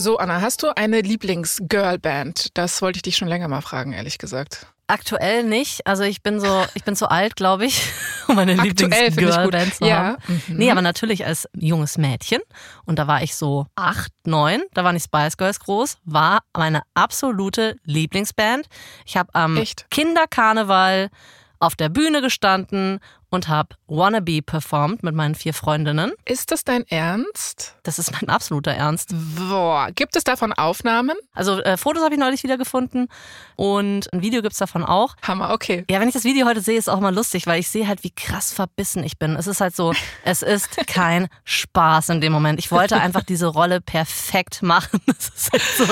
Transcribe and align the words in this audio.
So, 0.00 0.16
Anna, 0.16 0.40
hast 0.40 0.62
du 0.62 0.74
eine 0.74 1.02
Lieblings-Girl-Band? 1.02 2.56
Das 2.56 2.80
wollte 2.80 2.96
ich 2.96 3.02
dich 3.02 3.18
schon 3.18 3.28
länger 3.28 3.48
mal 3.48 3.60
fragen, 3.60 3.92
ehrlich 3.92 4.16
gesagt. 4.16 4.66
Aktuell 4.86 5.44
nicht. 5.44 5.86
Also 5.86 6.04
ich 6.04 6.22
bin 6.22 6.40
so, 6.40 6.64
ich 6.72 6.84
bin 6.84 6.96
zu 6.96 7.10
alt, 7.10 7.36
glaube 7.36 7.66
ich, 7.66 7.82
um 8.26 8.36
meine 8.36 8.54
Lieblings-Girl-Band 8.54 9.74
zu 9.74 9.84
Ja. 9.84 9.96
haben. 9.98 10.16
Mhm. 10.26 10.56
Nee, 10.56 10.70
aber 10.70 10.80
natürlich 10.80 11.26
als 11.26 11.46
junges 11.54 11.98
Mädchen. 11.98 12.40
Und 12.86 12.98
da 12.98 13.08
war 13.08 13.22
ich 13.22 13.34
so 13.34 13.66
acht, 13.76 14.10
neun. 14.24 14.62
Da 14.72 14.84
waren 14.84 14.96
die 14.96 15.02
Spice 15.02 15.36
Girls 15.36 15.60
groß. 15.60 15.98
War 16.04 16.38
meine 16.56 16.80
absolute 16.94 17.76
Lieblingsband. 17.84 18.68
Ich 19.04 19.18
habe 19.18 19.28
am 19.34 19.58
Echt? 19.58 19.84
Kinderkarneval 19.90 21.10
auf 21.58 21.76
der 21.76 21.90
Bühne 21.90 22.22
gestanden 22.22 23.00
und 23.30 23.48
habe 23.48 23.76
Wannabe 23.86 24.42
performt 24.42 25.02
mit 25.02 25.14
meinen 25.14 25.34
vier 25.34 25.54
Freundinnen. 25.54 26.12
Ist 26.24 26.50
das 26.50 26.64
dein 26.64 26.86
Ernst? 26.88 27.76
Das 27.82 27.98
ist 27.98 28.12
mein 28.12 28.28
absoluter 28.28 28.72
Ernst. 28.72 29.14
Boah, 29.36 29.88
gibt 29.94 30.16
es 30.16 30.24
davon 30.24 30.52
Aufnahmen? 30.52 31.16
Also 31.32 31.60
äh, 31.62 31.76
Fotos 31.76 32.02
habe 32.02 32.14
ich 32.14 32.20
neulich 32.20 32.42
wieder 32.42 32.58
gefunden 32.58 33.08
und 33.56 34.12
ein 34.12 34.22
Video 34.22 34.42
gibt's 34.42 34.58
davon 34.58 34.84
auch. 34.84 35.16
Hammer, 35.22 35.50
okay. 35.50 35.84
Ja, 35.90 36.00
wenn 36.00 36.08
ich 36.08 36.14
das 36.14 36.24
Video 36.24 36.46
heute 36.46 36.60
sehe, 36.60 36.76
ist 36.76 36.88
es 36.88 36.88
auch 36.88 37.00
mal 37.00 37.14
lustig, 37.14 37.46
weil 37.46 37.60
ich 37.60 37.68
sehe 37.68 37.86
halt, 37.86 38.04
wie 38.04 38.10
krass 38.10 38.52
verbissen 38.52 39.04
ich 39.04 39.18
bin. 39.18 39.36
Es 39.36 39.46
ist 39.46 39.60
halt 39.60 39.74
so, 39.74 39.92
es 40.24 40.42
ist 40.42 40.76
kein 40.86 41.28
Spaß 41.44 42.10
in 42.10 42.20
dem 42.20 42.32
Moment. 42.32 42.58
Ich 42.58 42.70
wollte 42.70 43.00
einfach 43.00 43.22
diese 43.22 43.46
Rolle 43.46 43.80
perfekt 43.80 44.62
machen. 44.62 45.00
Es 45.20 45.28
ist 45.28 45.52
halt 45.52 45.62
so 45.76 45.84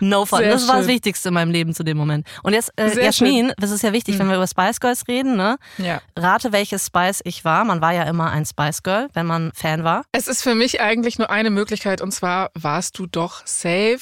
no 0.00 0.26
fun. 0.26 0.38
Sehr 0.38 0.50
das 0.50 0.66
war 0.66 0.76
das 0.76 0.86
schön. 0.86 0.94
Wichtigste 0.94 1.28
in 1.28 1.34
meinem 1.34 1.52
Leben 1.52 1.74
zu 1.74 1.84
dem 1.84 1.96
Moment. 1.96 2.26
Und 2.42 2.54
jetzt, 2.54 2.72
äh, 2.76 3.04
Jasmin, 3.04 3.52
das 3.56 3.70
ist 3.70 3.82
ja 3.82 3.92
wichtig, 3.92 4.18
wenn 4.18 4.28
wir 4.28 4.34
über 4.36 4.46
Spice 4.48 4.80
Girls 4.80 5.06
reden, 5.06 5.36
ne? 5.36 5.58
Ja. 5.78 6.00
Rate, 6.16 6.50
welches 6.50 6.73
Spice 6.78 7.20
ich 7.24 7.44
war. 7.44 7.64
Man 7.64 7.80
war 7.80 7.92
ja 7.92 8.04
immer 8.04 8.30
ein 8.30 8.44
Spice 8.46 8.82
Girl, 8.82 9.08
wenn 9.14 9.26
man 9.26 9.52
Fan 9.54 9.84
war. 9.84 10.04
Es 10.12 10.28
ist 10.28 10.42
für 10.42 10.54
mich 10.54 10.80
eigentlich 10.80 11.18
nur 11.18 11.30
eine 11.30 11.50
Möglichkeit 11.50 12.00
und 12.00 12.12
zwar 12.12 12.50
warst 12.54 12.98
du 12.98 13.06
doch 13.06 13.42
safe 13.46 14.00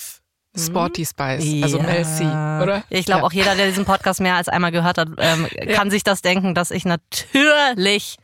Sporty 0.57 1.07
Spice, 1.07 1.63
also 1.63 1.79
Ja. 1.79 1.83
Mel 1.85 2.05
C, 2.05 2.25
oder? 2.25 2.85
Ich 2.91 3.07
glaube 3.07 3.23
Ja. 3.23 3.27
auch 3.27 3.33
jeder, 3.33 3.55
der 3.55 3.69
diesen 3.69 3.87
Podcast 3.87 4.21
mehr 4.21 4.37
als 4.37 4.49
einmal 4.51 4.71
gehört 4.71 4.99
hat, 4.99 5.09
ähm, 5.17 5.49
kann 5.75 5.91
sich 5.91 6.05
das 6.05 6.21
denken, 6.21 6.55
dass 6.55 6.71
ich 6.71 6.85
natürlich 6.85 8.17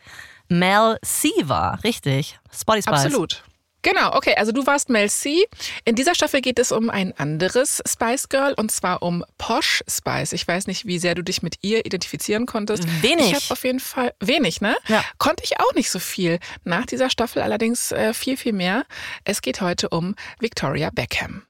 Mel 0.48 0.98
C 1.03 1.30
war. 1.45 1.83
Richtig. 1.84 2.39
Spotty 2.53 2.83
Spice. 2.83 2.92
Absolut. 3.05 3.45
Genau, 3.83 4.15
okay, 4.15 4.34
also 4.37 4.51
du 4.51 4.67
warst 4.67 4.89
Mel 4.89 5.09
C. 5.09 5.45
In 5.84 5.95
dieser 5.95 6.15
Staffel 6.15 6.41
geht 6.41 6.59
es 6.59 6.73
um 6.73 6.91
ein 6.91 7.12
anderes 7.17 7.81
Spice 7.87 8.29
Girl 8.29 8.55
und 8.55 8.73
zwar 8.73 9.03
um 9.03 9.25
Posh 9.39 9.83
Spice. 9.89 10.33
Ich 10.33 10.47
weiß 10.47 10.67
nicht, 10.67 10.85
wie 10.87 10.98
sehr 10.98 11.15
du 11.15 11.23
dich 11.23 11.43
mit 11.43 11.57
ihr 11.62 11.87
identifizieren 11.87 12.47
konntest. 12.47 12.85
Wenig. 13.03 13.27
Ich 13.27 13.35
habe 13.35 13.45
auf 13.51 13.65
jeden 13.65 13.81
Fall 13.81 14.15
wenig, 14.20 14.61
ne? 14.61 14.77
Ja. 14.89 15.05
Konnte 15.19 15.45
ich 15.45 15.61
auch 15.61 15.75
nicht 15.75 15.91
so 15.91 16.01
viel. 16.01 16.41
Nach 16.65 16.87
dieser 16.87 17.09
Staffel 17.09 17.41
allerdings 17.41 17.93
äh, 17.93 18.12
viel, 18.15 18.37
viel 18.37 18.53
mehr. 18.53 18.85
Es 19.25 19.43
geht 19.43 19.61
heute 19.61 19.89
um 19.91 20.17
Victoria 20.41 20.91
Beckham. 20.91 21.42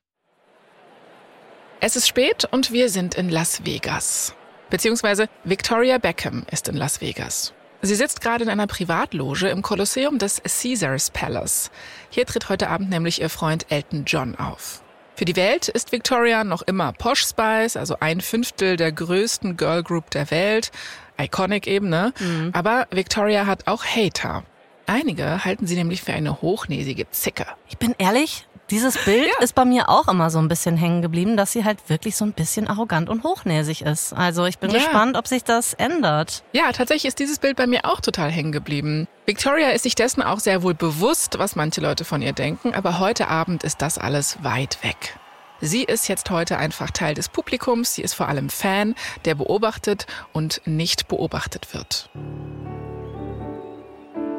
Es 1.81 1.97
ist 1.97 2.09
spät 2.09 2.45
und 2.51 2.73
wir 2.73 2.91
sind 2.91 3.15
in 3.15 3.29
Las 3.29 3.65
Vegas. 3.65 4.35
Beziehungsweise 4.69 5.29
Victoria 5.45 5.98
Beckham 5.98 6.45
ist 6.51 6.69
in 6.69 6.77
Las 6.77 7.01
Vegas. 7.01 7.55
Sie 7.81 7.95
sitzt 7.95 8.21
gerade 8.21 8.43
in 8.43 8.51
einer 8.51 8.67
Privatloge 8.67 9.48
im 9.48 9.62
Kolosseum 9.62 10.19
des 10.19 10.43
Caesars 10.43 11.11
Palace. 11.11 11.71
Hier 12.11 12.27
tritt 12.27 12.48
heute 12.48 12.70
Abend 12.70 12.91
nämlich 12.91 13.20
ihr 13.20 13.31
Freund 13.31 13.67
Elton 13.70 14.05
John 14.05 14.35
auf. 14.35 14.83
Für 15.15 15.25
die 15.25 15.37
Welt 15.37 15.69
ist 15.69 15.93
Victoria 15.93 16.43
noch 16.43 16.62
immer 16.62 16.93
Posh 16.93 17.25
Spice, 17.25 17.77
also 17.77 17.97
ein 18.01 18.20
Fünftel 18.20 18.77
der 18.77 18.91
größten 18.91 19.57
Girl 19.57 19.85
Group 19.85 20.11
der 20.11 20.31
Welt. 20.33 20.73
Iconic 21.20 21.69
eben, 21.69 21.89
ne? 21.89 22.12
Aber 22.53 22.89
Victoria 22.91 23.47
hat 23.47 23.69
auch 23.69 23.85
Hater. 23.85 24.42
Einige 24.87 25.45
halten 25.45 25.67
sie 25.67 25.77
nämlich 25.77 26.03
für 26.03 26.15
eine 26.15 26.41
hochnäsige 26.42 27.09
Zicke. 27.11 27.47
Ich 27.69 27.79
bin 27.79 27.95
ehrlich, 27.98 28.48
dieses 28.70 29.02
Bild 29.05 29.27
Ja. 29.27 29.42
ist 29.42 29.55
bei 29.55 29.64
mir 29.64 29.88
auch 29.88 30.08
immer 30.08 30.30
so 30.30 30.38
ein 30.38 30.48
bisschen 30.48 30.77
hängen 30.77 31.00
geblieben, 31.02 31.36
dass 31.36 31.52
sie 31.52 31.64
halt 31.64 31.88
wirklich 31.88 32.16
so 32.16 32.24
ein 32.24 32.33
bisschen 32.33 32.68
arrogant 32.68 33.08
und 33.08 33.24
hochnäsig 33.24 33.83
ist. 33.83 34.12
Also 34.12 34.45
ich 34.45 34.58
bin 34.58 34.70
Ja. 34.70 34.79
gespannt, 34.79 35.17
ob 35.17 35.27
sich 35.27 35.45
das 35.45 35.74
ändert. 35.74 36.42
Ja, 36.52 36.70
tatsächlich 36.73 37.07
ist 37.07 37.18
dieses 37.18 37.39
Bild 37.39 37.57
bei 37.57 37.67
mir 37.67 37.84
auch 37.84 38.01
total 38.01 38.30
hängen 38.30 38.52
geblieben. 38.52 39.08
Victoria 39.27 39.70
ist 39.70 39.83
sich 39.83 39.95
dessen 39.95 40.23
auch 40.23 40.40
sehr 40.40 40.62
wohl 40.62 40.74
bewusst, 40.74 41.39
was 41.39 41.57
manche 41.57 41.80
Leute 41.80 42.05
von 42.05 42.23
ihr 42.23 42.33
denken, 42.33 42.74
aber 42.74 42.98
heute 42.98 43.28
Abend 43.28 43.64
ist 43.64 43.80
das 43.83 43.98
alles 43.98 44.42
weit 44.42 44.78
weg. 44.83 45.18
Sie 45.61 45.83
ist 45.83 46.07
jetzt 46.08 46.30
heute 46.30 46.57
einfach 46.57 46.90
Teil 46.92 47.14
des 47.14 47.28
Publikums, 47.28 47.95
sie 47.95 48.02
ist 48.02 48.14
vor 48.14 48.28
allem 48.28 48.48
Fan, 48.48 48.95
der 49.24 49.34
beobachtet 49.34 50.07
und 50.33 50.61
nicht 50.67 51.08
beobachtet 51.08 51.74
wird. 51.74 52.08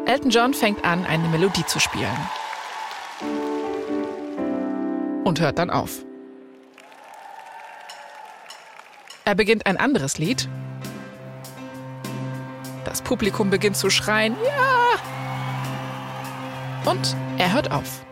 Elton 0.06 0.32
John 0.32 0.54
fängt 0.54 0.86
an, 0.86 1.06
eine 1.06 1.28
Melodie 1.28 1.66
zu 1.66 1.80
spielen. 1.80 2.18
Und 5.24 5.40
hört 5.40 5.60
dann 5.60 5.70
auf. 5.70 6.06
Er 9.26 9.36
beginnt 9.36 9.66
ein 9.66 9.78
anderes 9.78 10.18
Lied 10.18 10.50
das 12.90 13.02
Publikum 13.04 13.50
beginnt 13.50 13.78
zu 13.78 13.90
schreien, 13.90 14.36
ja! 14.44 15.00
Und 16.92 17.16
er 17.38 17.54
hört 17.54 17.72
auf. 17.72 18.04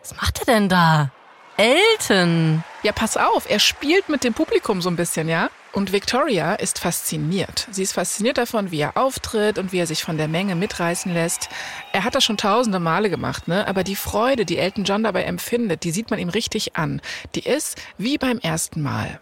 Was 0.00 0.14
macht 0.16 0.40
er 0.40 0.44
denn 0.46 0.68
da? 0.68 1.10
Elton. 1.60 2.64
Ja, 2.82 2.92
pass 2.92 3.18
auf, 3.18 3.50
er 3.50 3.58
spielt 3.58 4.08
mit 4.08 4.24
dem 4.24 4.32
Publikum 4.32 4.80
so 4.80 4.88
ein 4.88 4.96
bisschen, 4.96 5.28
ja? 5.28 5.50
Und 5.72 5.92
Victoria 5.92 6.54
ist 6.54 6.78
fasziniert. 6.78 7.68
Sie 7.70 7.82
ist 7.82 7.92
fasziniert 7.92 8.38
davon, 8.38 8.70
wie 8.70 8.80
er 8.80 8.96
auftritt 8.96 9.58
und 9.58 9.70
wie 9.70 9.78
er 9.78 9.86
sich 9.86 10.02
von 10.02 10.16
der 10.16 10.26
Menge 10.26 10.54
mitreißen 10.54 11.12
lässt. 11.12 11.50
Er 11.92 12.04
hat 12.04 12.14
das 12.14 12.24
schon 12.24 12.38
tausende 12.38 12.80
Male 12.80 13.10
gemacht, 13.10 13.46
ne? 13.46 13.68
Aber 13.68 13.84
die 13.84 13.94
Freude, 13.94 14.46
die 14.46 14.56
Elton 14.56 14.84
John 14.84 15.02
dabei 15.02 15.24
empfindet, 15.24 15.84
die 15.84 15.90
sieht 15.90 16.08
man 16.08 16.18
ihm 16.18 16.30
richtig 16.30 16.76
an. 16.76 17.02
Die 17.34 17.46
ist 17.46 17.76
wie 17.98 18.16
beim 18.16 18.38
ersten 18.38 18.80
Mal. 18.80 19.20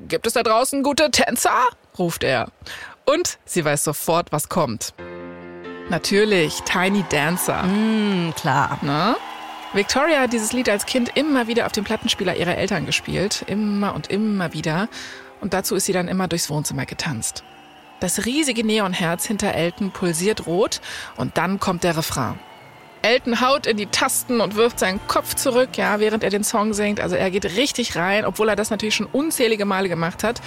Gibt 0.00 0.26
es 0.26 0.32
da 0.32 0.42
draußen 0.42 0.82
gute 0.82 1.12
Tänzer? 1.12 1.62
ruft 1.96 2.24
er. 2.24 2.50
Und 3.04 3.38
sie 3.44 3.64
weiß 3.64 3.84
sofort, 3.84 4.32
was 4.32 4.48
kommt. 4.48 4.94
Natürlich, 5.90 6.60
Tiny 6.62 7.04
Dancer. 7.08 7.62
Hm, 7.62 8.34
klar. 8.36 8.80
Na? 8.82 9.16
Victoria 9.78 10.22
hat 10.22 10.32
dieses 10.32 10.52
Lied 10.52 10.68
als 10.68 10.86
Kind 10.86 11.12
immer 11.14 11.46
wieder 11.46 11.64
auf 11.64 11.70
dem 11.70 11.84
Plattenspieler 11.84 12.34
ihrer 12.34 12.58
Eltern 12.58 12.84
gespielt. 12.84 13.44
Immer 13.46 13.94
und 13.94 14.10
immer 14.10 14.52
wieder. 14.52 14.88
Und 15.40 15.54
dazu 15.54 15.76
ist 15.76 15.84
sie 15.84 15.92
dann 15.92 16.08
immer 16.08 16.26
durchs 16.26 16.50
Wohnzimmer 16.50 16.84
getanzt. 16.84 17.44
Das 18.00 18.26
riesige 18.26 18.66
Neonherz 18.66 19.24
hinter 19.24 19.54
Elton 19.54 19.92
pulsiert 19.92 20.48
rot 20.48 20.80
und 21.16 21.36
dann 21.36 21.60
kommt 21.60 21.84
der 21.84 21.96
Refrain. 21.96 22.40
Elton 23.02 23.40
haut 23.40 23.68
in 23.68 23.76
die 23.76 23.86
Tasten 23.86 24.40
und 24.40 24.56
wirft 24.56 24.80
seinen 24.80 24.98
Kopf 25.06 25.36
zurück, 25.36 25.76
ja, 25.76 26.00
während 26.00 26.24
er 26.24 26.30
den 26.30 26.42
Song 26.42 26.74
singt. 26.74 26.98
Also 26.98 27.14
er 27.14 27.30
geht 27.30 27.44
richtig 27.44 27.94
rein, 27.94 28.24
obwohl 28.24 28.48
er 28.48 28.56
das 28.56 28.70
natürlich 28.70 28.96
schon 28.96 29.06
unzählige 29.06 29.64
Male 29.64 29.88
gemacht 29.88 30.24
hat. 30.24 30.40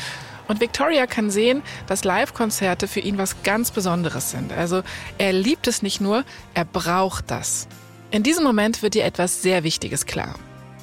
Und 0.49 0.59
Victoria 0.59 1.07
kann 1.07 1.31
sehen, 1.31 1.63
dass 1.87 2.03
Live-Konzerte 2.03 2.85
für 2.89 2.99
ihn 2.99 3.17
was 3.17 3.43
ganz 3.43 3.71
Besonderes 3.71 4.29
sind. 4.31 4.51
Also 4.51 4.83
er 5.17 5.31
liebt 5.31 5.67
es 5.67 5.81
nicht 5.83 6.01
nur, 6.01 6.25
er 6.53 6.65
braucht 6.65 7.31
das. 7.31 7.69
In 8.11 8.23
diesem 8.23 8.43
Moment 8.43 8.83
wird 8.83 8.95
ihr 8.95 9.05
etwas 9.05 9.41
sehr 9.41 9.63
Wichtiges 9.63 10.05
klar. 10.05 10.35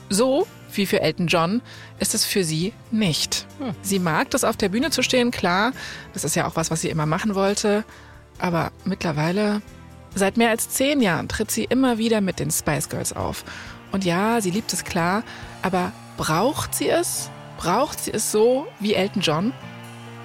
So 0.09 0.47
wie 0.72 0.87
für 0.87 1.03
Elton 1.03 1.27
John 1.27 1.61
ist 1.99 2.15
es 2.15 2.25
für 2.25 2.43
sie 2.43 2.72
nicht. 2.91 3.47
Sie 3.83 3.99
mag 3.99 4.31
das 4.31 4.44
auf 4.44 4.56
der 4.56 4.71
Bühne 4.71 4.91
zu 4.91 5.03
stehen, 5.03 5.31
klar. 5.31 5.72
Das 6.15 6.25
ist 6.25 6.37
ja 6.37 6.47
auch 6.47 6.56
was, 6.56 6.71
was 6.71 6.81
sie 6.81 6.88
immer 6.88 7.05
machen 7.05 7.34
wollte. 7.34 7.84
Aber 8.38 8.72
mittlerweile, 8.84 9.61
seit 10.15 10.38
mehr 10.38 10.49
als 10.50 10.71
zehn 10.71 11.03
Jahren, 11.03 11.28
tritt 11.28 11.50
sie 11.50 11.65
immer 11.65 11.99
wieder 11.99 12.22
mit 12.22 12.38
den 12.38 12.50
Spice 12.50 12.88
Girls 12.88 13.12
auf. 13.12 13.44
Und 13.93 14.05
ja, 14.06 14.41
sie 14.41 14.50
liebt 14.50 14.72
es 14.72 14.84
klar, 14.84 15.22
aber 15.61 15.93
braucht 16.17 16.75
sie 16.75 16.88
es? 16.88 17.31
Braucht 17.59 18.00
sie 18.00 18.12
es 18.12 18.33
so 18.33 18.67
wie 18.81 18.94
Elton 18.94 19.21
John? 19.21 19.53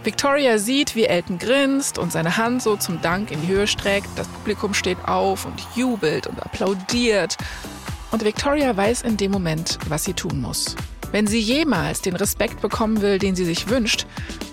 Victoria 0.03 0.57
sieht, 0.57 0.95
wie 0.95 1.05
Elton 1.05 1.37
grinst 1.37 1.97
und 1.97 2.11
seine 2.11 2.35
Hand 2.35 2.61
so 2.61 2.75
zum 2.75 3.01
Dank 3.01 3.31
in 3.31 3.41
die 3.41 3.47
Höhe 3.47 3.67
streckt. 3.67 4.09
Das 4.17 4.27
Publikum 4.27 4.73
steht 4.73 4.97
auf 5.05 5.45
und 5.45 5.65
jubelt 5.75 6.27
und 6.27 6.41
applaudiert. 6.41 7.37
Und 8.11 8.25
Victoria 8.25 8.75
weiß 8.75 9.03
in 9.03 9.15
dem 9.15 9.31
Moment, 9.31 9.79
was 9.87 10.03
sie 10.03 10.13
tun 10.13 10.41
muss. 10.41 10.75
Wenn 11.13 11.25
sie 11.25 11.39
jemals 11.39 12.01
den 12.01 12.15
Respekt 12.15 12.59
bekommen 12.59 13.01
will, 13.01 13.17
den 13.17 13.35
sie 13.35 13.45
sich 13.45 13.69
wünscht, 13.69 14.05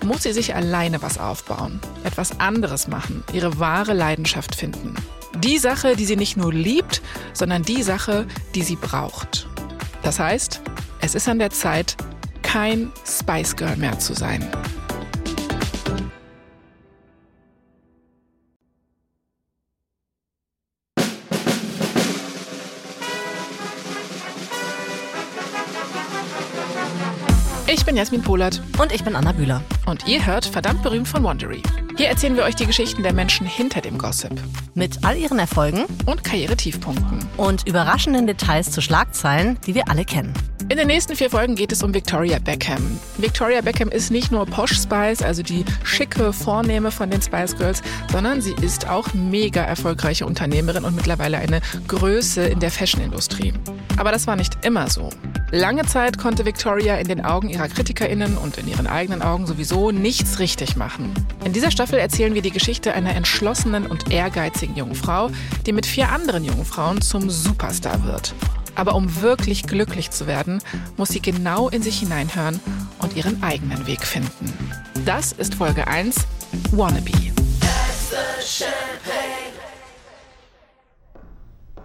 muss 0.05 0.23
sie 0.23 0.31
sich 0.31 0.55
alleine 0.55 1.01
was 1.01 1.17
aufbauen, 1.17 1.81
etwas 2.03 2.39
anderes 2.39 2.87
machen, 2.87 3.23
ihre 3.33 3.59
wahre 3.59 3.93
Leidenschaft 3.93 4.55
finden. 4.55 4.95
Die 5.39 5.57
Sache, 5.57 5.95
die 5.95 6.05
sie 6.05 6.15
nicht 6.15 6.37
nur 6.37 6.53
liebt, 6.53 7.01
sondern 7.33 7.63
die 7.63 7.83
Sache, 7.83 8.25
die 8.55 8.63
sie 8.63 8.75
braucht. 8.75 9.47
Das 10.03 10.19
heißt, 10.19 10.61
es 11.01 11.15
ist 11.15 11.27
an 11.27 11.39
der 11.39 11.49
Zeit, 11.49 11.97
kein 12.41 12.91
Spice 13.05 13.55
Girl 13.55 13.75
mehr 13.75 13.97
zu 13.99 14.13
sein. 14.13 14.47
Ich 27.73 27.85
bin 27.85 27.95
Jasmin 27.95 28.21
Polat 28.21 28.61
Und 28.79 28.91
ich 28.91 29.05
bin 29.05 29.15
Anna 29.15 29.31
Bühler. 29.31 29.63
und 29.85 30.05
ihr 30.05 30.25
hört 30.25 30.45
verdammt 30.45 30.83
berühmt 30.83 31.07
von 31.07 31.23
Wandery. 31.23 31.63
Hier 31.95 32.09
erzählen 32.09 32.35
wir 32.35 32.43
euch 32.43 32.55
die 32.55 32.65
Geschichten 32.65 33.01
der 33.01 33.13
Menschen 33.13 33.47
hinter 33.47 33.79
dem 33.79 33.97
Gossip. 33.97 34.33
Mit 34.73 35.05
all 35.05 35.15
ihren 35.15 35.39
Erfolgen 35.39 35.85
und 36.05 36.21
Karrieretiefpunkten. 36.21 37.19
Und 37.37 37.65
überraschenden 37.65 38.27
Details 38.27 38.71
zu 38.71 38.81
Schlagzeilen, 38.81 39.57
die 39.65 39.73
wir 39.73 39.87
alle 39.87 40.03
kennen. 40.03 40.33
In 40.67 40.77
den 40.77 40.87
nächsten 40.87 41.15
vier 41.15 41.29
Folgen 41.29 41.55
geht 41.55 41.71
es 41.71 41.81
um 41.81 41.93
Victoria 41.93 42.39
Beckham. 42.39 42.99
Victoria 43.17 43.61
Beckham 43.61 43.87
ist 43.87 44.11
nicht 44.11 44.33
nur 44.33 44.45
Posh 44.45 44.73
Spice, 44.73 45.21
also 45.21 45.41
die 45.41 45.63
schicke 45.85 46.33
Vornehme 46.33 46.91
von 46.91 47.09
den 47.09 47.21
Spice 47.21 47.55
Girls, 47.55 47.81
sondern 48.11 48.41
sie 48.41 48.53
ist 48.61 48.89
auch 48.89 49.13
mega 49.13 49.61
erfolgreiche 49.61 50.25
Unternehmerin 50.25 50.83
und 50.83 50.95
mittlerweile 50.95 51.37
eine 51.37 51.61
Größe 51.87 52.43
in 52.43 52.59
der 52.59 52.71
Fashionindustrie. 52.71 53.53
Aber 53.95 54.11
das 54.11 54.27
war 54.27 54.35
nicht 54.35 54.65
immer 54.65 54.89
so. 54.89 55.09
Lange 55.53 55.85
Zeit 55.85 56.17
konnte 56.17 56.45
Victoria 56.45 56.95
in 56.95 57.09
den 57.09 57.25
Augen 57.25 57.49
ihrer 57.49 57.67
KritikerInnen 57.67 58.37
und 58.37 58.57
in 58.57 58.69
ihren 58.69 58.87
eigenen 58.87 59.21
Augen 59.21 59.45
sowieso 59.45 59.91
nichts 59.91 60.39
richtig 60.39 60.77
machen. 60.77 61.13
In 61.43 61.51
dieser 61.51 61.71
Staffel 61.71 61.99
erzählen 61.99 62.33
wir 62.33 62.41
die 62.41 62.51
Geschichte 62.51 62.93
einer 62.93 63.13
entschlossenen 63.15 63.85
und 63.85 64.13
ehrgeizigen 64.13 64.77
jungen 64.77 64.95
Frau, 64.95 65.29
die 65.65 65.73
mit 65.73 65.85
vier 65.85 66.09
anderen 66.09 66.45
jungen 66.45 66.63
Frauen 66.63 67.01
zum 67.01 67.29
Superstar 67.29 68.05
wird. 68.05 68.33
Aber 68.75 68.95
um 68.95 69.21
wirklich 69.21 69.63
glücklich 69.63 70.11
zu 70.11 70.25
werden, 70.25 70.63
muss 70.95 71.09
sie 71.09 71.21
genau 71.21 71.67
in 71.67 71.81
sich 71.81 71.99
hineinhören 71.99 72.61
und 72.99 73.17
ihren 73.17 73.43
eigenen 73.43 73.85
Weg 73.87 74.05
finden. 74.05 74.53
Das 75.03 75.33
ist 75.33 75.55
Folge 75.55 75.85
1, 75.85 76.15
Wannabe. 76.71 77.11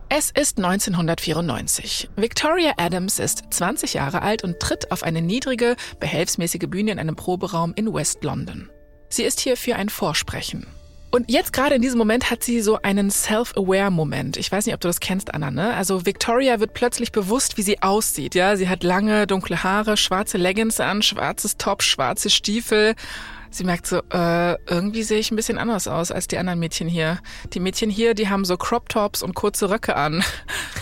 Es 0.09 0.31
ist 0.31 0.59
1994. 0.59 2.11
Victoria 2.15 2.75
Adams 2.77 3.19
ist 3.19 3.43
20 3.51 3.95
Jahre 3.95 4.23
alt 4.23 4.45
und 4.45 4.61
tritt 4.61 4.93
auf 4.93 5.03
eine 5.03 5.21
niedrige, 5.21 5.75
behelfsmäßige 5.99 6.69
Bühne 6.69 6.93
in 6.93 7.01
einem 7.01 7.17
Proberaum 7.17 7.73
in 7.75 7.93
West 7.93 8.23
London. 8.23 8.71
Sie 9.09 9.25
ist 9.25 9.41
hier 9.41 9.57
für 9.57 9.75
ein 9.75 9.89
Vorsprechen. 9.89 10.69
Und 11.11 11.29
jetzt 11.29 11.53
gerade 11.53 11.75
in 11.75 11.83
diesem 11.83 11.99
Moment 11.99 12.31
hat 12.31 12.45
sie 12.45 12.61
so 12.61 12.81
einen 12.83 13.11
Self-Aware-Moment. 13.11 14.37
Ich 14.37 14.53
weiß 14.53 14.67
nicht, 14.67 14.75
ob 14.75 14.81
du 14.81 14.89
das 14.89 15.01
kennst, 15.01 15.35
Anna, 15.35 15.51
ne? 15.51 15.75
Also 15.75 16.07
Victoria 16.07 16.61
wird 16.61 16.75
plötzlich 16.75 17.11
bewusst, 17.11 17.57
wie 17.57 17.63
sie 17.63 17.83
aussieht, 17.83 18.37
ja? 18.37 18.55
Sie 18.57 18.69
hat 18.69 18.85
lange, 18.85 19.27
dunkle 19.27 19.65
Haare, 19.65 19.97
schwarze 19.97 20.39
Leggings 20.39 20.79
an, 20.79 21.03
schwarzes 21.03 21.57
Top, 21.57 21.83
schwarze 21.83 22.31
Stiefel. 22.31 22.95
Sie 23.57 23.65
merkt 23.65 23.87
so, 23.87 24.03
äh, 24.13 24.63
irgendwie 24.69 25.03
sehe 25.03 25.19
ich 25.19 25.31
ein 25.31 25.37
bisschen 25.37 25.57
anders 25.57 25.89
aus 25.89 26.13
als 26.13 26.29
die 26.29 26.37
anderen 26.37 26.59
Mädchen 26.59 26.89
hier. 26.89 27.21
Die 27.55 27.61
Mädchen 27.61 27.89
hier, 27.89 28.13
die 28.13 28.29
haben 28.29 28.45
so 28.45 28.59
Crop-Tops 28.59 29.23
und 29.23 29.35
kurze 29.35 29.71
Röcke 29.71 29.97
an. 29.97 30.23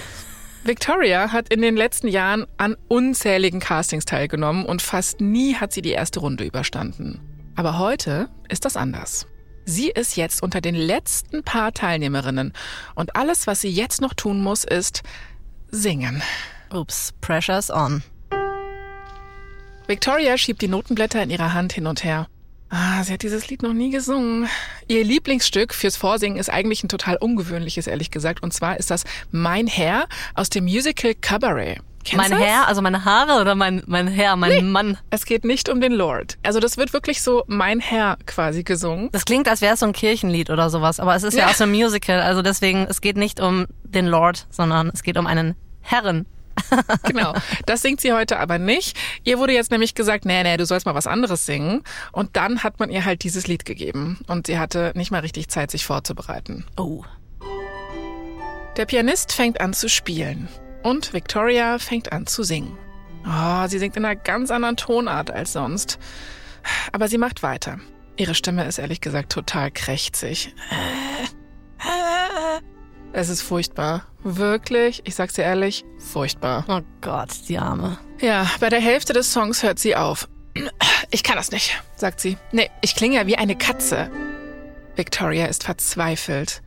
Victoria 0.64 1.30
hat 1.30 1.50
in 1.50 1.62
den 1.62 1.76
letzten 1.76 2.08
Jahren 2.08 2.46
an 2.56 2.76
unzähligen 2.88 3.60
Castings 3.60 4.06
teilgenommen 4.06 4.66
und 4.66 4.82
fast 4.82 5.20
nie 5.20 5.54
hat 5.54 5.72
sie 5.72 5.82
die 5.82 5.92
erste 5.92 6.18
Runde 6.18 6.42
überstanden. 6.42 7.20
Aber 7.54 7.78
heute 7.78 8.28
ist 8.48 8.64
das 8.64 8.76
anders. 8.76 9.28
Sie 9.64 9.90
ist 9.90 10.16
jetzt 10.16 10.42
unter 10.42 10.60
den 10.60 10.74
letzten 10.74 11.44
paar 11.44 11.72
Teilnehmerinnen 11.74 12.54
und 12.96 13.14
alles, 13.14 13.46
was 13.46 13.60
sie 13.60 13.70
jetzt 13.70 14.00
noch 14.00 14.14
tun 14.14 14.42
muss, 14.42 14.64
ist 14.64 15.04
singen. 15.70 16.24
Ups, 16.72 17.14
pressure's 17.20 17.70
on. 17.70 18.02
Victoria 19.86 20.36
schiebt 20.36 20.60
die 20.60 20.66
Notenblätter 20.66 21.22
in 21.22 21.30
ihrer 21.30 21.54
Hand 21.54 21.72
hin 21.72 21.86
und 21.86 22.02
her. 22.02 22.26
Ah, 22.70 23.04
sie 23.04 23.12
hat 23.12 23.22
dieses 23.22 23.48
Lied 23.48 23.62
noch 23.62 23.72
nie 23.72 23.90
gesungen. 23.90 24.48
Ihr 24.88 25.04
Lieblingsstück 25.04 25.74
fürs 25.74 25.96
Vorsingen 25.96 26.38
ist 26.38 26.50
eigentlich 26.50 26.82
ein 26.82 26.88
total 26.88 27.16
ungewöhnliches, 27.16 27.86
ehrlich 27.86 28.10
gesagt. 28.10 28.42
Und 28.42 28.52
zwar 28.52 28.78
ist 28.78 28.90
das 28.90 29.04
Mein 29.30 29.66
Herr 29.66 30.08
aus 30.34 30.50
dem 30.50 30.64
Musical 30.64 31.14
Cabaret. 31.14 31.80
Kennst 32.04 32.30
mein 32.30 32.38
Herr, 32.38 32.68
also 32.68 32.82
meine 32.82 33.04
Haare 33.04 33.40
oder 33.40 33.54
mein, 33.54 33.82
mein 33.86 34.08
Herr, 34.08 34.36
mein 34.36 34.50
nee, 34.50 34.60
Mann? 34.60 34.98
Es 35.10 35.24
geht 35.24 35.44
nicht 35.44 35.70
um 35.70 35.80
den 35.80 35.92
Lord. 35.92 36.36
Also 36.42 36.60
das 36.60 36.76
wird 36.76 36.92
wirklich 36.92 37.22
so 37.22 37.44
mein 37.46 37.80
Herr 37.80 38.18
quasi 38.26 38.62
gesungen. 38.62 39.08
Das 39.12 39.24
klingt, 39.24 39.48
als 39.48 39.62
wäre 39.62 39.74
es 39.74 39.80
so 39.80 39.86
ein 39.86 39.94
Kirchenlied 39.94 40.50
oder 40.50 40.68
sowas, 40.68 41.00
aber 41.00 41.14
es 41.14 41.22
ist 41.22 41.34
ja, 41.34 41.44
ja 41.44 41.50
aus 41.50 41.60
einem 41.62 41.72
Musical. 41.72 42.20
Also 42.20 42.42
deswegen, 42.42 42.86
es 42.88 43.00
geht 43.00 43.16
nicht 43.16 43.40
um 43.40 43.66
den 43.84 44.06
Lord, 44.06 44.46
sondern 44.50 44.90
es 44.92 45.02
geht 45.02 45.16
um 45.16 45.26
einen 45.26 45.54
Herren. 45.80 46.26
genau. 47.04 47.34
Das 47.66 47.82
singt 47.82 48.00
sie 48.00 48.12
heute 48.12 48.38
aber 48.38 48.58
nicht. 48.58 48.96
Ihr 49.24 49.38
wurde 49.38 49.52
jetzt 49.52 49.70
nämlich 49.70 49.94
gesagt, 49.94 50.24
nee, 50.24 50.42
nee, 50.42 50.56
du 50.56 50.66
sollst 50.66 50.86
mal 50.86 50.94
was 50.94 51.06
anderes 51.06 51.46
singen. 51.46 51.82
Und 52.12 52.36
dann 52.36 52.62
hat 52.62 52.78
man 52.78 52.90
ihr 52.90 53.04
halt 53.04 53.24
dieses 53.24 53.46
Lied 53.46 53.64
gegeben. 53.64 54.18
Und 54.26 54.46
sie 54.46 54.58
hatte 54.58 54.92
nicht 54.94 55.10
mal 55.10 55.20
richtig 55.20 55.48
Zeit, 55.48 55.70
sich 55.70 55.84
vorzubereiten. 55.84 56.64
Oh. 56.76 57.04
Der 58.76 58.86
Pianist 58.86 59.32
fängt 59.32 59.60
an 59.60 59.72
zu 59.72 59.88
spielen. 59.88 60.48
Und 60.82 61.12
Victoria 61.12 61.78
fängt 61.78 62.12
an 62.12 62.26
zu 62.26 62.42
singen. 62.42 62.76
Oh, 63.26 63.66
sie 63.68 63.78
singt 63.78 63.96
in 63.96 64.04
einer 64.04 64.16
ganz 64.16 64.50
anderen 64.50 64.76
Tonart 64.76 65.30
als 65.30 65.52
sonst. 65.52 65.98
Aber 66.92 67.08
sie 67.08 67.18
macht 67.18 67.42
weiter. 67.42 67.78
Ihre 68.16 68.34
Stimme 68.34 68.64
ist 68.66 68.78
ehrlich 68.78 69.00
gesagt 69.00 69.32
total 69.32 69.70
krächzig. 69.70 70.54
Es 73.16 73.28
ist 73.28 73.42
furchtbar. 73.42 74.02
Wirklich, 74.24 75.02
ich 75.04 75.14
sag's 75.14 75.34
dir 75.34 75.42
ehrlich, 75.42 75.84
furchtbar. 75.98 76.64
Oh 76.66 76.80
Gott, 77.00 77.30
die 77.48 77.58
Arme. 77.58 77.96
Ja, 78.20 78.50
bei 78.58 78.68
der 78.68 78.80
Hälfte 78.80 79.12
des 79.12 79.32
Songs 79.32 79.62
hört 79.62 79.78
sie 79.78 79.94
auf. 79.94 80.28
Ich 81.12 81.22
kann 81.22 81.36
das 81.36 81.52
nicht, 81.52 81.80
sagt 81.94 82.18
sie. 82.18 82.36
Nee, 82.50 82.70
ich 82.80 82.96
klinge 82.96 83.14
ja 83.14 83.26
wie 83.28 83.36
eine 83.36 83.54
Katze. 83.54 84.10
Victoria 84.96 85.46
ist 85.46 85.62
verzweifelt. 85.62 86.62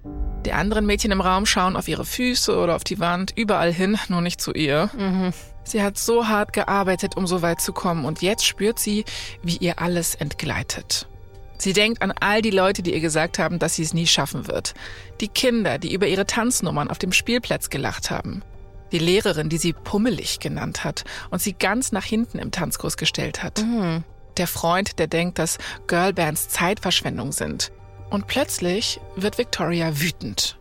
Die 0.45 0.53
anderen 0.53 0.85
Mädchen 0.85 1.11
im 1.11 1.19
Raum 1.19 1.45
schauen 1.45 1.75
auf 1.75 1.89
ihre 1.89 2.05
Füße 2.05 2.57
oder 2.57 2.77
auf 2.77 2.85
die 2.85 3.00
Wand, 3.00 3.33
überall 3.35 3.73
hin, 3.73 3.97
nur 4.07 4.21
nicht 4.21 4.39
zu 4.39 4.53
ihr. 4.53 4.89
Mhm. 4.97 5.33
Sie 5.65 5.83
hat 5.83 5.97
so 5.97 6.29
hart 6.29 6.53
gearbeitet, 6.53 7.17
um 7.17 7.27
so 7.27 7.41
weit 7.41 7.59
zu 7.59 7.73
kommen 7.73 8.05
und 8.05 8.21
jetzt 8.21 8.45
spürt 8.45 8.79
sie, 8.79 9.03
wie 9.43 9.57
ihr 9.57 9.81
alles 9.81 10.15
entgleitet. 10.15 11.09
Sie 11.57 11.74
denkt 11.74 12.01
an 12.01 12.12
all 12.12 12.42
die 12.42 12.51
Leute, 12.51 12.83
die 12.83 12.94
ihr 12.94 13.00
gesagt 13.00 13.39
haben, 13.39 13.59
dass 13.59 13.75
sie 13.75 13.83
es 13.83 13.94
nie 13.94 14.07
schaffen 14.07 14.48
wird. 14.48 14.74
Die 15.21 15.27
Kinder, 15.27 15.77
die 15.80 15.94
über 15.94 16.07
ihre 16.07 16.25
Tanznummern 16.25 16.89
auf 16.89 17.00
dem 17.00 17.12
Spielplatz 17.12 17.69
gelacht 17.69 18.12
haben. 18.12 18.44
Die 18.92 19.00
Lehrerin, 19.00 19.50
die 19.50 19.57
sie 19.57 19.74
pummelig 19.74 20.39
genannt 20.39 20.83
hat 20.83 21.04
und 21.30 21.42
sie 21.42 21.54
ganz 21.54 21.92
nach 21.92 22.06
hinten 22.06 22.39
im 22.39 22.51
Tanzkurs 22.51 22.95
gestellt 22.95 23.44
hat. 23.44 23.62
Mhm. 23.62 24.04
Der 24.38 24.48
Freund, 24.48 25.00
der 25.00 25.07
denkt, 25.07 25.39
dass 25.39 25.57
Girlbands 25.88 26.50
Zeitverschwendung 26.50 27.31
sind. 27.31 27.71
Und 28.10 28.27
plötzlich 28.27 29.01
wird 29.15 29.38
Victoria 29.38 30.00
wütend. 30.00 30.57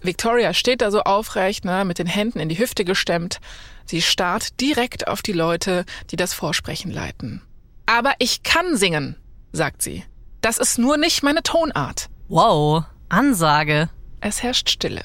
Victoria 0.00 0.54
steht 0.54 0.80
da 0.80 0.90
so 0.90 1.02
aufrecht, 1.02 1.64
ne, 1.64 1.84
mit 1.84 1.98
den 1.98 2.06
Händen 2.06 2.38
in 2.38 2.48
die 2.48 2.58
Hüfte 2.58 2.84
gestemmt. 2.84 3.40
Sie 3.84 4.00
starrt 4.00 4.60
direkt 4.60 5.08
auf 5.08 5.20
die 5.20 5.32
Leute, 5.32 5.84
die 6.10 6.16
das 6.16 6.32
Vorsprechen 6.32 6.90
leiten. 6.90 7.42
Aber 7.86 8.14
ich 8.18 8.42
kann 8.42 8.76
singen, 8.76 9.16
sagt 9.52 9.82
sie. 9.82 10.04
Das 10.40 10.58
ist 10.58 10.78
nur 10.78 10.96
nicht 10.96 11.22
meine 11.22 11.42
Tonart. 11.42 12.08
Wow, 12.28 12.84
Ansage. 13.08 13.88
Es 14.20 14.42
herrscht 14.42 14.70
Stille. 14.70 15.04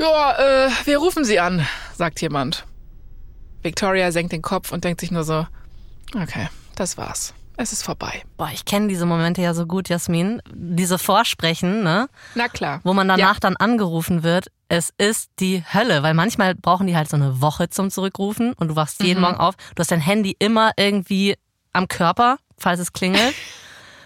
Ja, 0.00 0.66
äh, 0.66 0.70
wir 0.84 0.98
rufen 0.98 1.24
sie 1.24 1.40
an, 1.40 1.66
sagt 1.94 2.20
jemand. 2.20 2.66
Victoria 3.62 4.12
senkt 4.12 4.32
den 4.32 4.42
Kopf 4.42 4.72
und 4.72 4.84
denkt 4.84 5.00
sich 5.00 5.10
nur 5.10 5.24
so, 5.24 5.46
okay, 6.14 6.48
das 6.76 6.96
war's 6.96 7.34
es 7.58 7.72
ist 7.72 7.82
vorbei. 7.82 8.22
Boah, 8.36 8.50
ich 8.52 8.64
kenne 8.64 8.86
diese 8.86 9.04
Momente 9.04 9.42
ja 9.42 9.52
so 9.52 9.66
gut, 9.66 9.88
Jasmin. 9.88 10.40
Diese 10.54 10.96
Vorsprechen, 10.96 11.82
ne? 11.82 12.08
Na 12.36 12.48
klar. 12.48 12.80
Wo 12.84 12.94
man 12.94 13.08
danach 13.08 13.34
ja. 13.34 13.40
dann 13.40 13.56
angerufen 13.56 14.22
wird. 14.22 14.46
Es 14.68 14.92
ist 14.96 15.30
die 15.40 15.64
Hölle, 15.74 16.02
weil 16.02 16.14
manchmal 16.14 16.54
brauchen 16.54 16.86
die 16.86 16.96
halt 16.96 17.10
so 17.10 17.16
eine 17.16 17.40
Woche 17.40 17.68
zum 17.68 17.90
Zurückrufen 17.90 18.52
und 18.52 18.68
du 18.68 18.76
wachst 18.76 19.02
jeden 19.02 19.18
mhm. 19.18 19.26
Morgen 19.26 19.38
auf. 19.38 19.56
Du 19.74 19.80
hast 19.80 19.90
dein 19.90 20.00
Handy 20.00 20.36
immer 20.38 20.70
irgendwie 20.76 21.36
am 21.72 21.88
Körper, 21.88 22.38
falls 22.56 22.78
es 22.80 22.92
klingelt. 22.92 23.34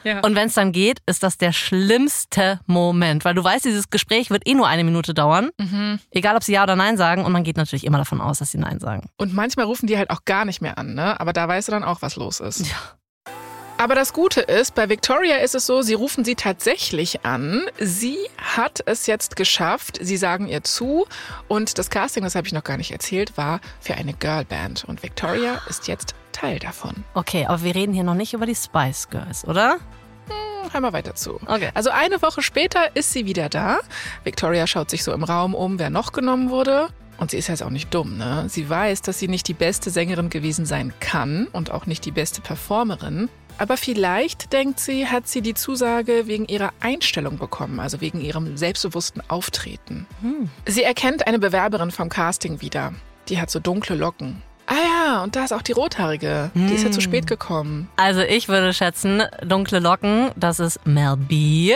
Ja. 0.04 0.20
Und 0.20 0.34
wenn 0.34 0.48
es 0.48 0.54
dann 0.54 0.72
geht, 0.72 0.98
ist 1.06 1.22
das 1.22 1.38
der 1.38 1.52
schlimmste 1.52 2.60
Moment, 2.66 3.24
weil 3.24 3.34
du 3.34 3.42
weißt, 3.42 3.64
dieses 3.64 3.90
Gespräch 3.90 4.30
wird 4.30 4.46
eh 4.46 4.54
nur 4.54 4.68
eine 4.68 4.84
Minute 4.84 5.14
dauern, 5.14 5.50
mhm. 5.58 5.98
egal 6.10 6.36
ob 6.36 6.42
sie 6.42 6.52
ja 6.52 6.62
oder 6.62 6.76
nein 6.76 6.96
sagen. 6.96 7.24
Und 7.24 7.32
man 7.32 7.44
geht 7.44 7.56
natürlich 7.56 7.84
immer 7.84 7.98
davon 7.98 8.20
aus, 8.20 8.38
dass 8.38 8.50
sie 8.50 8.58
nein 8.58 8.78
sagen. 8.78 9.08
Und 9.16 9.34
manchmal 9.34 9.66
rufen 9.66 9.86
die 9.86 9.98
halt 9.98 10.10
auch 10.10 10.24
gar 10.24 10.44
nicht 10.44 10.60
mehr 10.60 10.78
an, 10.78 10.94
ne? 10.94 11.20
Aber 11.20 11.32
da 11.32 11.46
weißt 11.48 11.68
du 11.68 11.72
dann 11.72 11.84
auch, 11.84 12.02
was 12.02 12.16
los 12.16 12.40
ist. 12.40 12.66
Ja. 12.66 12.76
Aber 13.82 13.96
das 13.96 14.12
Gute 14.12 14.42
ist, 14.42 14.76
bei 14.76 14.88
Victoria 14.88 15.38
ist 15.38 15.56
es 15.56 15.66
so, 15.66 15.82
sie 15.82 15.94
rufen 15.94 16.24
sie 16.24 16.36
tatsächlich 16.36 17.24
an. 17.24 17.62
Sie 17.80 18.16
hat 18.38 18.80
es 18.86 19.08
jetzt 19.08 19.34
geschafft. 19.34 19.98
Sie 20.00 20.16
sagen 20.16 20.46
ihr 20.46 20.62
zu. 20.62 21.06
Und 21.48 21.78
das 21.78 21.90
Casting, 21.90 22.22
das 22.22 22.36
habe 22.36 22.46
ich 22.46 22.52
noch 22.52 22.62
gar 22.62 22.76
nicht 22.76 22.92
erzählt, 22.92 23.36
war 23.36 23.60
für 23.80 23.94
eine 23.94 24.12
Girlband. 24.12 24.84
Und 24.84 25.02
Victoria 25.02 25.60
ist 25.68 25.88
jetzt 25.88 26.14
Teil 26.42 26.58
davon. 26.58 27.04
Okay, 27.14 27.46
aber 27.46 27.62
wir 27.62 27.74
reden 27.74 27.92
hier 27.92 28.02
noch 28.02 28.14
nicht 28.14 28.34
über 28.34 28.46
die 28.46 28.54
Spice 28.56 29.08
Girls, 29.08 29.46
oder? 29.46 29.74
Hm, 30.26 30.72
hör 30.72 30.80
mal 30.80 30.92
weiter 30.92 31.14
zu. 31.14 31.38
Okay. 31.46 31.70
Also 31.74 31.90
eine 31.90 32.20
Woche 32.20 32.42
später 32.42 32.96
ist 32.96 33.12
sie 33.12 33.26
wieder 33.26 33.48
da. 33.48 33.78
Victoria 34.24 34.66
schaut 34.66 34.90
sich 34.90 35.04
so 35.04 35.12
im 35.12 35.22
Raum 35.22 35.54
um, 35.54 35.78
wer 35.78 35.88
noch 35.88 36.10
genommen 36.10 36.50
wurde. 36.50 36.88
Und 37.18 37.30
sie 37.30 37.36
ist 37.36 37.46
jetzt 37.46 37.62
auch 37.62 37.70
nicht 37.70 37.94
dumm, 37.94 38.16
ne? 38.16 38.46
Sie 38.48 38.68
weiß, 38.68 39.02
dass 39.02 39.20
sie 39.20 39.28
nicht 39.28 39.46
die 39.46 39.54
beste 39.54 39.90
Sängerin 39.90 40.30
gewesen 40.30 40.66
sein 40.66 40.92
kann 40.98 41.46
und 41.52 41.70
auch 41.70 41.86
nicht 41.86 42.04
die 42.04 42.10
beste 42.10 42.40
Performerin. 42.40 43.28
Aber 43.58 43.76
vielleicht, 43.76 44.52
denkt 44.52 44.80
sie, 44.80 45.06
hat 45.06 45.28
sie 45.28 45.42
die 45.42 45.54
Zusage 45.54 46.26
wegen 46.26 46.46
ihrer 46.46 46.72
Einstellung 46.80 47.38
bekommen, 47.38 47.78
also 47.78 48.00
wegen 48.00 48.20
ihrem 48.20 48.56
selbstbewussten 48.56 49.22
Auftreten. 49.28 50.06
Hm. 50.22 50.50
Sie 50.66 50.82
erkennt 50.82 51.24
eine 51.28 51.38
Bewerberin 51.38 51.92
vom 51.92 52.08
Casting 52.08 52.60
wieder. 52.60 52.92
Die 53.28 53.40
hat 53.40 53.50
so 53.50 53.60
dunkle 53.60 53.94
Locken. 53.94 54.42
Ah 54.66 54.74
ja, 54.74 55.22
und 55.22 55.36
da 55.36 55.44
ist 55.44 55.52
auch 55.52 55.62
die 55.62 55.72
Rothaarige. 55.72 56.50
Die 56.54 56.74
ist 56.74 56.84
ja 56.84 56.90
zu 56.90 57.00
spät 57.00 57.26
gekommen. 57.26 57.88
Also 57.96 58.20
ich 58.20 58.48
würde 58.48 58.72
schätzen, 58.72 59.22
dunkle 59.44 59.80
Locken, 59.80 60.30
das 60.36 60.60
ist 60.60 60.86
Mel 60.86 61.16
B. 61.16 61.74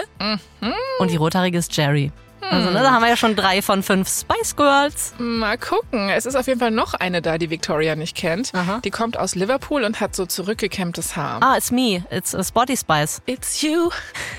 Und 0.98 1.10
die 1.10 1.16
rothaarige 1.16 1.58
ist 1.58 1.76
Jerry. 1.76 2.12
Also 2.48 2.70
ne, 2.70 2.80
da 2.80 2.92
haben 2.92 3.02
wir 3.02 3.08
ja 3.08 3.16
schon 3.16 3.34
drei 3.34 3.60
von 3.60 3.82
fünf 3.82 4.08
Spice 4.08 4.54
Girls. 4.54 5.14
Mal 5.18 5.58
gucken. 5.58 6.08
Es 6.10 6.26
ist 6.26 6.36
auf 6.36 6.46
jeden 6.46 6.60
Fall 6.60 6.70
noch 6.70 6.94
eine 6.94 7.20
da, 7.20 7.38
die 7.38 7.50
Victoria 7.50 7.96
nicht 7.96 8.16
kennt. 8.16 8.54
Aha. 8.54 8.80
Die 8.84 8.90
kommt 8.90 9.18
aus 9.18 9.34
Liverpool 9.34 9.82
und 9.82 10.00
hat 10.00 10.14
so 10.14 10.26
zurückgekämmtes 10.26 11.16
Haar. 11.16 11.42
Ah, 11.42 11.56
it's 11.56 11.72
me. 11.72 12.04
It's 12.10 12.34
a 12.34 12.44
Spotty 12.44 12.76
Spice. 12.76 13.20
It's 13.26 13.62
you. 13.62 13.90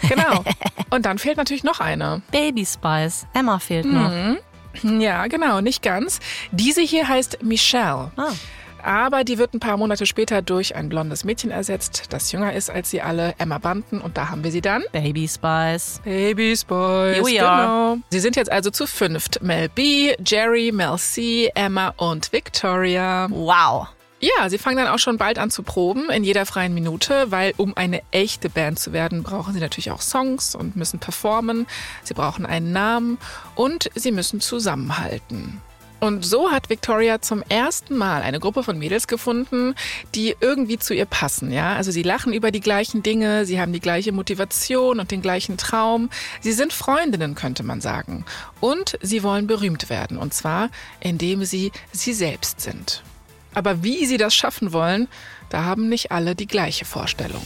Genau. 0.08 0.44
Und 0.90 1.06
dann 1.06 1.18
fehlt 1.18 1.36
natürlich 1.36 1.66
noch 1.66 1.82
eine. 1.82 2.22
Baby 2.32 2.66
Spice. 2.66 3.28
Emma 3.34 3.60
fehlt 3.60 3.86
noch. 3.86 4.10
Ja, 4.84 5.28
genau, 5.28 5.62
nicht 5.62 5.82
ganz. 5.82 6.20
Diese 6.52 6.82
hier 6.82 7.08
heißt 7.08 7.44
Michelle. 7.44 8.12
Ah. 8.16 8.32
Aber 8.84 9.24
die 9.24 9.38
wird 9.38 9.54
ein 9.54 9.60
paar 9.60 9.76
Monate 9.76 10.06
später 10.06 10.42
durch 10.42 10.76
ein 10.76 10.88
blondes 10.88 11.24
Mädchen 11.24 11.52
ersetzt, 11.52 12.06
das 12.10 12.32
jünger 12.32 12.54
ist 12.54 12.70
als 12.70 12.90
sie 12.90 13.02
alle, 13.02 13.34
Emma 13.38 13.58
Bunton. 13.58 14.00
Und 14.00 14.18
da 14.18 14.30
haben 14.30 14.44
wir 14.44 14.52
sie 14.52 14.62
dann. 14.62 14.84
Baby 14.92 15.28
Spice. 15.28 16.00
Baby 16.06 16.56
Boys. 16.68 17.16
Here 17.16 17.26
we 17.26 17.46
are. 17.46 17.96
Genau. 17.96 17.98
Sie 18.10 18.20
sind 18.20 18.36
jetzt 18.36 18.52
also 18.52 18.70
zu 18.70 18.88
fünft. 18.88 19.42
Mel 19.42 19.70
B, 19.70 20.16
Jerry, 20.26 20.72
Mel 20.72 20.98
C, 20.98 21.52
Emma 21.56 21.94
und 21.98 22.32
Victoria. 22.32 23.28
Wow. 23.30 23.88
Ja, 24.20 24.50
sie 24.50 24.58
fangen 24.58 24.78
dann 24.78 24.88
auch 24.88 24.98
schon 24.98 25.18
bald 25.18 25.38
an 25.38 25.52
zu 25.52 25.62
proben, 25.62 26.10
in 26.10 26.24
jeder 26.24 26.48
freien 26.48 26.74
Minute, 26.74 27.30
weil 27.30 27.54
um 27.58 27.78
eine 27.78 28.02
echte 28.10 28.50
Band 28.50 28.80
zu 28.80 28.92
werden, 28.92 29.22
brauchen 29.22 29.54
sie 29.54 29.60
natürlich 29.60 29.92
auch 29.92 30.02
Songs 30.02 30.56
und 30.56 30.76
müssen 30.76 30.98
performen. 31.00 31.68
Sie 32.04 32.16
brauchen 32.16 32.48
einen 32.48 32.72
Namen 32.72 33.20
und 33.54 33.92
sie 33.94 34.12
müssen 34.12 34.42
zusammenhalten. 34.42 35.62
Und 36.00 36.26
so 36.26 36.52
hat 36.52 36.70
Victoria 36.70 37.22
zum 37.22 37.44
ersten 37.50 37.96
Mal 37.96 38.22
eine 38.22 38.40
Gruppe 38.40 38.64
von 38.64 38.78
Mädels 38.78 39.08
gefunden, 39.08 39.76
die 40.14 40.36
irgendwie 40.40 40.78
zu 40.78 40.94
ihr 40.94 41.06
passen, 41.06 41.52
ja? 41.52 41.76
Also 41.76 41.92
sie 41.92 42.04
lachen 42.04 42.34
über 42.34 42.52
die 42.52 42.60
gleichen 42.60 43.02
Dinge, 43.02 43.46
sie 43.46 43.60
haben 43.60 43.74
die 43.74 43.80
gleiche 43.80 44.12
Motivation 44.12 45.00
und 45.00 45.10
den 45.10 45.22
gleichen 45.24 45.58
Traum. 45.58 46.10
Sie 46.42 46.54
sind 46.54 46.74
Freundinnen, 46.74 47.34
könnte 47.34 47.64
man 47.64 47.82
sagen. 47.82 48.26
Und 48.60 48.98
sie 49.02 49.24
wollen 49.24 49.48
berühmt 49.48 49.90
werden, 49.90 50.18
und 50.18 50.34
zwar 50.34 50.70
indem 51.00 51.46
sie 51.46 51.72
sie 51.92 52.14
selbst 52.14 52.62
sind. 52.62 53.04
Aber 53.58 53.82
wie 53.82 54.06
sie 54.06 54.18
das 54.18 54.36
schaffen 54.36 54.72
wollen, 54.72 55.08
da 55.50 55.64
haben 55.64 55.90
nicht 55.90 56.12
alle 56.12 56.36
die 56.36 56.46
gleiche 56.46 56.86
Vorstellung. 56.86 57.42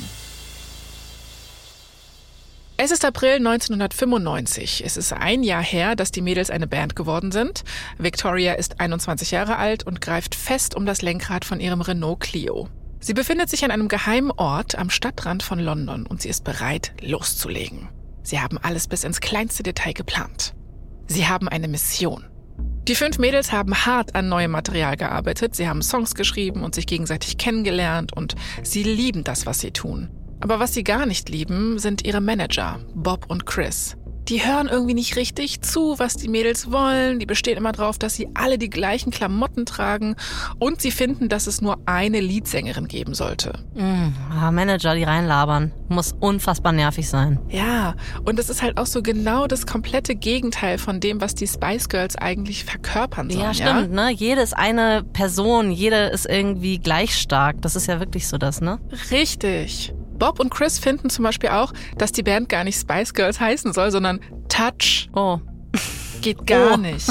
Es 2.76 2.92
ist 2.92 3.06
April 3.06 3.36
1995. 3.36 4.84
Es 4.86 4.98
ist 4.98 5.14
ein 5.14 5.42
Jahr 5.42 5.64
her, 5.64 5.96
dass 5.96 6.12
die 6.12 6.20
Mädels 6.20 6.50
eine 6.50 6.68
Band 6.68 6.98
geworden 6.98 7.32
sind. 7.32 7.64
Victoria 7.98 8.56
ist 8.56 8.82
21 8.82 9.32
Jahre 9.32 9.56
alt 9.56 9.88
und 9.88 10.02
greift 10.02 10.36
fest 10.36 10.76
um 10.76 10.86
das 10.86 11.02
Lenkrad 11.02 11.46
von 11.46 11.62
ihrem 11.62 11.80
Renault 11.80 12.20
Clio. 12.20 12.68
Sie 13.00 13.14
befindet 13.14 13.50
sich 13.50 13.64
an 13.64 13.72
einem 13.72 13.88
geheimen 13.88 14.32
Ort 14.32 14.78
am 14.78 14.90
Stadtrand 14.90 15.44
von 15.44 15.60
London 15.60 16.06
und 16.06 16.22
sie 16.22 16.28
ist 16.30 16.44
bereit, 16.44 16.92
loszulegen. 17.00 17.88
Sie 18.22 18.42
haben 18.42 18.58
alles 18.58 18.90
bis 18.90 19.06
ins 19.06 19.22
kleinste 19.22 19.64
Detail 19.64 19.94
geplant. 19.94 20.56
Sie 21.08 21.26
haben 21.26 21.48
eine 21.48 21.70
Mission. 21.70 22.26
Die 22.88 22.96
fünf 22.96 23.20
Mädels 23.20 23.52
haben 23.52 23.76
hart 23.86 24.16
an 24.16 24.28
neuem 24.28 24.52
Material 24.52 24.98
gearbeitet, 24.98 25.56
sie 25.56 25.68
haben 25.68 25.84
Songs 25.84 26.16
geschrieben 26.16 26.64
und 26.64 26.74
sich 26.74 26.88
gegenseitig 26.88 27.38
kennengelernt 27.38 28.12
und 28.12 28.36
sie 28.64 28.82
lieben 28.82 29.24
das, 29.24 29.46
was 29.46 29.60
sie 29.60 29.72
tun. 29.72 30.10
Aber 30.40 30.60
was 30.60 30.74
sie 30.74 30.84
gar 30.84 31.06
nicht 31.06 31.30
lieben, 31.30 31.78
sind 31.78 32.04
ihre 32.04 32.22
Manager, 32.22 32.80
Bob 32.96 33.28
und 33.30 33.46
Chris. 33.46 33.96
Die 34.28 34.46
hören 34.46 34.68
irgendwie 34.68 34.94
nicht 34.94 35.16
richtig 35.16 35.62
zu, 35.62 35.98
was 35.98 36.16
die 36.16 36.28
Mädels 36.28 36.72
wollen. 36.72 37.20
Die 37.20 37.26
bestehen 37.26 37.58
immer 37.58 37.72
darauf, 37.72 37.98
dass 37.98 38.16
sie 38.16 38.30
alle 38.34 38.58
die 38.58 38.70
gleichen 38.70 39.12
Klamotten 39.12 39.66
tragen. 39.66 40.16
Und 40.60 40.82
sie 40.82 40.92
finden, 40.92 41.28
dass 41.28 41.48
es 41.48 41.62
nur 41.62 41.80
eine 41.86 42.20
Leadsängerin 42.20 42.88
geben 42.88 43.14
sollte. 43.14 43.54
Mm, 43.74 44.14
ah, 44.32 44.52
Manager, 44.52 44.96
die 44.96 45.04
reinlabern. 45.04 45.72
Muss 45.90 46.14
unfassbar 46.20 46.72
nervig 46.72 47.10
sein. 47.10 47.40
Ja, 47.50 47.96
und 48.24 48.40
es 48.40 48.50
ist 48.50 48.62
halt 48.62 48.78
auch 48.78 48.86
so 48.86 49.02
genau 49.02 49.48
das 49.48 49.66
komplette 49.66 50.16
Gegenteil 50.16 50.78
von 50.78 51.00
dem, 51.00 51.20
was 51.20 51.36
die 51.36 51.48
Spice 51.48 51.90
Girls 51.90 52.16
eigentlich 52.16 52.64
verkörpern 52.64 53.30
sollen. 53.30 53.44
Ja, 53.44 53.54
stimmt, 53.54 53.92
ne? 53.92 54.12
Jede 54.12 54.42
ist 54.42 54.56
eine 54.56 55.04
Person, 55.04 55.72
jede 55.72 56.06
ist 56.08 56.28
irgendwie 56.30 56.78
gleich 56.78 57.18
stark. 57.18 57.62
Das 57.62 57.76
ist 57.76 57.88
ja 57.88 58.00
wirklich 58.00 58.28
so 58.28 58.38
das, 58.38 58.62
ne? 58.62 58.80
Richtig. 59.12 59.94
Bob 60.22 60.40
und 60.40 60.52
Chris 60.52 60.78
finden 60.78 61.10
zum 61.10 61.24
Beispiel 61.24 61.50
auch, 61.50 61.74
dass 61.98 62.12
die 62.12 62.22
Band 62.22 62.48
gar 62.48 62.64
nicht 62.64 62.80
Spice 62.80 63.16
Girls 63.16 63.40
heißen 63.40 63.74
soll, 63.74 63.90
sondern 63.90 64.20
Touch. 64.50 65.10
Oh. 65.16 65.40
Geht 66.22 66.46
gar 66.46 66.74
Oh. 66.74 66.78
nicht. 66.78 67.08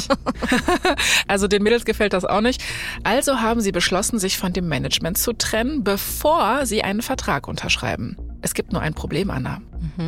also 1.26 1.49
den 1.49 1.64
Mädels 1.64 1.85
gefällt 1.85 2.12
das 2.12 2.25
auch 2.25 2.40
nicht. 2.40 2.62
Also 3.02 3.40
haben 3.40 3.61
sie 3.61 3.73
beschlossen, 3.73 4.21
sich 4.21 4.38
von 4.38 4.52
dem 4.52 4.69
Management 4.69 5.19
zu 5.19 5.33
trennen, 5.33 5.83
bevor 5.83 6.64
sie 6.67 6.85
einen 6.85 7.02
Vertrag 7.02 7.49
unterschreiben. 7.49 8.17
Es 8.43 8.55
gibt 8.55 8.73
nur 8.73 8.81
ein 8.81 8.95
Problem, 8.95 9.31
Anna. 9.31 9.61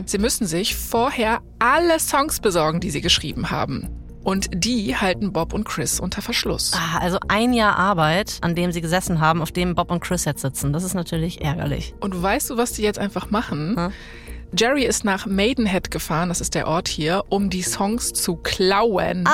Sie 0.07 0.19
müssen 0.19 0.47
sich 0.47 0.77
vorher 0.77 1.41
alle 1.59 1.99
Songs 1.99 2.39
besorgen, 2.39 2.79
die 2.79 2.91
sie 2.91 3.01
geschrieben 3.01 3.51
haben. 3.51 3.89
Und 4.25 4.49
die 4.53 4.97
halten 4.97 5.33
Bob 5.33 5.53
und 5.53 5.65
Chris 5.65 5.99
unter 5.99 6.23
Verschluss. 6.23 6.73
Ah, 6.75 6.99
also 6.99 7.19
ein 7.29 7.53
Jahr 7.53 7.77
Arbeit, 7.77 8.39
an 8.41 8.55
dem 8.55 8.71
sie 8.71 8.81
gesessen 8.81 9.21
haben, 9.21 9.43
auf 9.43 9.51
dem 9.51 9.75
Bob 9.75 9.91
und 9.91 10.01
Chris 10.01 10.25
jetzt 10.25 10.43
sitzen. 10.43 10.73
Das 10.73 10.85
ist 10.85 10.95
natürlich 10.95 11.41
ärgerlich. 11.41 11.95
Und 12.01 12.21
weißt 12.23 12.51
du, 12.51 12.57
was 12.57 12.73
die 12.73 12.83
jetzt 12.83 12.99
einfach 12.99 13.31
machen? 13.31 13.77
Hm? 13.77 13.93
Jerry 14.55 14.85
ist 14.85 15.05
nach 15.05 15.25
Maidenhead 15.25 15.91
gefahren, 15.91 16.29
das 16.29 16.43
ist 16.43 16.55
der 16.55 16.69
Ort 16.69 16.87
hier, 16.87 17.25
um 17.31 17.49
die 17.49 17.63
Songs 17.63 18.13
zu 18.13 18.37
klauen. 18.37 19.27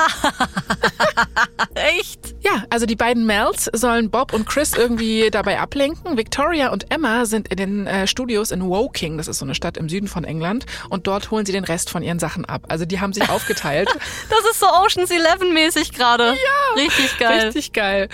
Echt? 1.75 2.37
Ja, 2.40 2.64
also 2.70 2.87
die 2.87 2.94
beiden 2.94 3.26
Mels 3.26 3.68
sollen 3.72 4.10
Bob 4.10 4.32
und 4.32 4.46
Chris 4.46 4.75
irgendwie 4.75 5.28
dabei 5.32 5.58
ablenken. 5.58 6.16
Victoria 6.16 6.68
und 6.68 6.92
Emma 6.92 7.25
sind 7.25 7.48
in 7.48 7.56
den 7.56 7.87
äh, 7.88 8.06
Studios 8.06 8.52
in 8.52 8.64
Woking, 8.64 9.16
das 9.16 9.26
ist 9.26 9.40
so 9.40 9.44
eine 9.44 9.56
Stadt 9.56 9.76
im 9.76 9.88
Süden 9.88 10.06
von 10.06 10.22
England, 10.22 10.66
und 10.88 11.08
dort 11.08 11.32
holen 11.32 11.44
sie 11.44 11.52
den 11.52 11.64
Rest 11.64 11.90
von 11.90 12.04
ihren 12.04 12.20
Sachen 12.20 12.44
ab. 12.44 12.66
Also 12.68 12.84
die 12.84 13.00
haben 13.00 13.12
sich 13.12 13.28
aufgeteilt. 13.28 13.88
Das 14.28 14.50
ist 14.50 14.60
so 14.60 14.66
Ocean's 14.66 15.10
Eleven 15.10 15.52
mäßig 15.52 15.92
gerade. 15.92 16.28
Ja. 16.28 16.82
Richtig 16.82 17.18
geil. 17.18 17.46
Richtig 17.46 17.72
geil. 17.72 18.08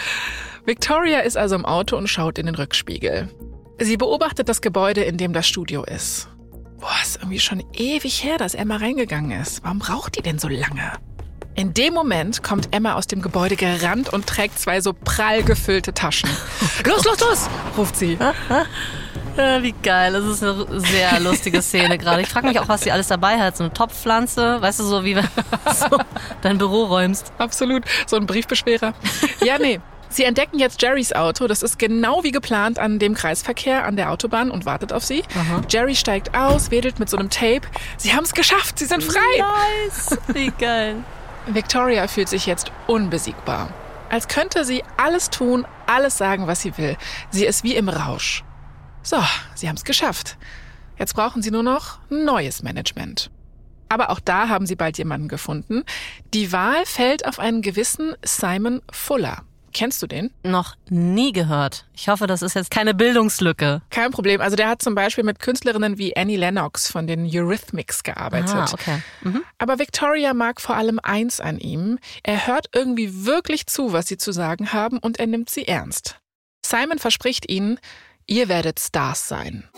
Victoria 0.64 1.20
ist 1.20 1.36
also 1.36 1.54
im 1.54 1.64
Auto 1.64 1.96
und 1.96 2.08
schaut 2.08 2.38
in 2.38 2.46
den 2.46 2.54
Rückspiegel. 2.54 3.28
Sie 3.78 3.96
beobachtet 3.96 4.48
das 4.48 4.60
Gebäude, 4.60 5.02
in 5.02 5.16
dem 5.16 5.32
das 5.32 5.46
Studio 5.46 5.84
ist. 5.84 6.28
Boah, 6.84 6.92
ist 7.02 7.16
irgendwie 7.16 7.40
schon 7.40 7.64
ewig 7.72 8.22
her, 8.22 8.36
dass 8.36 8.52
Emma 8.52 8.76
reingegangen 8.76 9.40
ist. 9.40 9.64
Warum 9.64 9.78
braucht 9.78 10.18
die 10.18 10.20
denn 10.20 10.38
so 10.38 10.48
lange? 10.48 10.92
In 11.54 11.72
dem 11.72 11.94
Moment 11.94 12.42
kommt 12.42 12.74
Emma 12.74 12.92
aus 12.92 13.06
dem 13.06 13.22
Gebäude 13.22 13.56
gerannt 13.56 14.12
und 14.12 14.26
trägt 14.26 14.58
zwei 14.58 14.82
so 14.82 14.92
prall 14.92 15.42
gefüllte 15.44 15.94
Taschen. 15.94 16.28
Los, 16.84 17.04
los, 17.04 17.20
los, 17.20 17.48
ruft 17.78 17.96
sie. 17.96 18.18
Wie 19.62 19.74
geil. 19.82 20.12
Das 20.12 20.26
ist 20.26 20.42
eine 20.44 20.78
sehr 20.78 21.18
lustige 21.20 21.62
Szene 21.62 21.96
gerade. 21.96 22.20
Ich 22.20 22.28
frage 22.28 22.48
mich 22.48 22.60
auch, 22.60 22.68
was 22.68 22.82
sie 22.82 22.92
alles 22.92 23.08
dabei 23.08 23.38
hat. 23.38 23.56
So 23.56 23.64
eine 23.64 23.72
Topfpflanze, 23.72 24.60
weißt 24.60 24.80
du, 24.80 24.84
so 24.84 25.04
wie 25.04 25.16
wenn 25.16 25.24
du 25.24 25.72
so 25.72 25.98
dein 26.42 26.58
Büro 26.58 26.84
räumst. 26.84 27.32
Absolut, 27.38 27.84
so 28.06 28.16
ein 28.16 28.26
Briefbeschwerer. 28.26 28.92
Ja, 29.42 29.58
nee. 29.58 29.80
Sie 30.14 30.22
entdecken 30.22 30.60
jetzt 30.60 30.80
Jerrys 30.80 31.12
Auto. 31.12 31.48
Das 31.48 31.64
ist 31.64 31.76
genau 31.76 32.22
wie 32.22 32.30
geplant 32.30 32.78
an 32.78 33.00
dem 33.00 33.14
Kreisverkehr 33.14 33.84
an 33.84 33.96
der 33.96 34.12
Autobahn 34.12 34.52
und 34.52 34.64
wartet 34.64 34.92
auf 34.92 35.04
sie. 35.04 35.24
Jerry 35.68 35.96
steigt 35.96 36.36
aus, 36.36 36.70
wedelt 36.70 37.00
mit 37.00 37.10
so 37.10 37.16
einem 37.16 37.30
Tape. 37.30 37.62
Sie 37.96 38.14
haben 38.14 38.22
es 38.22 38.32
geschafft, 38.32 38.78
sie 38.78 38.84
sind 38.84 39.02
frei. 39.02 39.18
Nice. 39.38 40.16
Wie 40.28 40.52
geil. 40.56 41.02
Victoria 41.48 42.06
fühlt 42.06 42.28
sich 42.28 42.46
jetzt 42.46 42.70
unbesiegbar. 42.86 43.70
Als 44.08 44.28
könnte 44.28 44.64
sie 44.64 44.84
alles 44.96 45.30
tun, 45.30 45.66
alles 45.86 46.16
sagen, 46.16 46.46
was 46.46 46.60
sie 46.60 46.78
will. 46.78 46.96
Sie 47.30 47.44
ist 47.44 47.64
wie 47.64 47.74
im 47.74 47.88
Rausch. 47.88 48.44
So, 49.02 49.16
sie 49.56 49.68
haben 49.68 49.76
es 49.76 49.82
geschafft. 49.82 50.38
Jetzt 50.96 51.14
brauchen 51.16 51.42
sie 51.42 51.50
nur 51.50 51.64
noch 51.64 51.98
neues 52.08 52.62
Management. 52.62 53.32
Aber 53.88 54.10
auch 54.10 54.20
da 54.20 54.48
haben 54.48 54.66
sie 54.66 54.76
bald 54.76 54.96
jemanden 54.96 55.26
gefunden. 55.26 55.82
Die 56.34 56.52
Wahl 56.52 56.86
fällt 56.86 57.26
auf 57.26 57.40
einen 57.40 57.62
gewissen 57.62 58.14
Simon 58.24 58.80
Fuller. 58.92 59.42
Kennst 59.74 60.00
du 60.00 60.06
den? 60.06 60.30
Noch 60.44 60.76
nie 60.88 61.32
gehört. 61.32 61.84
Ich 61.94 62.08
hoffe, 62.08 62.28
das 62.28 62.42
ist 62.42 62.54
jetzt 62.54 62.70
keine 62.70 62.94
Bildungslücke. 62.94 63.82
Kein 63.90 64.12
Problem. 64.12 64.40
Also 64.40 64.54
der 64.56 64.68
hat 64.68 64.80
zum 64.80 64.94
Beispiel 64.94 65.24
mit 65.24 65.40
Künstlerinnen 65.40 65.98
wie 65.98 66.16
Annie 66.16 66.36
Lennox 66.36 66.90
von 66.90 67.08
den 67.08 67.28
Eurythmics 67.30 68.04
gearbeitet. 68.04 68.54
Ah, 68.54 68.68
okay. 68.72 69.02
Mhm. 69.22 69.42
Aber 69.58 69.80
Victoria 69.80 70.32
mag 70.32 70.60
vor 70.60 70.76
allem 70.76 71.00
eins 71.02 71.40
an 71.40 71.58
ihm. 71.58 71.98
Er 72.22 72.46
hört 72.46 72.68
irgendwie 72.72 73.26
wirklich 73.26 73.66
zu, 73.66 73.92
was 73.92 74.06
sie 74.06 74.16
zu 74.16 74.30
sagen 74.30 74.72
haben 74.72 74.98
und 74.98 75.18
er 75.18 75.26
nimmt 75.26 75.50
sie 75.50 75.66
ernst. 75.66 76.20
Simon 76.64 77.00
verspricht 77.00 77.50
ihnen, 77.50 77.80
ihr 78.26 78.48
werdet 78.48 78.78
Stars 78.78 79.26
sein. 79.26 79.68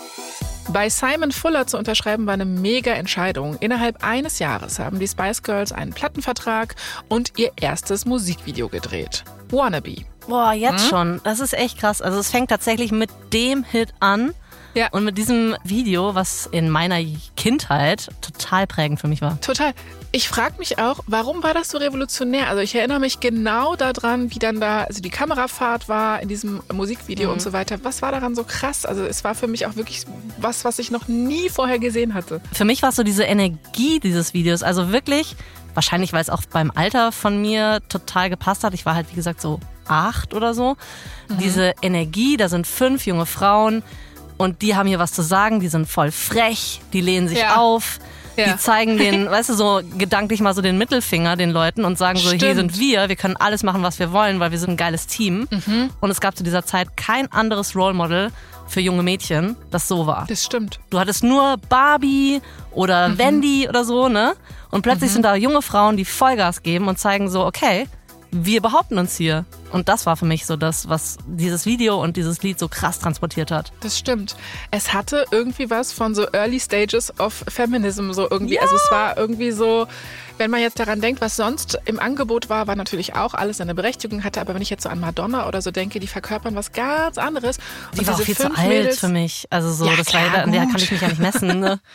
Bei 0.69 0.89
Simon 0.89 1.31
Fuller 1.31 1.67
zu 1.69 1.79
unterschreiben 1.79 2.27
war 2.27 2.35
eine 2.35 2.45
mega 2.45 2.93
Entscheidung. 2.93 3.57
Innerhalb 3.61 4.05
eines 4.05 4.41
Jahres 4.41 4.81
haben 4.81 4.99
die 4.99 5.07
Spice 5.07 5.43
Girls 5.43 5.71
einen 5.71 5.93
Plattenvertrag 5.93 6.75
und 7.09 7.39
ihr 7.39 7.53
erstes 7.57 8.05
Musikvideo 8.05 8.69
gedreht. 8.69 9.25
Wannabe. 9.51 10.05
Boah, 10.27 10.53
jetzt 10.53 10.89
schon. 10.89 11.21
Das 11.23 11.39
ist 11.39 11.55
echt 11.55 11.79
krass. 11.79 12.03
Also 12.03 12.19
es 12.19 12.31
fängt 12.31 12.51
tatsächlich 12.51 12.91
mit 12.91 13.11
dem 13.33 13.63
Hit 13.63 13.95
an. 14.01 14.35
Ja. 14.77 14.89
Und 14.91 15.05
mit 15.05 15.17
diesem 15.17 15.57
Video, 15.65 16.15
was 16.15 16.47
in 16.53 16.69
meiner 16.69 17.01
Kindheit 17.35 18.11
total 18.21 18.67
prägend 18.67 19.01
für 19.01 19.09
mich 19.09 19.23
war. 19.23 19.41
Total. 19.41 19.73
Ich 20.13 20.29
frage 20.29 20.59
mich 20.59 20.79
auch, 20.79 21.01
warum 21.07 21.43
war 21.43 21.55
das 21.55 21.71
so 21.71 21.79
revolutionär? 21.79 22.49
Also 22.49 22.61
ich 22.61 22.75
erinnere 22.75 23.01
mich 23.01 23.21
genau 23.21 23.75
daran, 23.75 24.31
wie 24.35 24.39
dann 24.39 24.61
da 24.61 24.85
also 24.85 25.01
die 25.01 25.09
Kamerafahrt 25.09 25.89
war 25.89 26.21
in 26.21 26.29
diesem 26.29 26.63
Musikvideo 26.71 27.29
mhm. 27.29 27.35
und 27.35 27.41
so 27.41 27.55
weiter. 27.55 27.79
Was 27.85 28.03
war 28.03 28.13
daran 28.13 28.35
so 28.35 28.45
krass? 28.45 28.85
Also 28.85 29.03
es 29.05 29.25
war 29.25 29.35
für 29.35 29.47
mich 29.47 29.65
auch 29.67 29.77
wirklich 29.77 30.05
was, 30.39 30.67
was 30.67 30.79
ich 30.79 30.91
noch 30.91 31.09
nie 31.09 31.49
vorher 31.49 31.79
gesehen 31.79 32.13
hatte. 32.13 32.43
Für 32.53 32.67
mich 32.67 32.83
war 32.83 32.91
es 32.91 32.97
so 32.97 33.03
diese 33.03 33.25
Energie 33.25 33.99
dieses 33.99 34.35
Videos. 34.35 34.63
Also 34.63 34.93
wirklich, 34.93 35.37
wahrscheinlich, 35.73 36.13
weil 36.13 36.21
es 36.21 36.29
auch 36.29 36.43
beim 36.53 36.71
Alter 36.71 37.13
von 37.13 37.41
mir 37.41 37.81
total 37.89 38.29
gepasst 38.29 38.63
hat. 38.63 38.75
Ich 38.75 38.85
war 38.85 38.95
halt, 38.95 39.11
wie 39.11 39.17
gesagt, 39.17 39.41
so 39.41 39.59
acht 39.89 40.35
oder 40.35 40.53
so. 40.53 40.77
Mhm. 41.29 41.39
Diese 41.39 41.75
Energie, 41.81 42.37
da 42.37 42.51
sind 42.51 42.67
fünf 42.67 43.07
junge 43.07 43.25
Frauen 43.25 43.83
und 44.37 44.63
die 44.63 44.77
haben 44.77 44.87
hier 44.87 44.99
was 44.99 45.13
zu 45.13 45.23
sagen, 45.23 45.61
die 45.61 45.69
sind 45.69 45.89
voll 45.89 46.11
frech, 46.11 46.81
die 46.93 47.01
lehnen 47.01 47.29
sich 47.29 47.41
ja. 47.41 47.57
auf. 47.57 47.99
Ja. 48.37 48.53
Die 48.53 48.59
zeigen 48.59 48.99
den, 48.99 49.31
weißt 49.31 49.49
du, 49.49 49.55
so 49.55 49.81
gedanklich 49.97 50.41
mal 50.41 50.55
so 50.55 50.61
den 50.61 50.77
Mittelfinger 50.77 51.37
den 51.37 51.51
Leuten 51.51 51.85
und 51.85 51.97
sagen 51.97 52.19
so, 52.19 52.29
Stimmt. 52.29 52.43
hier 52.43 52.55
sind 52.55 52.79
wir, 52.79 53.09
wir 53.09 53.17
können 53.17 53.37
alles 53.37 53.63
machen, 53.63 53.83
was 53.83 53.99
wir 53.99 54.13
wollen, 54.13 54.41
weil 54.41 54.51
wir 54.51 54.59
sind 54.59 54.71
ein 54.71 54.77
geiles 54.77 55.07
Team. 55.07 55.49
Mhm. 55.51 55.91
Und 56.01 56.11
es 56.11 56.21
gab 56.21 56.37
zu 56.37 56.45
dieser 56.45 56.65
Zeit 56.65 56.97
kein 56.97 57.33
anderes 57.33 57.75
Role 57.75 57.95
Model 57.95 58.31
für 58.69 58.81
junge 58.81 59.03
Mädchen, 59.03 59.57
das 59.71 59.89
so 59.89 60.07
war. 60.07 60.27
Das 60.29 60.45
stimmt. 60.45 60.81
Du 60.91 60.99
hattest 60.99 61.25
nur 61.25 61.57
Barbie 61.69 62.43
oder 62.73 63.09
mhm. 63.09 63.19
Wendy 63.19 63.69
oder 63.69 63.85
so, 63.85 64.09
ne? 64.09 64.35
Und 64.71 64.83
plötzlich 64.83 65.11
mhm. 65.11 65.15
sind 65.15 65.23
da 65.23 65.35
junge 65.35 65.63
Frauen, 65.63 65.97
die 65.97 66.05
Vollgas 66.05 66.63
geben 66.63 66.89
und 66.89 66.99
zeigen 66.99 67.31
so, 67.31 67.47
okay, 67.47 67.87
wir 68.31 68.61
behaupten 68.61 68.99
uns 68.99 69.17
hier. 69.17 69.45
Und 69.73 69.89
das 69.89 70.07
war 70.07 70.17
für 70.17 70.25
mich 70.25 70.47
so 70.47 70.57
das, 70.57 70.89
was 70.89 71.19
dieses 71.27 71.67
Video 71.67 72.03
und 72.03 72.17
dieses 72.17 72.43
Lied 72.43 72.59
so 72.59 72.69
krass 72.69 72.99
transportiert 72.99 73.51
hat. 73.51 73.73
Das 73.81 73.99
stimmt. 73.99 74.37
Es 74.71 74.93
hatte 74.93 75.25
irgendwie 75.31 75.71
was 75.71 75.93
von 75.93 76.15
so 76.15 76.27
Early 76.33 76.61
Stages 76.61 77.19
of 77.19 77.45
Feminism, 77.49 78.13
so 78.13 78.29
irgendwie. 78.31 78.55
Ja. 78.55 78.63
Also 78.63 78.77
es 78.77 78.91
war 78.91 79.17
irgendwie 79.17 79.51
so, 79.51 79.87
wenn 80.39 80.51
man 80.51 80.61
jetzt 80.61 80.79
daran 80.79 81.01
denkt, 81.01 81.21
was 81.21 81.37
sonst 81.37 81.79
im 81.85 81.99
Angebot 81.99 82.49
war, 82.49 82.67
war 82.67 82.77
natürlich 82.77 83.15
auch 83.15 83.35
alles 83.35 83.61
eine 83.61 83.75
Berechtigung 83.75 84.25
hatte. 84.25 84.41
Aber 84.41 84.55
wenn 84.55 84.63
ich 84.63 84.71
jetzt 84.71 84.85
so 84.85 84.89
an 84.89 85.01
Madonna 85.01 85.49
oder 85.49 85.63
so 85.63 85.71
denke, 85.71 85.99
die 86.01 86.07
verkörpern 86.07 86.55
was 86.55 86.73
ganz 86.73 87.19
anderes. 87.19 87.59
Und 87.91 88.01
die 88.01 88.07
war 88.07 88.15
auch 88.15 88.21
viel 88.21 88.37
zu 88.37 88.55
alt 88.55 88.69
Mädels, 88.69 89.01
für 89.01 89.09
mich. 89.09 89.47
Also 89.51 89.73
so, 89.73 89.87
ja, 89.87 89.97
das 89.97 90.07
klar, 90.07 90.33
war, 90.33 90.43
an 90.45 90.53
der 90.53 90.67
kann 90.67 90.77
ich 90.77 90.91
mich 90.91 91.01
ja 91.01 91.09
nicht 91.09 91.21
messen. 91.21 91.61
Ne? 91.61 91.81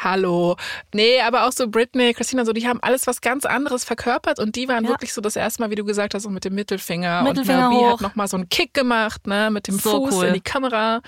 Hallo. 0.00 0.56
Nee, 0.94 1.20
aber 1.20 1.46
auch 1.46 1.52
so 1.52 1.68
Britney, 1.68 2.14
Christina, 2.14 2.44
so, 2.44 2.52
die 2.52 2.68
haben 2.68 2.78
alles 2.82 3.06
was 3.08 3.20
ganz 3.20 3.44
anderes 3.44 3.84
verkörpert 3.84 4.38
und 4.38 4.54
die 4.54 4.68
waren 4.68 4.84
ja. 4.84 4.90
wirklich 4.90 5.12
so 5.12 5.20
das 5.20 5.34
erste 5.34 5.60
Mal, 5.60 5.70
wie 5.70 5.74
du 5.74 5.84
gesagt 5.84 6.14
hast, 6.14 6.22
so 6.22 6.30
mit 6.30 6.44
dem 6.44 6.54
Mittelfinger. 6.54 7.22
Mittelfinger 7.22 7.68
und 7.68 7.74
Mel 7.74 7.84
B 7.84 7.92
hat 7.92 8.00
nochmal 8.00 8.28
so 8.28 8.36
einen 8.36 8.48
Kick 8.48 8.74
gemacht, 8.74 9.26
ne, 9.26 9.50
mit 9.50 9.66
dem 9.66 9.76
so 9.76 10.06
Fuß 10.06 10.14
cool. 10.14 10.26
in 10.26 10.34
die 10.34 10.40
Kamera. 10.40 11.00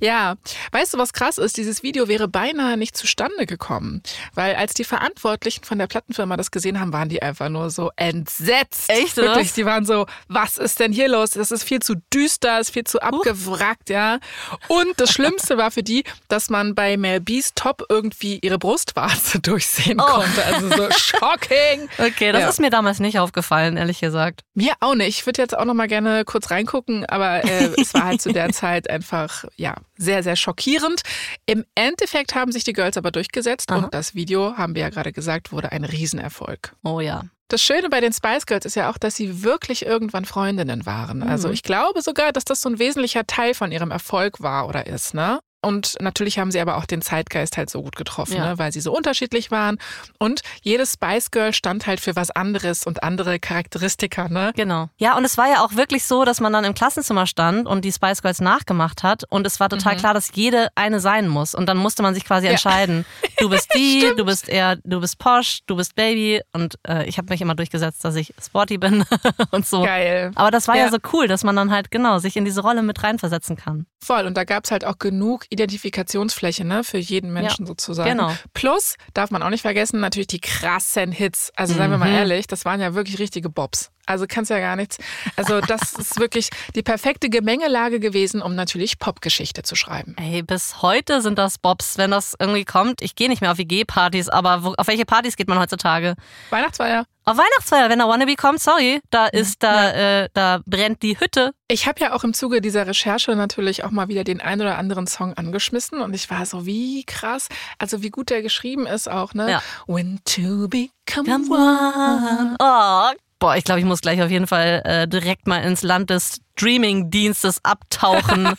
Ja. 0.00 0.36
Weißt 0.70 0.94
du, 0.94 0.98
was 0.98 1.12
krass 1.12 1.38
ist? 1.38 1.56
Dieses 1.56 1.82
Video 1.82 2.06
wäre 2.06 2.28
beinahe 2.28 2.76
nicht 2.76 2.96
zustande 2.96 3.46
gekommen. 3.46 4.02
Weil 4.34 4.54
als 4.54 4.74
die 4.74 4.84
Verantwortlichen 4.84 5.64
von 5.64 5.78
der 5.78 5.88
Plattenfirma 5.88 6.36
das 6.36 6.52
gesehen 6.52 6.78
haben, 6.78 6.92
waren 6.92 7.08
die 7.08 7.22
einfach 7.22 7.48
nur 7.48 7.70
so 7.70 7.90
entsetzt. 7.96 8.88
Echt, 8.90 9.18
oder? 9.18 9.28
Wirklich, 9.28 9.54
die 9.54 9.66
waren 9.66 9.84
so, 9.84 10.06
was 10.28 10.56
ist 10.56 10.78
denn 10.78 10.92
hier 10.92 11.08
los? 11.08 11.30
Das 11.30 11.50
ist 11.50 11.64
viel 11.64 11.80
zu 11.80 11.96
düster, 12.14 12.60
ist 12.60 12.70
viel 12.70 12.84
zu 12.84 13.00
abgewrackt, 13.02 13.90
ja. 13.90 14.20
Und 14.68 15.00
das 15.00 15.10
Schlimmste 15.10 15.58
war 15.58 15.72
für 15.72 15.82
die, 15.82 16.04
dass 16.28 16.48
man 16.48 16.76
bei 16.76 16.96
Mel 16.96 17.20
B's 17.20 17.52
Top 17.54 17.82
irgendwie 17.88 18.35
ihre 18.42 18.58
Brustwarze 18.58 19.40
durchsehen 19.42 20.00
oh. 20.00 20.04
konnte. 20.04 20.44
Also 20.44 20.68
so 20.70 20.90
shocking. 20.96 21.88
Okay, 21.98 22.32
das 22.32 22.42
ja. 22.42 22.48
ist 22.48 22.60
mir 22.60 22.70
damals 22.70 23.00
nicht 23.00 23.18
aufgefallen, 23.18 23.76
ehrlich 23.76 24.00
gesagt. 24.00 24.42
Mir 24.54 24.74
auch 24.80 24.94
nicht. 24.94 25.08
Ich 25.08 25.26
würde 25.26 25.42
jetzt 25.42 25.56
auch 25.56 25.64
noch 25.64 25.74
mal 25.74 25.88
gerne 25.88 26.24
kurz 26.24 26.50
reingucken, 26.50 27.06
aber 27.06 27.44
äh, 27.44 27.70
es 27.80 27.94
war 27.94 28.04
halt 28.04 28.22
zu 28.22 28.32
der 28.32 28.52
Zeit 28.52 28.88
einfach 28.90 29.44
ja 29.56 29.74
sehr 29.96 30.22
sehr 30.22 30.36
schockierend. 30.36 31.02
Im 31.46 31.64
Endeffekt 31.74 32.34
haben 32.34 32.52
sich 32.52 32.64
die 32.64 32.72
Girls 32.72 32.96
aber 32.96 33.10
durchgesetzt 33.10 33.70
Aha. 33.70 33.78
und 33.78 33.94
das 33.94 34.14
Video, 34.14 34.56
haben 34.56 34.74
wir 34.74 34.82
ja 34.82 34.90
gerade 34.90 35.12
gesagt, 35.12 35.52
wurde 35.52 35.72
ein 35.72 35.84
Riesenerfolg. 35.84 36.74
Oh 36.84 37.00
ja. 37.00 37.22
Das 37.48 37.62
Schöne 37.62 37.88
bei 37.88 38.00
den 38.00 38.12
Spice 38.12 38.44
Girls 38.46 38.64
ist 38.64 38.74
ja 38.74 38.90
auch, 38.90 38.98
dass 38.98 39.14
sie 39.14 39.44
wirklich 39.44 39.86
irgendwann 39.86 40.24
Freundinnen 40.24 40.84
waren. 40.84 41.22
Also 41.22 41.48
mhm. 41.48 41.54
ich 41.54 41.62
glaube 41.62 42.02
sogar, 42.02 42.32
dass 42.32 42.44
das 42.44 42.60
so 42.60 42.68
ein 42.68 42.80
wesentlicher 42.80 43.24
Teil 43.24 43.54
von 43.54 43.70
ihrem 43.70 43.92
Erfolg 43.92 44.42
war 44.42 44.66
oder 44.66 44.86
ist, 44.86 45.14
ne? 45.14 45.38
Und 45.66 45.96
natürlich 45.98 46.38
haben 46.38 46.52
sie 46.52 46.60
aber 46.60 46.76
auch 46.76 46.84
den 46.86 47.02
Zeitgeist 47.02 47.56
halt 47.56 47.70
so 47.70 47.82
gut 47.82 47.96
getroffen, 47.96 48.36
ja. 48.36 48.50
ne? 48.50 48.58
weil 48.58 48.70
sie 48.70 48.80
so 48.80 48.96
unterschiedlich 48.96 49.50
waren. 49.50 49.78
Und 50.16 50.42
jedes 50.62 50.92
Spice 50.92 51.32
Girl 51.32 51.52
stand 51.52 51.88
halt 51.88 51.98
für 51.98 52.14
was 52.14 52.30
anderes 52.30 52.86
und 52.86 53.02
andere 53.02 53.40
Charakteristika, 53.40 54.28
ne? 54.28 54.52
Genau. 54.54 54.90
Ja, 54.96 55.16
und 55.16 55.24
es 55.24 55.36
war 55.36 55.48
ja 55.48 55.64
auch 55.64 55.74
wirklich 55.74 56.04
so, 56.04 56.24
dass 56.24 56.40
man 56.40 56.52
dann 56.52 56.64
im 56.64 56.72
Klassenzimmer 56.72 57.26
stand 57.26 57.66
und 57.66 57.84
die 57.84 57.90
Spice 57.90 58.22
Girls 58.22 58.40
nachgemacht 58.40 59.02
hat. 59.02 59.24
Und 59.28 59.44
es 59.44 59.58
war 59.58 59.68
total 59.68 59.94
mhm. 59.94 59.98
klar, 59.98 60.14
dass 60.14 60.30
jede 60.36 60.68
eine 60.76 61.00
sein 61.00 61.26
muss. 61.26 61.52
Und 61.52 61.66
dann 61.66 61.78
musste 61.78 62.04
man 62.04 62.14
sich 62.14 62.24
quasi 62.24 62.46
ja. 62.46 62.52
entscheiden. 62.52 63.04
Du 63.38 63.50
bist 63.50 63.74
die, 63.74 64.12
du 64.16 64.24
bist 64.24 64.48
eher, 64.48 64.76
du 64.84 65.00
bist 65.00 65.18
Posh, 65.18 65.62
du 65.66 65.74
bist 65.74 65.96
Baby. 65.96 66.42
Und 66.52 66.76
äh, 66.86 67.08
ich 67.08 67.18
habe 67.18 67.28
mich 67.30 67.40
immer 67.40 67.56
durchgesetzt, 67.56 68.04
dass 68.04 68.14
ich 68.14 68.32
sporty 68.40 68.78
bin 68.78 69.04
und 69.50 69.66
so. 69.66 69.82
Geil. 69.82 70.30
Aber 70.36 70.52
das 70.52 70.68
war 70.68 70.76
ja. 70.76 70.84
ja 70.84 70.90
so 70.92 70.98
cool, 71.12 71.26
dass 71.26 71.42
man 71.42 71.56
dann 71.56 71.72
halt 71.72 71.90
genau 71.90 72.20
sich 72.20 72.36
in 72.36 72.44
diese 72.44 72.60
Rolle 72.60 72.84
mit 72.84 73.02
reinversetzen 73.02 73.56
kann. 73.56 73.86
Voll. 74.00 74.26
Und 74.26 74.36
da 74.36 74.44
gab 74.44 74.64
es 74.64 74.70
halt 74.70 74.84
auch 74.84 74.98
genug 75.00 75.46
Identifikationsfläche 75.56 76.64
ne, 76.64 76.84
für 76.84 76.98
jeden 76.98 77.32
Menschen 77.32 77.64
ja, 77.64 77.68
sozusagen. 77.68 78.10
Genau. 78.10 78.32
Plus, 78.54 78.96
darf 79.14 79.30
man 79.30 79.42
auch 79.42 79.50
nicht 79.50 79.62
vergessen, 79.62 80.00
natürlich 80.00 80.26
die 80.26 80.40
krassen 80.40 81.12
Hits. 81.12 81.50
Also 81.56 81.74
seien 81.74 81.90
wir 81.90 81.98
mal 81.98 82.10
mhm. 82.10 82.16
ehrlich, 82.16 82.46
das 82.46 82.64
waren 82.64 82.80
ja 82.80 82.94
wirklich 82.94 83.18
richtige 83.18 83.48
Bobs. 83.48 83.90
Also 84.06 84.26
kannst 84.28 84.50
ja 84.50 84.60
gar 84.60 84.76
nichts. 84.76 84.98
Also 85.36 85.60
das 85.60 85.92
ist 85.94 86.18
wirklich 86.18 86.50
die 86.74 86.82
perfekte 86.82 87.28
Gemengelage 87.28 88.00
gewesen, 88.00 88.40
um 88.40 88.54
natürlich 88.54 88.98
Popgeschichte 88.98 89.62
zu 89.62 89.74
schreiben. 89.74 90.14
Ey, 90.18 90.42
bis 90.42 90.80
heute 90.82 91.20
sind 91.20 91.38
das 91.38 91.58
Bobs, 91.58 91.98
wenn 91.98 92.12
das 92.12 92.34
irgendwie 92.38 92.64
kommt. 92.64 93.02
Ich 93.02 93.16
gehe 93.16 93.28
nicht 93.28 93.40
mehr 93.40 93.52
auf 93.52 93.58
WG-Partys, 93.58 94.28
aber 94.28 94.62
wo, 94.62 94.74
auf 94.76 94.86
welche 94.86 95.04
Partys 95.04 95.36
geht 95.36 95.48
man 95.48 95.58
heutzutage? 95.58 96.14
Weihnachtsfeier. 96.50 97.06
Auf 97.28 97.38
Weihnachtsfeier, 97.38 97.90
wenn 97.90 97.98
der 97.98 98.06
Wannabe 98.06 98.36
kommt, 98.36 98.60
sorry, 98.60 99.00
da 99.10 99.26
ist 99.26 99.60
da, 99.64 99.92
ja. 99.92 100.20
äh, 100.22 100.28
da 100.32 100.60
brennt 100.64 101.02
die 101.02 101.18
Hütte. 101.18 101.52
Ich 101.66 101.88
habe 101.88 101.98
ja 101.98 102.12
auch 102.12 102.22
im 102.22 102.34
Zuge 102.34 102.60
dieser 102.60 102.86
Recherche 102.86 103.34
natürlich 103.34 103.82
auch 103.82 103.90
mal 103.90 104.06
wieder 104.06 104.22
den 104.22 104.40
ein 104.40 104.60
oder 104.60 104.78
anderen 104.78 105.08
Song 105.08 105.34
angeschmissen 105.34 106.00
und 106.00 106.14
ich 106.14 106.30
war 106.30 106.46
so, 106.46 106.66
wie 106.66 107.02
krass, 107.02 107.48
also 107.80 108.00
wie 108.02 108.10
gut 108.10 108.30
der 108.30 108.42
geschrieben 108.42 108.86
ist 108.86 109.10
auch, 109.10 109.34
ne? 109.34 109.50
Ja. 109.50 109.62
When 109.88 110.20
to 110.24 110.68
become 110.68 111.48
one. 111.50 112.56
Oh, 112.60 113.10
boah, 113.38 113.56
ich 113.56 113.64
glaube, 113.64 113.80
ich 113.80 113.86
muss 113.86 114.00
gleich 114.00 114.22
auf 114.22 114.30
jeden 114.30 114.46
Fall 114.46 114.82
äh, 114.84 115.08
direkt 115.08 115.46
mal 115.46 115.58
ins 115.58 115.82
Land 115.82 116.10
des 116.10 116.40
Streaming-Dienstes 116.56 117.64
abtauchen. 117.64 118.54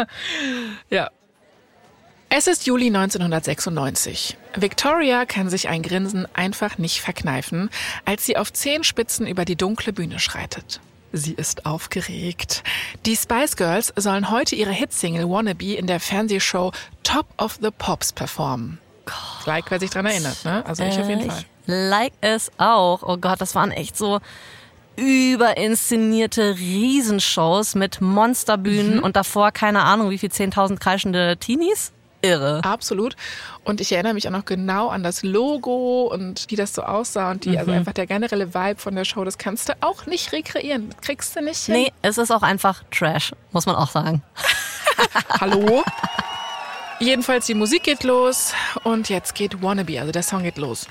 ja, 0.90 1.10
es 2.34 2.46
ist 2.46 2.66
Juli 2.66 2.86
1996. 2.86 4.38
Victoria 4.56 5.26
kann 5.26 5.50
sich 5.50 5.68
ein 5.68 5.82
Grinsen 5.82 6.26
einfach 6.32 6.78
nicht 6.78 7.02
verkneifen, 7.02 7.68
als 8.06 8.24
sie 8.24 8.38
auf 8.38 8.50
Zehenspitzen 8.50 9.26
über 9.26 9.44
die 9.44 9.54
dunkle 9.54 9.92
Bühne 9.92 10.18
schreitet. 10.18 10.80
Sie 11.12 11.34
ist 11.34 11.66
aufgeregt. 11.66 12.64
Die 13.04 13.16
Spice 13.16 13.56
Girls 13.56 13.92
sollen 13.96 14.30
heute 14.30 14.56
ihre 14.56 14.72
Hitsingle 14.72 15.28
Wannabe 15.28 15.74
in 15.74 15.86
der 15.86 16.00
Fernsehshow 16.00 16.72
Top 17.02 17.26
of 17.36 17.58
the 17.60 17.70
Pops 17.70 18.14
performen. 18.14 18.78
Like, 19.44 19.70
wer 19.70 19.78
sich 19.78 19.90
dran 19.90 20.06
erinnert, 20.06 20.42
ne? 20.46 20.64
Also 20.64 20.84
ich 20.84 20.98
auf 20.98 21.10
jeden 21.10 21.30
Fall. 21.30 21.44
Like 21.66 22.12
es 22.20 22.50
auch. 22.58 23.02
Oh 23.02 23.16
Gott, 23.16 23.40
das 23.40 23.54
waren 23.54 23.70
echt 23.70 23.96
so 23.96 24.20
überinszenierte 24.96 26.56
Riesenshows 26.56 27.74
mit 27.74 28.00
Monsterbühnen 28.00 28.96
mhm. 28.96 29.02
und 29.02 29.16
davor 29.16 29.50
keine 29.50 29.82
Ahnung, 29.82 30.10
wie 30.10 30.18
viel 30.18 30.28
10.000 30.28 30.78
kreischende 30.78 31.36
Teenies 31.38 31.92
irre. 32.22 32.62
Absolut. 32.62 33.16
Und 33.64 33.80
ich 33.80 33.92
erinnere 33.92 34.14
mich 34.14 34.28
auch 34.28 34.32
noch 34.32 34.44
genau 34.44 34.88
an 34.88 35.02
das 35.02 35.22
Logo 35.22 36.08
und 36.12 36.46
wie 36.48 36.56
das 36.56 36.74
so 36.74 36.82
aussah 36.82 37.30
und 37.30 37.44
die, 37.44 37.50
also 37.50 37.70
mhm. 37.70 37.70
also 37.70 37.72
einfach 37.72 37.92
der 37.92 38.06
generelle 38.06 38.54
Vibe 38.54 38.80
von 38.80 38.94
der 38.94 39.04
Show, 39.04 39.24
das 39.24 39.38
kannst 39.38 39.68
du 39.68 39.74
auch 39.80 40.06
nicht 40.06 40.32
rekreieren. 40.32 40.90
Das 40.90 41.00
kriegst 41.00 41.36
du 41.36 41.42
nicht 41.42 41.58
hin. 41.58 41.74
Nee, 41.74 41.92
es 42.02 42.18
ist 42.18 42.30
auch 42.30 42.42
einfach 42.42 42.82
Trash, 42.90 43.32
muss 43.50 43.66
man 43.66 43.76
auch 43.76 43.90
sagen. 43.90 44.22
Hallo? 45.40 45.82
Jedenfalls, 47.02 47.46
die 47.46 47.54
Musik 47.54 47.82
geht 47.82 48.04
los 48.04 48.54
und 48.84 49.08
jetzt 49.08 49.34
geht 49.34 49.60
Wannabe, 49.60 49.98
also 49.98 50.12
der 50.12 50.22
Song 50.22 50.44
geht 50.44 50.56
los. 50.56 50.86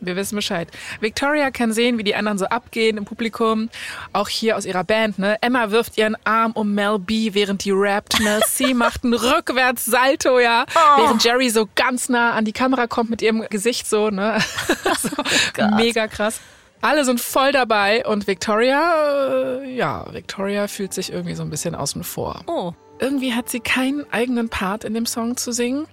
Wir 0.00 0.16
wissen 0.16 0.36
Bescheid. 0.36 0.68
Victoria 1.00 1.50
kann 1.50 1.72
sehen, 1.72 1.96
wie 1.96 2.04
die 2.04 2.14
anderen 2.14 2.36
so 2.36 2.44
abgehen 2.44 2.98
im 2.98 3.06
Publikum. 3.06 3.70
Auch 4.12 4.28
hier 4.28 4.54
aus 4.58 4.66
ihrer 4.66 4.84
Band, 4.84 5.18
ne? 5.18 5.38
Emma 5.40 5.70
wirft 5.70 5.96
ihren 5.96 6.14
Arm 6.24 6.52
um 6.52 6.74
Mel 6.74 6.98
B, 6.98 7.32
während 7.32 7.64
die 7.64 7.70
rappt. 7.72 8.20
Mel 8.20 8.42
C 8.42 8.74
macht 8.74 9.04
einen 9.04 9.14
Rückwärts-Salto, 9.14 10.40
ja. 10.40 10.66
Oh. 10.74 11.02
Während 11.02 11.24
Jerry 11.24 11.48
so 11.48 11.66
ganz 11.74 12.10
nah 12.10 12.32
an 12.32 12.44
die 12.44 12.52
Kamera 12.52 12.86
kommt 12.86 13.08
mit 13.08 13.22
ihrem 13.22 13.46
Gesicht 13.48 13.88
so, 13.88 14.10
ne? 14.10 14.40
so, 15.00 15.08
oh 15.16 15.76
mega 15.76 16.06
krass. 16.06 16.40
Alle 16.84 17.04
sind 17.04 17.20
voll 17.20 17.50
dabei 17.52 18.04
und 18.06 18.26
Victoria, 18.26 19.60
äh, 19.62 19.74
ja, 19.74 20.04
Victoria 20.12 20.68
fühlt 20.68 20.92
sich 20.92 21.10
irgendwie 21.12 21.34
so 21.34 21.42
ein 21.42 21.50
bisschen 21.50 21.74
außen 21.74 22.04
vor. 22.04 22.42
Oh. 22.46 22.72
irgendwie 23.00 23.34
hat 23.34 23.48
sie 23.48 23.58
keinen 23.60 24.04
eigenen 24.12 24.48
Part 24.48 24.84
in 24.84 24.94
dem 24.94 25.04
Song 25.06 25.36
zu 25.36 25.50
singen. 25.50 25.86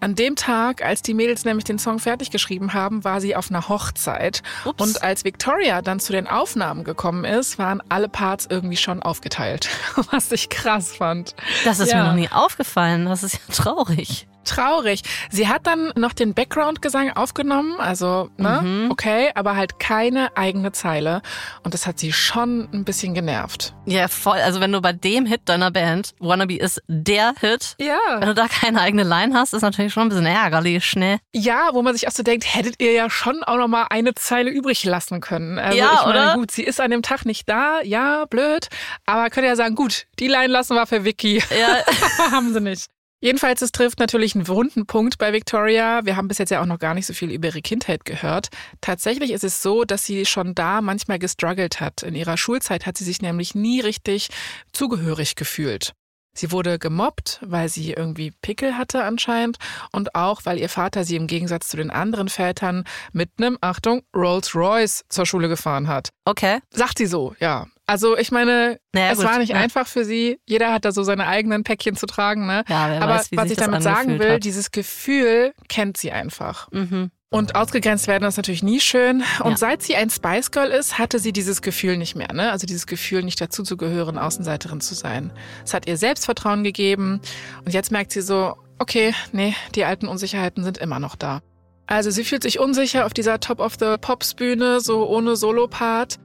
An 0.00 0.14
dem 0.16 0.34
Tag, 0.36 0.84
als 0.84 1.02
die 1.02 1.14
Mädels 1.14 1.44
nämlich 1.44 1.64
den 1.64 1.78
Song 1.78 1.98
fertig 2.00 2.30
geschrieben 2.30 2.74
haben, 2.74 3.04
war 3.04 3.20
sie 3.20 3.36
auf 3.36 3.50
einer 3.50 3.68
Hochzeit. 3.68 4.42
Ups. 4.64 4.82
Und 4.82 5.02
als 5.02 5.24
Victoria 5.24 5.82
dann 5.82 6.00
zu 6.00 6.12
den 6.12 6.26
Aufnahmen 6.26 6.82
gekommen 6.82 7.24
ist, 7.24 7.58
waren 7.58 7.80
alle 7.88 8.08
Parts 8.08 8.46
irgendwie 8.50 8.76
schon 8.76 9.00
aufgeteilt. 9.02 9.68
Was 10.10 10.32
ich 10.32 10.48
krass 10.48 10.96
fand. 10.96 11.34
Das 11.64 11.78
ist 11.78 11.92
Ja. 11.92 11.98
mir 12.02 12.08
noch 12.08 12.16
nie 12.16 12.28
aufgefallen. 12.30 13.04
Das 13.06 13.22
ist 13.22 13.34
ja 13.34 13.54
traurig. 13.54 14.26
Traurig. 14.48 15.02
Sie 15.30 15.48
hat 15.48 15.66
dann 15.66 15.92
noch 15.96 16.12
den 16.12 16.34
Background-Gesang 16.34 17.12
aufgenommen, 17.16 17.78
also, 17.78 18.30
ne, 18.36 18.88
okay, 18.90 19.30
aber 19.34 19.56
halt 19.56 19.78
keine 19.78 20.36
eigene 20.36 20.72
Zeile. 20.72 21.22
Und 21.62 21.74
das 21.74 21.86
hat 21.86 21.98
sie 21.98 22.12
schon 22.12 22.68
ein 22.72 22.84
bisschen 22.84 23.14
genervt. 23.14 23.74
Ja, 23.86 24.08
voll. 24.08 24.38
Also 24.38 24.60
wenn 24.60 24.72
du 24.72 24.80
bei 24.80 24.92
dem 24.92 25.26
Hit 25.26 25.42
deiner 25.46 25.70
Band, 25.70 26.14
Wannabe 26.18 26.56
ist 26.56 26.82
der 26.88 27.34
Hit, 27.40 27.74
wenn 27.78 27.86
Ja. 27.86 28.20
du 28.20 28.34
da 28.34 28.46
keine 28.48 28.80
eigene 28.80 29.02
Line 29.04 29.34
hast, 29.34 29.52
ist 29.54 29.62
natürlich 29.62 29.92
schon 29.92 30.04
ein 30.04 30.08
bisschen 30.08 30.26
ärgerlich, 30.26 30.96
ne? 30.96 31.18
Ja, 31.34 31.70
wo 31.72 31.82
man 31.82 31.94
sich 31.94 32.08
auch 32.08 32.12
so 32.12 32.22
denkt, 32.22 32.52
hättet 32.54 32.76
ihr 32.80 32.92
ja 32.92 33.10
schon 33.10 33.42
auch 33.44 33.56
noch 33.56 33.68
mal 33.68 33.86
eine 33.90 34.14
Zeile 34.14 34.50
übrig 34.50 34.84
lassen 34.84 35.20
können. 35.20 35.58
Also 35.58 35.78
Ja, 35.78 35.92
ich 36.00 36.06
meine, 36.06 36.22
oder? 36.24 36.34
gut, 36.34 36.50
sie 36.50 36.62
ist 36.62 36.80
an 36.80 36.90
dem 36.90 37.02
Tag 37.02 37.24
nicht 37.24 37.48
da, 37.48 37.80
ja, 37.82 38.24
blöd, 38.26 38.68
aber 39.06 39.30
könnt 39.30 39.44
ihr 39.44 39.50
ja 39.50 39.56
sagen, 39.56 39.74
gut, 39.74 40.06
die 40.18 40.28
Line 40.28 40.48
lassen 40.48 40.74
wir 40.74 40.86
für 40.86 41.04
Vicky. 41.04 41.42
Ja, 41.58 41.78
haben 42.32 42.52
sie 42.52 42.60
nicht. 42.60 42.86
Jedenfalls, 43.20 43.62
es 43.62 43.72
trifft 43.72 43.98
natürlich 43.98 44.36
einen 44.36 44.46
wunden 44.46 44.86
Punkt 44.86 45.18
bei 45.18 45.32
Victoria. 45.32 46.04
Wir 46.04 46.14
haben 46.14 46.28
bis 46.28 46.38
jetzt 46.38 46.50
ja 46.50 46.62
auch 46.62 46.66
noch 46.66 46.78
gar 46.78 46.94
nicht 46.94 47.06
so 47.06 47.12
viel 47.12 47.32
über 47.32 47.48
ihre 47.48 47.62
Kindheit 47.62 48.04
gehört. 48.04 48.48
Tatsächlich 48.80 49.32
ist 49.32 49.42
es 49.42 49.60
so, 49.60 49.82
dass 49.84 50.04
sie 50.04 50.24
schon 50.24 50.54
da 50.54 50.80
manchmal 50.80 51.18
gestruggelt 51.18 51.80
hat. 51.80 52.04
In 52.04 52.14
ihrer 52.14 52.36
Schulzeit 52.36 52.86
hat 52.86 52.96
sie 52.96 53.04
sich 53.04 53.20
nämlich 53.20 53.56
nie 53.56 53.80
richtig 53.80 54.28
zugehörig 54.72 55.34
gefühlt. 55.34 55.94
Sie 56.32 56.52
wurde 56.52 56.78
gemobbt, 56.78 57.40
weil 57.42 57.68
sie 57.68 57.92
irgendwie 57.92 58.30
Pickel 58.42 58.78
hatte 58.78 59.02
anscheinend 59.02 59.56
und 59.90 60.14
auch, 60.14 60.42
weil 60.44 60.58
ihr 60.58 60.68
Vater 60.68 61.04
sie 61.04 61.16
im 61.16 61.26
Gegensatz 61.26 61.66
zu 61.66 61.76
den 61.76 61.90
anderen 61.90 62.28
Vätern 62.28 62.84
mit 63.12 63.30
einem, 63.38 63.58
Achtung, 63.60 64.02
Rolls 64.14 64.54
Royce 64.54 65.02
zur 65.08 65.26
Schule 65.26 65.48
gefahren 65.48 65.88
hat. 65.88 66.10
okay. 66.24 66.60
Sagt 66.70 66.98
sie 66.98 67.06
so, 67.06 67.34
ja. 67.40 67.66
Also 67.88 68.16
ich 68.18 68.30
meine, 68.30 68.78
Naja, 68.92 69.12
es 69.12 69.18
gut, 69.18 69.26
war 69.26 69.38
nicht 69.38 69.48
ja. 69.50 69.56
einfach 69.56 69.86
für 69.86 70.04
sie. 70.04 70.38
Jeder 70.46 70.72
hat 70.72 70.84
da 70.84 70.92
so 70.92 71.02
seine 71.02 71.26
eigenen 71.26 71.64
Päckchen 71.64 71.96
zu 71.96 72.04
tragen, 72.06 72.46
ne? 72.46 72.62
Ja, 72.68 72.90
wer 72.90 73.02
Aber 73.02 73.14
weiß, 73.14 73.30
was 73.32 73.50
ich 73.50 73.56
damit 73.56 73.82
sagen 73.82 74.18
will, 74.18 74.34
hat. 74.34 74.44
dieses 74.44 74.70
Gefühl 74.70 75.52
kennt 75.68 75.96
sie 75.96 76.12
einfach. 76.12 76.68
Mhm. 76.70 77.10
Und 77.30 77.54
ausgegrenzt 77.54 78.06
werden 78.06 78.24
ist 78.28 78.36
natürlich 78.36 78.62
nie 78.62 78.80
schön. 78.80 79.22
Und 79.42 79.52
Ja. 79.52 79.56
seit 79.56 79.82
sie 79.82 79.96
ein 79.96 80.10
Spice 80.10 80.50
Girl 80.50 80.68
ist, 80.70 80.98
hatte 80.98 81.18
sie 81.18 81.32
dieses 81.32 81.62
Gefühl 81.62 81.96
nicht 81.96 82.14
mehr. 82.14 82.32
Ne? 82.32 82.50
Also 82.52 82.66
dieses 82.66 82.86
Gefühl, 82.86 83.22
nicht 83.22 83.40
dazuzugehören, 83.40 84.18
Außenseiterin 84.18 84.80
zu 84.82 84.94
sein. 84.94 85.32
Es 85.64 85.72
hat 85.74 85.86
ihr 85.88 85.96
Selbstvertrauen 85.96 86.64
gegeben. 86.64 87.20
Und 87.64 87.72
jetzt 87.74 87.90
merkt 87.90 88.12
sie 88.12 88.20
so, 88.22 88.54
okay, 88.78 89.14
nee, 89.32 89.54
die 89.74 89.84
alten 89.84 90.08
Unsicherheiten 90.08 90.62
sind 90.62 90.76
immer 90.78 91.00
noch 91.00 91.16
da. 91.16 91.40
Also 91.86 92.10
sie 92.10 92.24
fühlt 92.24 92.42
sich 92.42 92.58
unsicher 92.60 93.06
auf 93.06 93.14
dieser 93.14 93.40
Top 93.40 93.60
of 93.60 93.76
the 93.80 93.96
Pops 93.98 94.34
Bühne, 94.34 94.80
so 94.80 95.06
ohne 95.08 95.36
Solopart. 95.36 96.18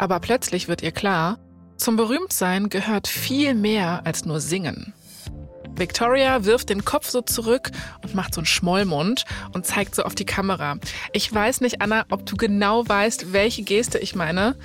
Aber 0.00 0.18
plötzlich 0.18 0.66
wird 0.66 0.80
ihr 0.82 0.92
klar, 0.92 1.38
zum 1.76 1.96
Berühmtsein 1.96 2.70
gehört 2.70 3.06
viel 3.06 3.54
mehr 3.54 4.00
als 4.06 4.24
nur 4.24 4.40
Singen. 4.40 4.94
Victoria 5.76 6.44
wirft 6.46 6.70
den 6.70 6.86
Kopf 6.86 7.10
so 7.10 7.20
zurück 7.20 7.70
und 8.02 8.14
macht 8.14 8.32
so 8.34 8.40
einen 8.40 8.46
Schmollmund 8.46 9.24
und 9.52 9.66
zeigt 9.66 9.94
so 9.94 10.02
auf 10.04 10.14
die 10.14 10.24
Kamera. 10.24 10.76
Ich 11.12 11.32
weiß 11.32 11.60
nicht, 11.60 11.82
Anna, 11.82 12.06
ob 12.10 12.24
du 12.24 12.36
genau 12.36 12.88
weißt, 12.88 13.34
welche 13.34 13.62
Geste 13.62 13.98
ich 13.98 14.14
meine. 14.14 14.56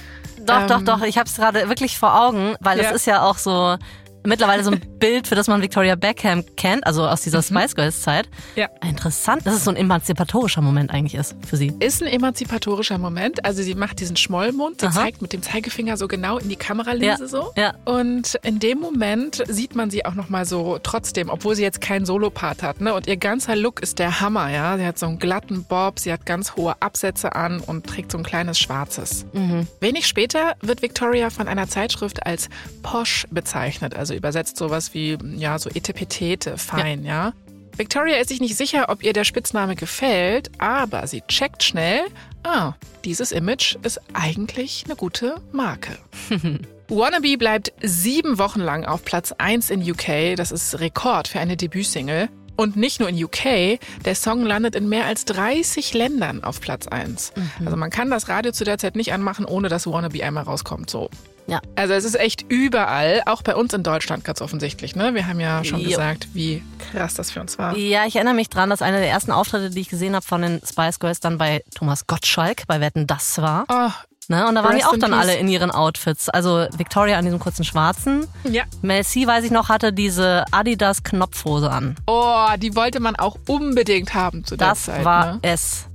Doch, 0.45 0.67
doch, 0.67 0.79
Ähm, 0.79 0.85
doch. 0.85 1.01
Ich 1.03 1.17
habe 1.17 1.27
es 1.29 1.35
gerade 1.35 1.67
wirklich 1.67 1.97
vor 1.97 2.17
Augen, 2.17 2.55
weil 2.61 2.79
Ja. 2.79 2.85
es 2.85 2.95
ist 2.95 3.05
ja 3.05 3.23
auch 3.23 3.37
so 3.37 3.77
mittlerweile 4.25 4.63
so 4.63 4.71
ein 4.71 4.81
Bild, 4.99 5.27
für 5.27 5.35
das 5.35 5.47
man 5.47 5.61
Victoria 5.61 5.95
Beckham 5.95 6.43
kennt, 6.55 6.85
also 6.87 7.05
aus 7.07 7.21
dieser 7.21 7.41
Spice 7.43 7.75
Girls 7.75 8.01
Zeit. 8.01 8.27
Ja. 8.55 8.69
Interessant, 8.87 9.45
dass 9.45 9.55
es 9.55 9.63
so 9.63 9.71
ein 9.71 9.77
emanzipatorischer 9.77 10.61
Moment 10.61 10.91
eigentlich 10.91 11.15
ist 11.15 11.35
für 11.47 11.57
sie. 11.57 11.73
Ist 11.79 12.01
ein 12.01 12.07
emanzipatorischer 12.07 12.97
Moment. 12.97 13.45
Also 13.45 13.61
sie 13.61 13.75
macht 13.75 13.99
diesen 13.99 14.15
Schmollmund, 14.15 14.81
sie 14.81 14.87
Aha. 14.87 14.93
zeigt 15.03 15.21
mit 15.21 15.33
dem 15.33 15.41
Zeigefinger 15.43 15.97
so 15.97 16.07
genau 16.07 16.37
in 16.37 16.49
die 16.49 16.55
Kameralinse 16.55 17.23
Ja, 17.23 17.27
so. 17.27 17.51
ja. 17.55 17.73
Und 17.85 18.35
in 18.43 18.59
dem 18.59 18.79
Moment 18.79 19.43
sieht 19.47 19.75
man 19.75 19.91
sie 19.91 20.05
auch 20.05 20.15
nochmal 20.15 20.45
so 20.45 20.79
trotzdem, 20.81 21.29
obwohl 21.29 21.55
sie 21.55 21.61
jetzt 21.63 21.81
keinen 21.81 22.05
Solopart 22.05 22.63
hat. 22.63 22.81
Ne? 22.81 22.93
Und 22.93 23.07
ihr 23.07 23.17
ganzer 23.17 23.55
Look 23.55 23.81
ist 23.81 23.99
der 23.99 24.21
Hammer, 24.21 24.49
ja. 24.49 24.77
Sie 24.77 24.85
hat 24.85 24.97
so 24.97 25.05
einen 25.05 25.19
glatten 25.19 25.63
Bob, 25.65 25.99
sie 25.99 26.11
hat 26.11 26.25
ganz 26.25 26.55
hohe 26.55 26.81
Absätze 26.81 27.35
an 27.35 27.59
und 27.59 27.85
trägt 27.85 28.11
so 28.11 28.17
ein 28.17 28.23
kleines 28.23 28.57
Schwarzes. 28.57 29.25
Mhm. 29.33 29.67
Wenig 29.81 30.07
später 30.07 30.55
wird 30.61 30.81
Victoria 30.81 31.29
von 31.29 31.47
einer 31.47 31.67
Zeitschrift 31.67 32.25
als 32.25 32.49
posh 32.81 33.27
bezeichnet, 33.29 33.95
also 33.95 34.14
übersetzt 34.15 34.57
sowas 34.57 34.93
wie, 34.93 35.17
ja, 35.35 35.59
so 35.59 35.69
etepetete, 35.69 36.57
fein, 36.57 37.03
ja. 37.03 37.33
Victoria 37.77 38.17
ist 38.17 38.29
sich 38.29 38.39
nicht 38.39 38.55
sicher, 38.55 38.85
ob 38.87 39.03
ihr 39.03 39.11
der 39.11 39.25
Spitzname 39.25 39.75
gefällt, 39.75 40.49
aber 40.59 41.07
sie 41.07 41.21
checkt 41.27 41.61
schnell, 41.61 42.01
ah, 42.43 42.73
dieses 43.03 43.31
Image 43.31 43.75
ist 43.83 43.99
eigentlich 44.13 44.83
eine 44.85 44.95
gute 44.95 45.35
Marke. 45.51 45.97
Wannabe 46.87 47.37
bleibt 47.37 47.73
sieben 47.81 48.37
Wochen 48.37 48.61
lang 48.61 48.85
auf 48.85 49.03
Platz 49.03 49.33
1 49.33 49.71
in 49.71 49.81
UK, 49.89 50.35
das 50.37 50.51
ist 50.51 50.79
Rekord 50.79 51.27
für 51.27 51.39
eine 51.39 51.57
Debütsingle. 51.57 52.29
Und 52.57 52.77
nicht 52.77 53.01
nur 53.01 53.09
in 53.09 53.21
UK, 53.21 53.79
der 54.05 54.15
Song 54.15 54.45
landet 54.45 54.75
in 54.75 54.87
mehr 54.87 55.05
als 55.05 55.25
30 55.25 55.93
Ländern 55.93 56.41
auf 56.41 56.61
Platz 56.61 56.87
1. 56.87 57.33
Also 57.65 57.75
man 57.75 57.89
kann 57.89 58.09
das 58.09 58.29
Radio 58.29 58.53
zu 58.53 58.63
der 58.63 58.77
Zeit 58.77 58.95
nicht 58.95 59.11
anmachen, 59.11 59.43
ohne 59.43 59.67
dass 59.67 59.87
Wannabe 59.87 60.23
einmal 60.23 60.43
rauskommt. 60.43 60.89
So. 60.89 61.09
Ja. 61.47 61.61
Also 61.75 61.93
es 61.93 62.05
ist 62.05 62.19
echt 62.19 62.43
überall, 62.49 63.21
auch 63.27 63.41
bei 63.43 63.55
uns 63.55 63.73
in 63.73 63.83
Deutschland 63.83 64.23
ganz 64.23 64.41
offensichtlich. 64.41 64.95
Ne? 64.95 65.13
Wir 65.13 65.27
haben 65.27 65.39
ja 65.39 65.63
schon 65.63 65.79
Jo. 65.79 65.89
gesagt, 65.89 66.27
wie 66.33 66.63
krass 66.91 67.13
das 67.13 67.31
für 67.31 67.41
uns 67.41 67.59
war. 67.59 67.77
Ja, 67.77 68.05
ich 68.05 68.15
erinnere 68.15 68.33
mich 68.33 68.49
dran, 68.49 68.69
dass 68.71 68.81
einer 68.81 68.97
der 68.99 69.09
ersten 69.09 69.31
Auftritte, 69.31 69.69
die 69.69 69.81
ich 69.81 69.89
gesehen 69.89 70.15
habe 70.15 70.25
von 70.25 70.41
den 70.41 70.59
Spice 70.67 70.99
Girls, 70.99 71.19
dann 71.19 71.37
bei 71.37 71.63
Thomas 71.75 72.07
Gottschalk 72.07 72.63
bei 72.67 72.81
Wetten 72.81 73.05
das 73.07 73.39
war. 73.41 73.65
Oh, 73.69 73.89
Ne? 74.27 74.47
Und 74.47 74.55
da 74.55 74.63
waren 74.63 74.71
die 74.71 74.77
Rest 74.77 74.87
auch 74.87 74.93
in 74.93 75.01
dann 75.01 75.11
peace. 75.11 75.19
alle 75.19 75.35
in 75.35 75.47
ihren 75.47 75.69
Outfits. 75.69 76.29
Also 76.29 76.65
Victoria 76.75 77.19
an 77.19 77.25
diesem 77.25 77.37
kurzen 77.39 77.63
schwarzen. 77.63 78.25
ja. 78.43 78.63
Mel 78.81 79.03
C, 79.05 79.27
weiß 79.27 79.43
ich 79.43 79.51
noch, 79.51 79.69
hatte 79.69 79.93
diese 79.93 80.45
Adidas 80.49 81.03
Knopfhose 81.03 81.69
an. 81.69 81.95
Oh, 82.07 82.47
die 82.57 82.75
wollte 82.75 82.99
man 82.99 83.15
auch 83.17 83.37
unbedingt 83.47 84.15
haben 84.15 84.43
zu 84.43 84.57
der 84.57 84.69
Das 84.69 84.85
Zeit. 84.85 85.05
war 85.05 85.33
ne? 85.33 85.39
es. 85.43 85.85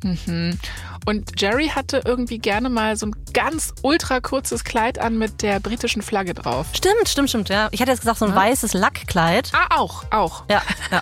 Und 1.07 1.41
Jerry 1.41 1.69
hatte 1.69 2.03
irgendwie 2.05 2.39
gerne 2.39 2.69
mal 2.69 2.97
so 2.97 3.07
ein 3.07 3.17
ganz 3.33 3.73
ultra 3.83 4.21
kurzes 4.21 4.65
Kleid 4.65 4.99
an 4.99 5.19
mit 5.19 5.43
der 5.43 5.61
britischen 5.61 6.03
Flagge 6.03 6.35
drauf. 6.35 6.67
Stimmt, 6.75 7.09
stimmt, 7.09 7.29
stimmt, 7.31 7.49
ja. 7.49 7.69
Ich 7.71 7.81
hatte 7.81 7.91
jetzt 7.91 8.01
gesagt, 8.01 8.19
so 8.19 8.27
ein 8.27 8.35
weißes 8.35 8.75
Lackkleid. 8.75 9.51
Ah, 9.53 9.79
auch, 9.79 10.05
auch. 10.11 10.45
Ja, 10.51 10.63
ja. 10.91 11.01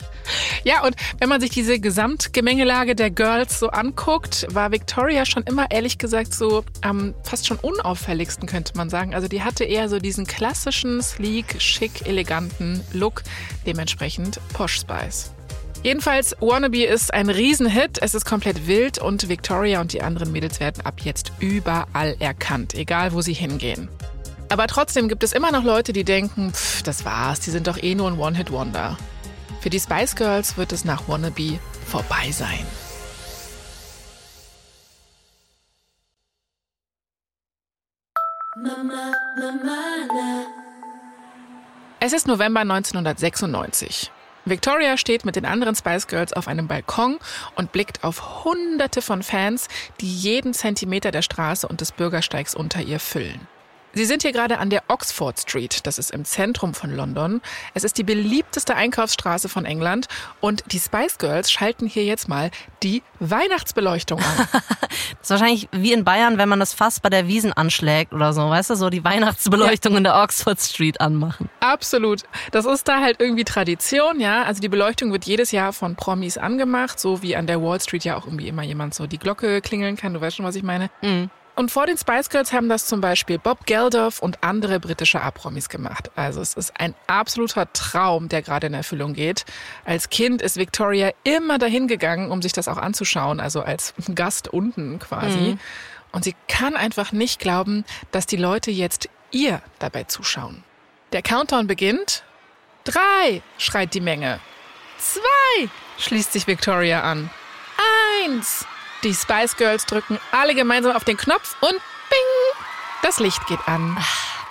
Ja, 0.64 0.84
und 0.84 0.94
wenn 1.18 1.28
man 1.28 1.40
sich 1.40 1.50
diese 1.50 1.78
Gesamtgemengelage 1.80 2.94
der 2.94 3.10
Girls 3.10 3.58
so 3.58 3.68
anguckt, 3.68 4.46
war 4.50 4.72
Victoria 4.72 5.24
schon 5.24 5.42
immer 5.44 5.70
ehrlich 5.70 5.98
gesagt 5.98 6.34
so 6.34 6.64
am 6.82 7.14
fast 7.22 7.46
schon 7.46 7.58
unauffälligsten, 7.58 8.46
könnte 8.46 8.76
man 8.76 8.90
sagen. 8.90 9.14
Also 9.14 9.28
die 9.28 9.42
hatte 9.42 9.64
eher 9.64 9.88
so 9.88 9.98
diesen 9.98 10.26
klassischen, 10.26 11.02
sleek, 11.02 11.60
schick, 11.60 12.06
eleganten 12.06 12.82
Look, 12.92 13.22
dementsprechend 13.66 14.40
Posh 14.52 14.80
Spice. 14.80 15.32
Jedenfalls, 15.84 16.34
Wannabe 16.40 16.84
ist 16.84 17.14
ein 17.14 17.30
Riesenhit, 17.30 18.02
es 18.02 18.14
ist 18.14 18.24
komplett 18.24 18.66
wild 18.66 18.98
und 18.98 19.28
Victoria 19.28 19.80
und 19.80 19.92
die 19.92 20.02
anderen 20.02 20.32
Mädels 20.32 20.58
werden 20.58 20.84
ab 20.84 21.00
jetzt 21.04 21.30
überall 21.38 22.16
erkannt, 22.18 22.74
egal 22.74 23.12
wo 23.12 23.20
sie 23.20 23.32
hingehen. 23.32 23.88
Aber 24.48 24.66
trotzdem 24.66 25.08
gibt 25.08 25.22
es 25.22 25.32
immer 25.32 25.52
noch 25.52 25.62
Leute, 25.62 25.92
die 25.92 26.02
denken, 26.02 26.52
pff, 26.52 26.82
das 26.82 27.04
war's, 27.04 27.40
die 27.40 27.50
sind 27.50 27.68
doch 27.68 27.80
eh 27.80 27.94
nur 27.94 28.10
ein 28.10 28.18
One-Hit-Wonder. 28.18 28.96
Für 29.60 29.70
die 29.70 29.78
Spice 29.78 30.16
Girls 30.16 30.56
wird 30.56 30.72
es 30.72 30.84
nach 30.84 31.08
Wannabe 31.08 31.60
vorbei 31.86 32.32
sein. 32.32 32.66
Es 42.00 42.12
ist 42.12 42.26
November 42.26 42.60
1996. 42.60 44.10
Victoria 44.50 44.96
steht 44.96 45.24
mit 45.24 45.36
den 45.36 45.44
anderen 45.44 45.74
Spice 45.74 46.06
Girls 46.06 46.32
auf 46.32 46.48
einem 46.48 46.68
Balkon 46.68 47.18
und 47.56 47.72
blickt 47.72 48.04
auf 48.04 48.44
Hunderte 48.44 49.02
von 49.02 49.22
Fans, 49.22 49.68
die 50.00 50.12
jeden 50.12 50.54
Zentimeter 50.54 51.10
der 51.10 51.22
Straße 51.22 51.66
und 51.66 51.80
des 51.80 51.92
Bürgersteigs 51.92 52.54
unter 52.54 52.80
ihr 52.80 53.00
füllen. 53.00 53.46
Sie 53.94 54.04
sind 54.04 54.22
hier 54.22 54.32
gerade 54.32 54.58
an 54.58 54.70
der 54.70 54.82
Oxford 54.88 55.38
Street, 55.40 55.86
das 55.86 55.98
ist 55.98 56.10
im 56.10 56.24
Zentrum 56.24 56.74
von 56.74 56.94
London. 56.94 57.40
Es 57.74 57.84
ist 57.84 57.98
die 57.98 58.04
beliebteste 58.04 58.76
Einkaufsstraße 58.76 59.48
von 59.48 59.64
England 59.64 60.08
und 60.40 60.62
die 60.72 60.78
Spice 60.78 61.18
Girls 61.18 61.50
schalten 61.50 61.86
hier 61.86 62.04
jetzt 62.04 62.28
mal 62.28 62.50
die 62.82 63.02
Weihnachtsbeleuchtung 63.20 64.20
an. 64.20 64.48
Das 65.18 65.30
ist 65.30 65.30
wahrscheinlich 65.30 65.68
wie 65.72 65.92
in 65.92 66.04
Bayern, 66.04 66.38
wenn 66.38 66.48
man 66.48 66.60
das 66.60 66.72
Fass 66.72 67.00
bei 67.00 67.08
der 67.08 67.26
Wiesen 67.26 67.52
anschlägt 67.52 68.12
oder 68.12 68.32
so, 68.32 68.48
weißt 68.48 68.70
du, 68.70 68.74
so 68.76 68.88
die 68.88 69.04
Weihnachtsbeleuchtung 69.04 69.96
in 69.96 70.04
der 70.04 70.16
Oxford 70.16 70.60
Street 70.60 71.00
anmachen. 71.00 71.48
Absolut. 71.60 72.22
Das 72.52 72.66
ist 72.66 72.86
da 72.88 73.00
halt 73.00 73.20
irgendwie 73.20 73.44
Tradition, 73.44 74.20
ja. 74.20 74.44
Also 74.44 74.60
die 74.60 74.68
Beleuchtung 74.68 75.12
wird 75.12 75.24
jedes 75.24 75.50
Jahr 75.50 75.72
von 75.72 75.96
Promis 75.96 76.38
angemacht, 76.38 77.00
so 77.00 77.22
wie 77.22 77.36
an 77.36 77.46
der 77.46 77.60
Wall 77.62 77.80
Street 77.80 78.04
ja 78.04 78.16
auch 78.16 78.26
irgendwie 78.26 78.48
immer 78.48 78.62
jemand 78.62 78.94
so 78.94 79.06
die 79.06 79.18
Glocke 79.18 79.60
klingeln 79.60 79.96
kann. 79.96 80.14
Du 80.14 80.20
weißt 80.20 80.36
schon, 80.36 80.46
was 80.46 80.56
ich 80.56 80.62
meine. 80.62 80.90
Und 81.58 81.72
vor 81.72 81.86
den 81.86 81.98
Spice 81.98 82.28
Girls 82.28 82.52
haben 82.52 82.68
das 82.68 82.86
zum 82.86 83.00
Beispiel 83.00 83.36
Bob 83.36 83.66
Geldof 83.66 84.20
und 84.20 84.44
andere 84.44 84.78
britische 84.78 85.20
A-Promis 85.20 85.68
gemacht. 85.68 86.08
Also 86.14 86.40
es 86.40 86.54
ist 86.54 86.78
ein 86.78 86.94
absoluter 87.08 87.72
Traum, 87.72 88.28
der 88.28 88.42
gerade 88.42 88.68
in 88.68 88.74
Erfüllung 88.74 89.12
geht. 89.12 89.44
Als 89.84 90.08
Kind 90.08 90.40
ist 90.40 90.56
Victoria 90.56 91.10
immer 91.24 91.58
dahin 91.58 91.88
gegangen, 91.88 92.30
um 92.30 92.42
sich 92.42 92.52
das 92.52 92.68
auch 92.68 92.76
anzuschauen, 92.76 93.40
also 93.40 93.60
als 93.60 93.92
Gast 94.14 94.46
unten 94.46 95.00
quasi. 95.00 95.36
Mhm. 95.36 95.58
Und 96.12 96.22
sie 96.22 96.36
kann 96.46 96.76
einfach 96.76 97.10
nicht 97.10 97.40
glauben, 97.40 97.84
dass 98.12 98.26
die 98.26 98.36
Leute 98.36 98.70
jetzt 98.70 99.08
ihr 99.32 99.60
dabei 99.80 100.04
zuschauen. 100.04 100.62
Der 101.10 101.22
Countdown 101.22 101.66
beginnt. 101.66 102.22
Drei, 102.84 103.42
schreit 103.58 103.94
die 103.94 104.00
Menge. 104.00 104.38
Zwei, 104.98 105.68
schließt 105.98 106.34
sich 106.34 106.46
Victoria 106.46 107.02
an. 107.02 107.30
Eins. 108.24 108.64
Die 109.04 109.14
Spice 109.14 109.56
Girls 109.56 109.86
drücken 109.86 110.18
alle 110.32 110.54
gemeinsam 110.54 110.96
auf 110.96 111.04
den 111.04 111.16
Knopf 111.16 111.56
und 111.60 111.70
bing, 111.70 112.58
das 113.02 113.20
Licht 113.20 113.46
geht 113.46 113.60
an. 113.66 113.96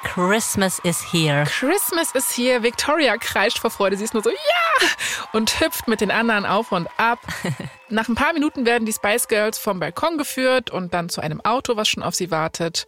Christmas 0.03 0.79
is 0.79 1.01
here. 1.11 1.43
Christmas 1.43 2.11
is 2.13 2.31
here. 2.31 2.63
Victoria 2.63 3.17
kreischt 3.17 3.59
vor 3.59 3.69
Freude. 3.69 3.97
Sie 3.97 4.05
ist 4.05 4.13
nur 4.13 4.23
so, 4.23 4.29
ja! 4.29 4.87
Und 5.33 5.59
hüpft 5.59 5.87
mit 5.89 5.99
den 5.99 6.11
anderen 6.11 6.45
auf 6.45 6.71
und 6.71 6.87
ab. 6.97 7.19
Nach 7.89 8.07
ein 8.07 8.15
paar 8.15 8.31
Minuten 8.31 8.65
werden 8.65 8.85
die 8.85 8.93
Spice 8.93 9.27
Girls 9.27 9.57
vom 9.57 9.81
Balkon 9.81 10.17
geführt 10.17 10.69
und 10.69 10.93
dann 10.93 11.09
zu 11.09 11.19
einem 11.19 11.41
Auto, 11.41 11.75
was 11.75 11.89
schon 11.89 12.03
auf 12.03 12.15
sie 12.15 12.31
wartet. 12.31 12.87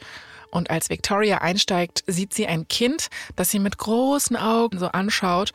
Und 0.50 0.70
als 0.70 0.90
Victoria 0.90 1.40
einsteigt, 1.40 2.04
sieht 2.08 2.34
sie 2.34 2.48
ein 2.48 2.68
Kind, 2.70 3.08
das 3.36 3.50
sie 3.50 3.60
mit 3.60 3.78
großen 3.78 4.38
Augen 4.38 4.80
so 4.80 4.88
anschaut. 4.88 5.52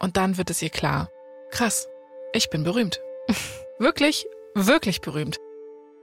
Und 0.00 0.16
dann 0.16 0.36
wird 0.36 0.50
es 0.50 0.60
ihr 0.62 0.70
klar. 0.70 1.08
Krass, 1.50 1.86
ich 2.32 2.50
bin 2.50 2.64
berühmt. 2.64 3.00
wirklich, 3.78 4.26
wirklich 4.54 5.00
berühmt. 5.00 5.38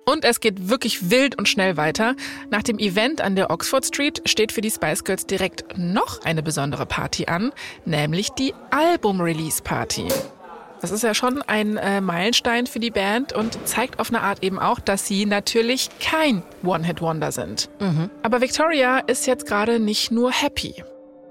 Und 0.06 0.26
es 0.26 0.40
geht 0.40 0.70
wirklich 0.70 1.10
wild 1.12 1.38
und 1.38 1.48
schnell 1.48 1.78
weiter. 1.78 2.16
Nach 2.50 2.64
dem 2.64 2.80
Event 2.80 3.22
an 3.22 3.36
der 3.36 3.52
Oxford 3.52 3.86
Street 3.86 4.22
steht 4.26 4.52
für 4.52 4.62
die 4.62 4.72
Spice 4.72 5.04
Girls 5.04 5.26
direkt 5.26 5.78
noch 5.78 6.22
eine 6.24 6.44
besondere 6.44 6.86
Party 6.86 7.26
an, 7.28 7.52
nämlich 7.86 8.30
die 8.32 8.54
Album-Release-Party. 8.72 10.08
Das 10.82 10.90
ist 10.90 11.04
ja 11.04 11.14
schon 11.14 11.44
ein 11.44 11.78
äh, 11.78 12.02
Meilenstein 12.02 12.66
für 12.66 12.80
die 12.80 12.90
Band 12.90 13.34
und 13.34 13.58
zeigt 13.68 14.00
auf 14.00 14.10
eine 14.10 14.22
Art 14.22 14.44
eben 14.44 14.58
auch, 14.58 14.80
dass 14.80 15.06
sie 15.06 15.28
natürlich 15.28 15.90
kein 16.00 16.42
One-Hit-Wonder 16.64 17.32
sind. 17.32 17.70
Mhm. 17.80 18.10
Aber 18.24 18.42
Victoria 18.42 18.98
ist 19.00 19.28
jetzt 19.28 19.46
gerade 19.46 19.80
nicht 19.80 20.10
nur 20.12 20.32
happy. 20.32 20.84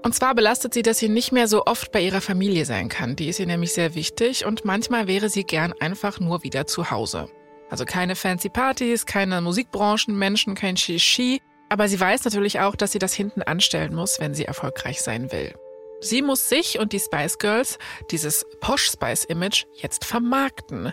Und 0.03 0.15
zwar 0.15 0.33
belastet 0.33 0.73
sie, 0.73 0.81
dass 0.81 0.99
sie 0.99 1.09
nicht 1.09 1.33
mehr 1.33 1.47
so 1.49 1.65
oft 1.65 1.91
bei 1.91 2.01
ihrer 2.01 2.21
Familie 2.21 2.65
sein 2.65 2.87
kann. 2.87 3.17
Die 3.17 3.27
ist 3.27 3.39
ihr 3.39 3.45
nämlich 3.45 3.73
sehr 3.73 3.93
wichtig 3.93 4.45
und 4.45 4.63
manchmal 4.63 5.07
wäre 5.07 5.29
sie 5.29 5.43
gern 5.43 5.73
einfach 5.79 6.19
nur 6.19 6.43
wieder 6.43 6.65
zu 6.65 6.89
Hause. 6.89 7.27
Also 7.71 7.85
keine 7.85 8.17
fancy 8.17 8.49
Partys, 8.49 9.05
keine 9.05 9.39
Musikbranchenmenschen, 9.39 10.55
kein 10.55 10.75
Shishi. 10.75 11.41
Aber 11.69 11.87
sie 11.87 11.97
weiß 11.97 12.25
natürlich 12.25 12.59
auch, 12.59 12.75
dass 12.75 12.91
sie 12.91 12.99
das 12.99 13.13
hinten 13.13 13.41
anstellen 13.41 13.95
muss, 13.95 14.19
wenn 14.19 14.33
sie 14.33 14.43
erfolgreich 14.43 15.01
sein 15.01 15.31
will. 15.31 15.55
Sie 16.01 16.21
muss 16.21 16.49
sich 16.49 16.79
und 16.79 16.91
die 16.91 16.99
Spice 16.99 17.37
Girls, 17.37 17.79
dieses 18.11 18.45
Posh 18.59 18.91
Spice 18.91 19.23
Image, 19.23 19.65
jetzt 19.75 20.03
vermarkten. 20.03 20.91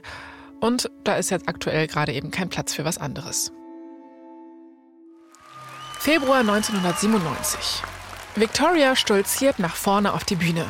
Und 0.61 0.89
da 1.03 1.17
ist 1.17 1.31
jetzt 1.31 1.49
aktuell 1.49 1.89
gerade 1.89 2.13
eben 2.13 2.31
kein 2.31 2.49
Platz 2.49 2.75
für 2.75 2.85
was 2.85 2.99
anderes. 2.99 3.53
Februar 5.99 6.41
1997. 6.41 7.83
Victoria 8.37 8.95
stolziert 8.95 9.59
nach 9.59 9.75
vorne 9.75 10.13
auf 10.13 10.23
die 10.23 10.37
Bühne. 10.37 10.65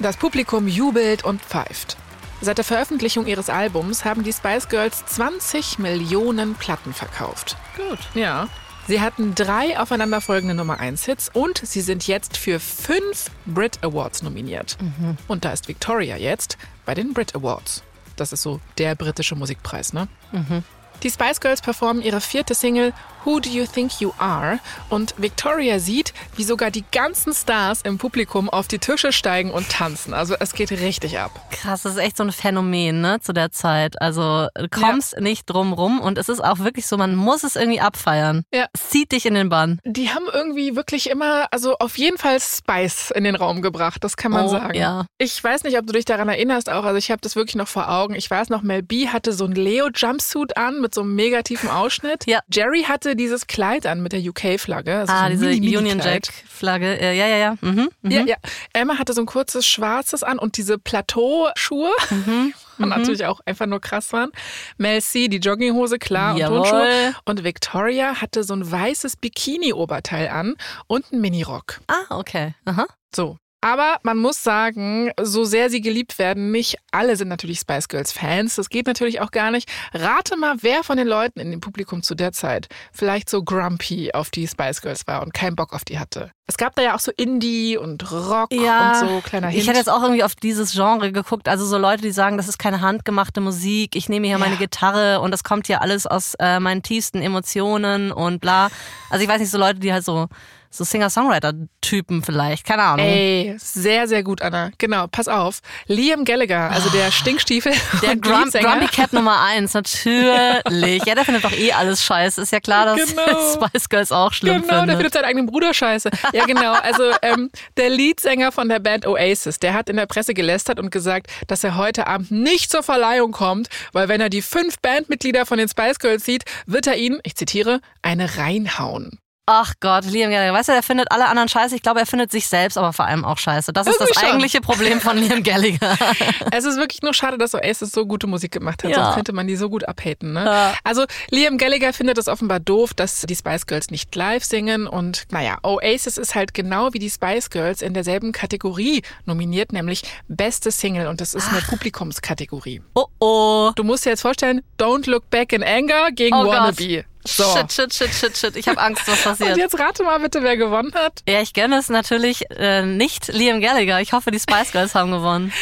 Das 0.00 0.18
Publikum 0.18 0.68
jubelt 0.68 1.24
und 1.24 1.40
pfeift. 1.40 1.96
Seit 2.40 2.58
der 2.58 2.64
Veröffentlichung 2.64 3.26
ihres 3.26 3.48
Albums 3.48 4.04
haben 4.04 4.22
die 4.22 4.32
Spice 4.32 4.68
Girls 4.68 5.04
20 5.06 5.78
Millionen 5.78 6.54
Platten 6.54 6.92
verkauft. 6.92 7.56
Gut. 7.76 7.98
Ja. 8.14 8.48
Sie 8.86 9.00
hatten 9.00 9.34
drei 9.34 9.80
aufeinanderfolgende 9.80 10.54
Nummer 10.54 10.78
1 10.78 11.06
Hits 11.06 11.30
und 11.32 11.58
sie 11.64 11.80
sind 11.80 12.06
jetzt 12.06 12.36
für 12.36 12.60
fünf 12.60 13.30
Brit 13.46 13.78
Awards 13.82 14.22
nominiert. 14.22 14.76
Mhm. 14.80 15.16
Und 15.26 15.44
da 15.44 15.52
ist 15.52 15.66
Victoria 15.66 16.16
jetzt 16.16 16.56
bei 16.84 16.94
den 16.94 17.12
Brit 17.12 17.34
Awards. 17.34 17.82
Das 18.14 18.32
ist 18.32 18.42
so 18.42 18.60
der 18.78 18.94
britische 18.94 19.34
Musikpreis, 19.34 19.92
ne? 19.92 20.06
Mhm. 20.30 20.62
Die 21.02 21.10
Spice 21.10 21.40
Girls 21.40 21.60
performen 21.60 22.02
ihre 22.02 22.20
vierte 22.20 22.54
Single 22.54 22.92
Who 23.26 23.40
Do 23.40 23.50
You 23.50 23.66
Think 23.66 24.00
You 24.00 24.12
Are? 24.18 24.60
Und 24.88 25.14
Victoria 25.18 25.80
sieht, 25.80 26.14
wie 26.36 26.44
sogar 26.44 26.70
die 26.70 26.84
ganzen 26.92 27.32
Stars 27.32 27.82
im 27.82 27.98
Publikum 27.98 28.48
auf 28.48 28.68
die 28.68 28.78
Tische 28.78 29.12
steigen 29.12 29.50
und 29.50 29.68
tanzen. 29.68 30.14
Also 30.14 30.36
es 30.38 30.52
geht 30.52 30.70
richtig 30.70 31.18
ab. 31.18 31.32
Krass, 31.50 31.82
das 31.82 31.94
ist 31.94 31.98
echt 31.98 32.16
so 32.16 32.22
ein 32.22 32.30
Phänomen, 32.30 33.00
ne, 33.00 33.18
zu 33.20 33.32
der 33.32 33.50
Zeit. 33.50 34.00
Also 34.00 34.46
du 34.54 34.68
kommst 34.70 35.14
ja. 35.14 35.20
nicht 35.20 35.46
drum 35.46 35.72
rum 35.72 36.00
und 36.00 36.18
es 36.18 36.28
ist 36.28 36.38
auch 36.42 36.60
wirklich 36.60 36.86
so, 36.86 36.96
man 36.96 37.16
muss 37.16 37.42
es 37.42 37.56
irgendwie 37.56 37.80
abfeiern. 37.80 38.44
Ja. 38.54 38.66
Es 38.72 38.90
zieht 38.90 39.10
dich 39.10 39.26
in 39.26 39.34
den 39.34 39.48
Bann. 39.48 39.80
Die 39.84 40.10
haben 40.10 40.26
irgendwie 40.32 40.76
wirklich 40.76 41.10
immer, 41.10 41.48
also 41.50 41.76
auf 41.78 41.98
jeden 41.98 42.18
Fall 42.18 42.38
Spice 42.38 43.10
in 43.10 43.24
den 43.24 43.34
Raum 43.34 43.60
gebracht, 43.60 44.04
das 44.04 44.16
kann 44.16 44.30
man 44.30 44.44
oh, 44.44 44.50
sagen. 44.50 44.78
Ja. 44.78 45.04
Ich 45.18 45.42
weiß 45.42 45.64
nicht, 45.64 45.76
ob 45.76 45.86
du 45.88 45.94
dich 45.94 46.04
daran 46.04 46.28
erinnerst 46.28 46.70
auch, 46.70 46.84
also 46.84 46.96
ich 46.96 47.10
habe 47.10 47.20
das 47.22 47.34
wirklich 47.34 47.56
noch 47.56 47.66
vor 47.66 47.90
Augen. 47.90 48.14
Ich 48.14 48.30
weiß 48.30 48.50
noch, 48.50 48.62
Mel 48.62 48.84
B 48.84 49.08
hatte 49.08 49.32
so 49.32 49.46
ein 49.46 49.52
Leo-Jumpsuit 49.52 50.56
an 50.56 50.80
mit 50.86 50.94
so 50.94 51.00
einem 51.00 51.16
mega 51.16 51.42
tiefen 51.42 51.68
Ausschnitt. 51.68 52.26
Ja. 52.26 52.38
Jerry 52.48 52.84
hatte 52.84 53.16
dieses 53.16 53.48
Kleid 53.48 53.86
an 53.86 54.02
mit 54.04 54.12
der 54.12 54.20
UK-Flagge. 54.20 54.98
Also 54.98 55.12
ah, 55.12 55.28
so 55.34 55.44
diese 55.46 55.78
Union 55.78 55.98
Jack-Flagge. 55.98 57.00
Äh, 57.00 57.18
ja, 57.18 57.26
ja, 57.26 57.36
ja. 57.36 57.56
Mhm, 57.60 57.88
mhm. 58.02 58.10
Ja, 58.10 58.22
ja. 58.22 58.36
Emma 58.72 58.96
hatte 58.96 59.12
so 59.12 59.20
ein 59.20 59.26
kurzes 59.26 59.66
schwarzes 59.66 60.22
an 60.22 60.38
und 60.38 60.56
diese 60.56 60.78
Plateauschuhe. 60.78 61.90
Mhm. 62.10 62.54
Und 62.78 62.90
mhm. 62.90 62.90
natürlich 62.90 63.24
auch 63.24 63.40
einfach 63.46 63.64
nur 63.64 63.80
krass 63.80 64.12
waren. 64.12 64.30
Mel 64.76 65.00
C, 65.00 65.28
die 65.28 65.38
Jogginghose, 65.38 65.98
klar, 65.98 66.36
Jawohl. 66.36 66.58
und 66.58 66.68
Turnschuhe. 66.68 67.14
Und 67.24 67.42
Victoria 67.42 68.20
hatte 68.20 68.44
so 68.44 68.52
ein 68.52 68.70
weißes 68.70 69.16
Bikini-Oberteil 69.16 70.28
an 70.28 70.56
und 70.86 71.10
einen 71.10 71.22
Minirock. 71.22 71.80
Ah, 71.86 72.18
okay. 72.18 72.54
Aha. 72.66 72.86
So, 73.14 73.38
aber 73.66 73.96
man 74.04 74.16
muss 74.16 74.44
sagen, 74.44 75.10
so 75.20 75.42
sehr 75.42 75.70
sie 75.70 75.80
geliebt 75.80 76.20
werden, 76.20 76.52
nicht 76.52 76.76
alle 76.92 77.16
sind 77.16 77.26
natürlich 77.26 77.58
Spice 77.58 77.88
Girls 77.88 78.12
Fans. 78.12 78.54
Das 78.54 78.68
geht 78.68 78.86
natürlich 78.86 79.20
auch 79.20 79.32
gar 79.32 79.50
nicht. 79.50 79.68
Rate 79.92 80.36
mal, 80.36 80.54
wer 80.60 80.84
von 80.84 80.96
den 80.96 81.08
Leuten 81.08 81.40
in 81.40 81.50
dem 81.50 81.60
Publikum 81.60 82.04
zu 82.04 82.14
der 82.14 82.30
Zeit 82.30 82.68
vielleicht 82.92 83.28
so 83.28 83.42
grumpy 83.42 84.12
auf 84.12 84.30
die 84.30 84.46
Spice 84.46 84.82
Girls 84.82 85.08
war 85.08 85.20
und 85.20 85.34
keinen 85.34 85.56
Bock 85.56 85.72
auf 85.72 85.84
die 85.84 85.98
hatte. 85.98 86.30
Es 86.46 86.56
gab 86.56 86.76
da 86.76 86.82
ja 86.82 86.94
auch 86.94 87.00
so 87.00 87.10
Indie 87.16 87.76
und 87.76 88.08
Rock 88.12 88.52
ja, 88.52 89.00
und 89.00 89.08
so 89.08 89.20
kleiner 89.20 89.48
Hint. 89.48 89.60
Ich 89.60 89.68
hätte 89.68 89.78
jetzt 89.78 89.90
auch 89.90 90.00
irgendwie 90.00 90.22
auf 90.22 90.36
dieses 90.36 90.70
Genre 90.72 91.10
geguckt. 91.10 91.48
Also 91.48 91.66
so 91.66 91.76
Leute, 91.76 92.02
die 92.02 92.12
sagen, 92.12 92.36
das 92.36 92.46
ist 92.46 92.58
keine 92.58 92.82
handgemachte 92.82 93.40
Musik. 93.40 93.96
Ich 93.96 94.08
nehme 94.08 94.28
hier 94.28 94.36
ja. 94.36 94.44
meine 94.44 94.56
Gitarre 94.56 95.20
und 95.20 95.32
das 95.32 95.42
kommt 95.42 95.66
hier 95.66 95.82
alles 95.82 96.06
aus 96.06 96.34
äh, 96.38 96.60
meinen 96.60 96.84
tiefsten 96.84 97.20
Emotionen 97.20 98.12
und 98.12 98.40
bla. 98.40 98.68
Also 99.10 99.24
ich 99.24 99.28
weiß 99.28 99.40
nicht, 99.40 99.50
so 99.50 99.58
Leute, 99.58 99.80
die 99.80 99.92
halt 99.92 100.04
so 100.04 100.28
so 100.76 100.84
Singer-Songwriter-Typen 100.84 102.22
vielleicht, 102.22 102.66
keine 102.66 102.82
Ahnung. 102.82 103.06
Ey, 103.06 103.54
sehr, 103.58 104.08
sehr 104.08 104.22
gut, 104.22 104.42
Anna. 104.42 104.70
Genau, 104.78 105.06
pass 105.06 105.28
auf. 105.28 105.60
Liam 105.86 106.24
Gallagher, 106.24 106.70
also 106.70 106.90
der 106.90 107.10
Stinkstiefel. 107.10 107.72
Der 108.02 108.16
Grum 108.16 108.50
Grumpy 108.50 108.86
Cat 108.88 109.12
Nummer 109.12 109.40
eins, 109.42 109.74
natürlich. 109.74 111.04
ja, 111.04 111.14
der 111.14 111.24
findet 111.24 111.44
doch 111.44 111.52
eh 111.52 111.72
alles 111.72 112.04
scheiße. 112.04 112.42
Ist 112.42 112.52
ja 112.52 112.60
klar, 112.60 112.96
dass 112.96 113.08
genau. 113.14 113.54
Spice 113.68 113.88
Girls 113.88 114.12
auch 114.12 114.32
schlimm 114.32 114.62
Genau, 114.62 114.68
findet. 114.74 114.88
der 114.88 114.96
findet 114.96 115.12
seinen 115.14 115.24
eigenen 115.24 115.46
Bruder 115.46 115.72
scheiße. 115.74 116.10
Ja, 116.32 116.44
genau. 116.44 116.72
Also 116.72 117.04
ähm, 117.22 117.50
der 117.76 117.90
Leadsänger 117.90 118.52
von 118.52 118.68
der 118.68 118.78
Band 118.80 119.06
Oasis, 119.06 119.58
der 119.58 119.74
hat 119.74 119.88
in 119.88 119.96
der 119.96 120.06
Presse 120.06 120.34
gelästert 120.34 120.78
und 120.80 120.90
gesagt, 120.90 121.28
dass 121.46 121.64
er 121.64 121.76
heute 121.76 122.06
Abend 122.06 122.30
nicht 122.30 122.70
zur 122.70 122.82
Verleihung 122.82 123.32
kommt, 123.32 123.68
weil 123.92 124.08
wenn 124.08 124.20
er 124.20 124.28
die 124.28 124.42
fünf 124.42 124.78
Bandmitglieder 124.80 125.46
von 125.46 125.58
den 125.58 125.68
Spice 125.68 125.98
Girls 125.98 126.24
sieht, 126.24 126.44
wird 126.66 126.86
er 126.86 126.96
ihnen, 126.96 127.20
ich 127.22 127.36
zitiere, 127.36 127.80
eine 128.02 128.36
reinhauen. 128.38 129.18
Ach 129.48 129.74
Gott, 129.78 130.04
Liam 130.06 130.32
Gallagher. 130.32 130.52
Weißt 130.52 130.68
du, 130.68 130.72
er 130.72 130.82
findet 130.82 131.12
alle 131.12 131.28
anderen 131.28 131.48
scheiße. 131.48 131.76
Ich 131.76 131.82
glaube, 131.82 132.00
er 132.00 132.06
findet 132.06 132.32
sich 132.32 132.48
selbst 132.48 132.76
aber 132.76 132.92
vor 132.92 133.04
allem 133.04 133.24
auch 133.24 133.38
scheiße. 133.38 133.72
Das 133.72 133.86
ist 133.86 134.00
das 134.00 134.10
schon. 134.10 134.24
eigentliche 134.24 134.60
Problem 134.60 135.00
von 135.00 135.16
Liam 135.16 135.44
Gallagher. 135.44 135.96
es 136.50 136.64
ist 136.64 136.76
wirklich 136.76 137.02
nur 137.02 137.14
schade, 137.14 137.38
dass 137.38 137.54
Oasis 137.54 137.92
so 137.92 138.06
gute 138.06 138.26
Musik 138.26 138.50
gemacht 138.50 138.82
hat. 138.82 138.90
Ja. 138.90 138.96
Sonst 138.96 139.14
könnte 139.14 139.32
man 139.32 139.46
die 139.46 139.54
so 139.54 139.70
gut 139.70 139.86
abhaten. 139.86 140.32
Ne? 140.32 140.44
Ja. 140.44 140.74
Also 140.82 141.04
Liam 141.30 141.58
Gallagher 141.58 141.92
findet 141.92 142.18
es 142.18 142.26
offenbar 142.26 142.58
doof, 142.58 142.92
dass 142.92 143.20
die 143.20 143.36
Spice 143.36 143.66
Girls 143.66 143.90
nicht 143.90 144.12
live 144.16 144.42
singen. 144.42 144.88
Und 144.88 145.26
naja, 145.30 145.58
Oasis 145.62 146.18
ist 146.18 146.34
halt 146.34 146.52
genau 146.52 146.92
wie 146.92 146.98
die 146.98 147.10
Spice 147.10 147.48
Girls 147.48 147.82
in 147.82 147.94
derselben 147.94 148.32
Kategorie 148.32 149.02
nominiert, 149.26 149.72
nämlich 149.72 150.02
beste 150.26 150.72
Single. 150.72 151.06
Und 151.06 151.20
das 151.20 151.34
ist 151.34 151.46
Ach. 151.46 151.52
eine 151.52 151.62
Publikumskategorie. 151.62 152.82
Oh 152.94 153.06
oh. 153.20 153.70
Du 153.76 153.84
musst 153.84 154.06
dir 154.06 154.10
jetzt 154.10 154.22
vorstellen, 154.22 154.62
Don't 154.76 155.08
Look 155.08 155.30
Back 155.30 155.52
in 155.52 155.62
Anger 155.62 156.10
gegen 156.10 156.34
oh 156.34 156.48
Wannabe. 156.48 156.96
Gott. 156.96 157.04
So. 157.26 157.44
Shit, 157.56 157.72
shit, 157.72 157.94
shit, 157.94 158.14
shit, 158.14 158.36
shit. 158.36 158.56
Ich 158.56 158.68
habe 158.68 158.80
Angst, 158.80 159.06
was 159.06 159.22
passiert. 159.22 159.52
Und 159.52 159.58
jetzt 159.58 159.78
rate 159.78 160.02
mal 160.02 160.18
bitte, 160.18 160.42
wer 160.42 160.56
gewonnen 160.56 160.92
hat. 160.94 161.22
Ja, 161.28 161.40
ich 161.40 161.52
gönne 161.52 161.78
es 161.78 161.88
natürlich 161.88 162.50
äh, 162.50 162.82
nicht 162.82 163.28
Liam 163.28 163.60
Gallagher. 163.60 164.00
Ich 164.00 164.12
hoffe, 164.12 164.30
die 164.30 164.38
Spice 164.38 164.72
Girls 164.72 164.94
haben 164.94 165.10
gewonnen. 165.10 165.52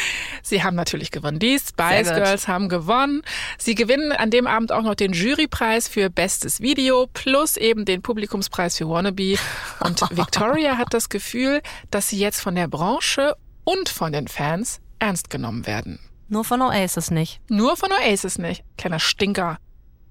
Sie 0.43 0.63
haben 0.63 0.77
natürlich 0.77 1.11
gewonnen. 1.11 1.39
Die 1.39 1.59
Spice 1.59 2.13
Girls 2.13 2.49
haben 2.49 2.69
gewonnen. 2.69 3.23
Sie 3.59 3.75
gewinnen 3.75 4.13
an 4.13 4.31
dem 4.31 4.47
Abend 4.47 4.73
auch 4.73 4.83
noch 4.83 4.95
den 4.95 5.13
Jurypreis 5.13 5.89
für 5.89 6.11
bestes 6.11 6.61
Video 6.61 7.09
plus 7.13 7.57
eben 7.57 7.85
den 7.85 8.03
Publikumspreis 8.03 8.79
für 8.79 8.89
Wannabe. 8.89 9.37
Und 9.81 10.01
Victoria 10.17 10.77
hat 10.77 10.93
das 10.93 11.09
Gefühl, 11.09 11.63
dass 11.91 12.09
sie 12.09 12.19
jetzt 12.19 12.41
von 12.41 12.55
der 12.55 12.69
Branche 12.69 13.37
und 13.65 13.89
von 13.89 14.13
den 14.13 14.29
Fans 14.29 14.81
ernst 14.99 15.31
genommen 15.31 15.67
werden. 15.67 15.99
Nur 16.29 16.45
von 16.45 16.63
Oasis 16.63 17.11
nicht. 17.11 17.41
Nur 17.49 17.77
von 17.77 17.91
Oasis 17.93 18.39
nicht. 18.39 18.65
Kleiner 18.77 18.99
Stinker. 18.99 19.59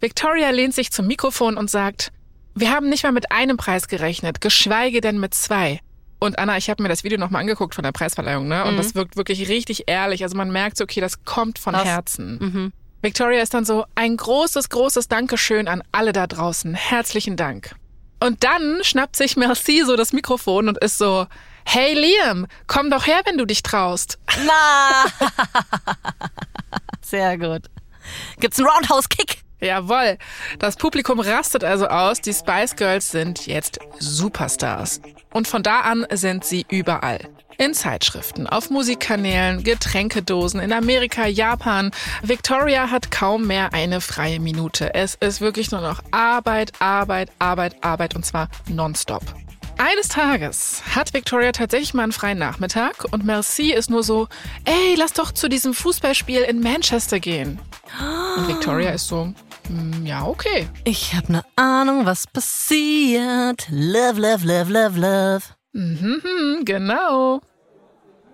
Victoria 0.03 0.49
lehnt 0.49 0.73
sich 0.75 0.91
zum 0.91 1.07
Mikrofon 1.07 1.55
und 1.55 1.69
sagt, 1.71 2.11
Wir 2.55 2.71
haben 2.71 2.89
nicht 2.89 3.03
mal 3.03 3.13
mit 3.13 3.31
einem 3.31 3.55
Preis 3.57 3.87
gerechnet, 3.87 4.41
geschweige 4.41 4.99
denn 5.01 5.17
mit 5.19 5.33
zwei. 5.33 5.79
Und 6.19 6.37
Anna, 6.37 6.57
ich 6.57 6.69
habe 6.69 6.83
mir 6.83 6.89
das 6.89 7.03
Video 7.05 7.17
nochmal 7.17 7.39
angeguckt 7.41 7.73
von 7.73 7.83
der 7.85 7.93
Preisverleihung, 7.93 8.47
ne? 8.49 8.65
Und 8.65 8.73
Mhm. 8.73 8.77
das 8.77 8.95
wirkt 8.95 9.15
wirklich 9.15 9.47
richtig 9.49 9.85
ehrlich. 9.87 10.21
Also 10.23 10.35
man 10.37 10.51
merkt 10.51 10.75
so, 10.77 10.83
okay, 10.83 10.99
das 11.01 11.23
kommt 11.23 11.57
von 11.57 11.73
Krass. 11.73 11.85
Herzen. 11.85 12.37
Mhm. 12.39 12.73
Victoria 13.01 13.41
ist 13.41 13.53
dann 13.53 13.63
so, 13.65 13.85
ein 13.95 14.15
großes, 14.17 14.69
großes 14.69 15.07
Dankeschön 15.07 15.67
an 15.69 15.81
alle 15.93 16.11
da 16.13 16.27
draußen. 16.27 16.73
Herzlichen 16.75 17.37
Dank. 17.37 17.75
Und 18.19 18.43
dann 18.43 18.79
schnappt 18.83 19.15
sich 19.15 19.35
Merci 19.37 19.83
so 19.85 19.95
das 19.95 20.11
Mikrofon 20.13 20.67
und 20.67 20.77
ist 20.77 20.97
so, 20.97 21.25
hey 21.65 21.93
Liam, 21.93 22.45
komm 22.67 22.89
doch 22.91 23.07
her, 23.07 23.21
wenn 23.25 23.37
du 23.37 23.45
dich 23.45 23.63
traust. 23.63 24.19
Na! 24.45 25.05
Sehr 27.01 27.37
gut. 27.37 27.63
Gibt's 28.39 28.59
einen 28.59 28.67
Roundhouse-Kick? 28.67 29.39
Jawoll. 29.59 30.17
Das 30.59 30.75
Publikum 30.75 31.19
rastet 31.19 31.63
also 31.63 31.87
aus. 31.87 32.21
Die 32.21 32.33
Spice 32.33 32.75
Girls 32.75 33.11
sind 33.11 33.47
jetzt 33.47 33.79
Superstars. 33.99 35.01
Und 35.31 35.47
von 35.47 35.63
da 35.63 35.81
an 35.81 36.05
sind 36.11 36.45
sie 36.45 36.65
überall. 36.69 37.19
In 37.57 37.73
Zeitschriften, 37.73 38.47
auf 38.47 38.71
Musikkanälen, 38.71 39.63
Getränkedosen 39.63 40.59
in 40.59 40.73
Amerika, 40.73 41.27
Japan. 41.27 41.91
Victoria 42.23 42.89
hat 42.89 43.11
kaum 43.11 43.45
mehr 43.45 43.73
eine 43.73 44.01
freie 44.01 44.39
Minute. 44.39 44.93
Es 44.95 45.15
ist 45.15 45.39
wirklich 45.39 45.71
nur 45.71 45.81
noch 45.81 46.01
Arbeit, 46.11 46.71
Arbeit, 46.79 47.29
Arbeit, 47.37 47.75
Arbeit 47.83 48.15
und 48.15 48.25
zwar 48.25 48.49
nonstop. 48.67 49.23
Eines 49.77 50.07
Tages 50.07 50.81
hat 50.95 51.13
Victoria 51.13 51.51
tatsächlich 51.51 51.93
mal 51.93 52.03
einen 52.03 52.11
freien 52.11 52.37
Nachmittag 52.37 53.05
und 53.11 53.25
Merci 53.25 53.73
ist 53.73 53.89
nur 53.89 54.03
so, 54.03 54.27
ey, 54.65 54.95
lass 54.95 55.13
doch 55.13 55.31
zu 55.31 55.49
diesem 55.49 55.73
Fußballspiel 55.73 56.41
in 56.41 56.61
Manchester 56.61 57.19
gehen. 57.19 57.59
Und 58.37 58.47
Victoria 58.47 58.91
ist 58.91 59.07
so, 59.07 59.33
"Hm, 59.67 60.05
ja, 60.05 60.25
okay. 60.25 60.67
Ich 60.83 61.13
habe 61.15 61.27
eine 61.29 61.43
Ahnung, 61.55 62.05
was 62.05 62.27
passiert. 62.27 63.67
Love, 63.69 64.19
love, 64.21 64.45
love, 64.45 64.71
love, 64.71 64.99
love. 64.99 65.43
Mhm, 65.73 66.61
genau. 66.65 67.41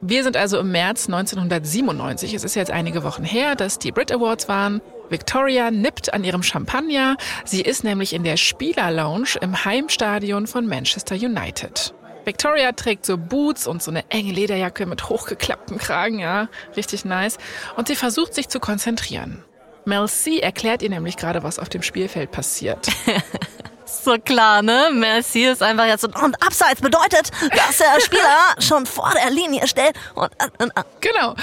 Wir 0.02 0.24
sind 0.24 0.38
also 0.38 0.60
im 0.60 0.72
März 0.72 1.08
1997. 1.08 2.34
Es 2.34 2.44
ist 2.44 2.56
jetzt 2.56 2.72
einige 2.72 3.04
Wochen 3.04 3.24
her, 3.24 3.56
dass 3.56 3.80
die 3.80 3.92
Brit 3.92 4.12
Awards 4.12 4.48
waren. 4.48 4.82
Victoria 5.10 5.72
nippt 5.72 6.14
an 6.14 6.24
ihrem 6.24 6.44
Champagner. 6.44 7.18
Sie 7.46 7.62
ist 7.62 7.84
nämlich 7.84 8.14
in 8.14 8.24
der 8.24 8.38
Spielerlounge 8.38 9.38
im 9.42 9.66
Heimstadion 9.66 10.48
von 10.48 10.68
Manchester 10.68 11.16
United. 11.16 11.94
Victoria 12.26 12.74
trägt 12.74 13.06
so 13.06 13.18
Boots 13.18 13.66
und 13.66 13.82
so 13.82 13.92
eine 13.92 14.10
enge 14.10 14.32
Lederjacke 14.32 14.86
mit 14.86 15.10
hochgeklapptem 15.10 15.78
Kragen, 15.78 16.20
ja, 16.20 16.48
richtig 16.76 17.06
nice. 17.06 17.38
Und 17.76 17.88
sie 17.88 17.96
versucht 17.96 18.36
sich 18.36 18.50
zu 18.50 18.60
konzentrieren. 18.60 19.44
Mel 19.86 20.08
C 20.08 20.40
erklärt 20.40 20.84
ihr 20.84 20.90
nämlich 20.90 21.18
gerade, 21.18 21.42
was 21.42 21.58
auf 21.58 21.70
dem 21.70 21.82
Spielfeld 21.82 22.32
passiert. 22.32 22.88
So 24.04 24.18
klar, 24.18 24.62
ne? 24.62 24.90
Merci 24.94 25.46
ist 25.46 25.64
einfach 25.64 25.86
jetzt 25.86 26.02
so. 26.02 26.08
Und 26.24 26.42
Abseits 26.46 26.82
bedeutet, 26.82 27.32
dass 27.56 27.78
der 27.78 28.00
Spieler 28.02 28.22
schon 28.60 28.86
vor 28.86 29.12
der 29.22 29.32
Linie 29.32 29.68
steht 29.68 29.94
und. 30.16 30.30
und, 30.60 30.62
und 30.76 30.86
Genau. 31.02 31.36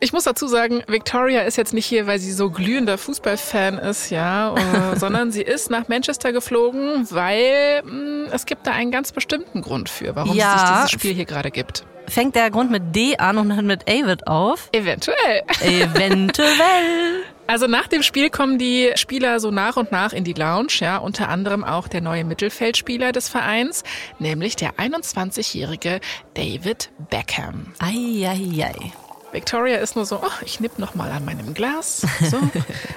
Ich 0.00 0.12
muss 0.12 0.24
dazu 0.24 0.46
sagen, 0.46 0.84
Victoria 0.86 1.40
ist 1.42 1.56
jetzt 1.56 1.74
nicht 1.74 1.86
hier, 1.86 2.06
weil 2.06 2.20
sie 2.20 2.32
so 2.32 2.50
glühender 2.50 2.98
Fußballfan 2.98 3.78
ist, 3.78 4.10
ja, 4.10 4.54
äh, 4.54 4.96
sondern 4.98 5.32
sie 5.32 5.42
ist 5.42 5.70
nach 5.70 5.88
Manchester 5.88 6.32
geflogen, 6.32 7.06
weil 7.10 7.82
mh, 7.84 8.30
es 8.32 8.46
gibt 8.46 8.66
da 8.68 8.72
einen 8.72 8.92
ganz 8.92 9.10
bestimmten 9.10 9.60
Grund 9.60 9.88
für, 9.88 10.14
warum 10.14 10.36
Ja. 10.36 10.54
es 10.54 10.60
sich 10.60 10.70
dieses 10.70 10.90
Spiel 10.92 11.14
hier 11.14 11.24
gerade 11.24 11.50
gibt. 11.50 11.84
Fängt 12.08 12.34
der 12.36 12.50
Grund 12.50 12.70
mit 12.70 12.94
D 12.94 13.16
an 13.16 13.38
und 13.38 13.54
hört 13.54 13.64
mit 13.64 13.88
Avid 13.88 14.26
auf. 14.26 14.68
Eventuell. 14.72 15.42
Eventuell. 15.60 17.22
Also 17.50 17.66
nach 17.66 17.86
dem 17.88 18.02
Spiel 18.02 18.28
kommen 18.28 18.58
die 18.58 18.92
Spieler 18.96 19.40
so 19.40 19.50
nach 19.50 19.78
und 19.78 19.90
nach 19.90 20.12
in 20.12 20.22
die 20.22 20.34
Lounge, 20.34 20.80
ja, 20.80 20.98
unter 20.98 21.30
anderem 21.30 21.64
auch 21.64 21.88
der 21.88 22.02
neue 22.02 22.22
Mittelfeldspieler 22.22 23.10
des 23.10 23.30
Vereins, 23.30 23.84
nämlich 24.18 24.54
der 24.54 24.74
21-jährige 24.74 26.00
David 26.34 26.90
Beckham. 27.08 27.72
Eieiei. 27.78 28.92
Victoria 29.32 29.78
ist 29.78 29.96
nur 29.96 30.04
so, 30.04 30.16
oh, 30.16 30.44
ich 30.44 30.60
nipp 30.60 30.78
noch 30.78 30.94
mal 30.94 31.10
an 31.10 31.24
meinem 31.24 31.54
Glas. 31.54 32.06
So. 32.30 32.38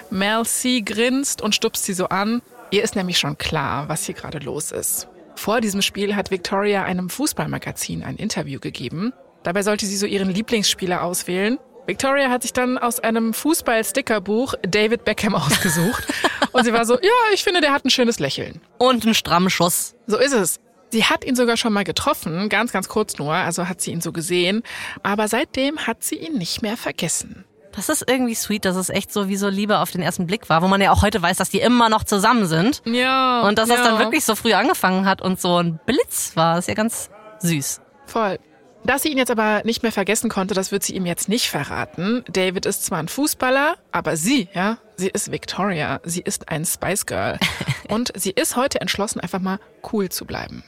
Mel 0.10 0.44
C 0.46 0.82
grinst 0.82 1.42
und 1.42 1.56
stupst 1.56 1.86
sie 1.86 1.94
so 1.94 2.10
an. 2.10 2.42
Ihr 2.72 2.84
ist 2.84 2.98
nämlich 2.98 3.20
schon 3.20 3.38
klar, 3.38 3.88
was 3.88 4.04
hier 4.06 4.16
gerade 4.16 4.40
los 4.40 4.74
ist. 4.74 5.08
Vor 5.36 5.62
diesem 5.62 5.82
Spiel 5.82 6.16
hat 6.16 6.32
Victoria 6.32 6.84
einem 6.84 7.10
Fußballmagazin 7.10 8.04
ein 8.04 8.16
Interview 8.18 8.60
gegeben. 8.60 9.14
Dabei 9.44 9.64
sollte 9.64 9.86
sie 9.86 9.98
so 9.98 10.06
ihren 10.06 10.30
Lieblingsspieler 10.30 11.04
auswählen. 11.04 11.58
Victoria 11.88 12.30
hat 12.30 12.44
sich 12.44 12.54
dann 12.54 12.78
aus 12.78 13.00
einem 13.00 13.34
Fußball-Stickerbuch 13.34 14.54
David 14.62 15.04
Beckham 15.04 15.36
ausgesucht. 15.36 16.08
Und 16.52 16.64
sie 16.64 16.74
war 16.74 16.86
so, 16.86 16.96
ja, 16.96 17.34
ich 17.34 17.44
finde, 17.44 17.62
der 17.62 17.74
hat 17.74 17.86
ein 17.86 17.90
schönes 17.90 18.20
Lächeln. 18.20 18.62
Und 18.78 19.06
ein 19.06 19.14
strammen 19.14 19.50
Schuss. 19.50 19.96
So 20.08 20.18
ist 20.18 20.34
es. 20.34 20.60
Sie 20.92 21.06
hat 21.06 21.24
ihn 21.24 21.36
sogar 21.36 21.56
schon 21.56 21.72
mal 21.72 21.86
getroffen, 21.86 22.50
ganz, 22.50 22.74
ganz 22.74 22.90
kurz 22.90 23.18
nur, 23.18 23.34
also 23.34 23.70
hat 23.70 23.80
sie 23.80 23.92
ihn 23.92 24.02
so 24.02 24.12
gesehen. 24.12 24.62
Aber 25.04 25.30
seitdem 25.30 25.88
hat 25.88 26.04
sie 26.04 26.16
ihn 26.16 26.38
nicht 26.38 26.62
mehr 26.62 26.76
vergessen. 26.76 27.46
Das 27.74 27.90
ist 27.90 28.04
irgendwie 28.08 28.36
sweet, 28.36 28.66
dass 28.66 28.76
es 28.76 28.90
echt 28.90 29.14
so 29.14 29.28
wie 29.30 29.38
so 29.38 29.48
Liebe 29.48 29.80
auf 29.80 29.92
den 29.92 30.02
ersten 30.02 30.28
Blick 30.28 30.50
war, 30.50 30.62
wo 30.62 30.68
man 30.68 30.82
ja 30.82 30.92
auch 30.92 31.02
heute 31.02 31.22
weiß, 31.22 31.38
dass 31.38 31.50
die 31.50 31.60
immer 31.60 31.90
noch 31.90 32.04
zusammen 32.04 32.46
sind. 32.46 32.82
Ja. 32.86 33.42
Und 33.42 33.58
dass 33.58 33.70
ja, 33.70 33.76
das 33.76 33.86
dann 33.86 34.00
wirklich 34.00 34.26
so 34.26 34.36
früh 34.36 34.54
angefangen 34.54 35.06
hat 35.06 35.22
und 35.22 35.40
so 35.40 35.58
ein 35.58 35.80
Blitz 35.86 36.36
war, 36.36 36.58
ist 36.58 36.68
ja 36.68 36.74
ganz 36.74 37.10
süß. 37.40 37.82
Voll. 38.06 38.40
Dass 38.84 39.04
sie 39.04 39.10
ihn 39.10 39.18
jetzt 39.18 39.32
aber 39.32 39.62
nicht 39.64 39.84
mehr 39.84 39.92
vergessen 39.92 40.30
konnte, 40.30 40.56
das 40.56 40.72
wird 40.72 40.84
sie 40.84 40.96
ihm 40.96 41.06
jetzt 41.06 41.30
nicht 41.30 41.50
verraten. 41.50 42.24
David 42.28 42.66
ist 42.66 42.84
zwar 42.84 42.98
ein 42.98 43.08
Fußballer, 43.08 43.76
aber 43.92 44.18
sie, 44.18 44.50
ja, 44.54 44.80
sie 44.98 45.10
ist 45.10 45.32
Victoria. 45.32 46.00
Sie 46.04 46.22
ist 46.22 46.50
ein 46.50 46.66
Spice 46.66 47.06
Girl. 47.06 47.38
Und 47.90 48.12
sie 48.16 48.32
ist 48.32 48.56
heute 48.56 48.82
entschlossen, 48.82 49.20
einfach 49.20 49.40
mal 49.40 49.60
cool 49.92 50.10
zu 50.10 50.26
bleiben. 50.26 50.64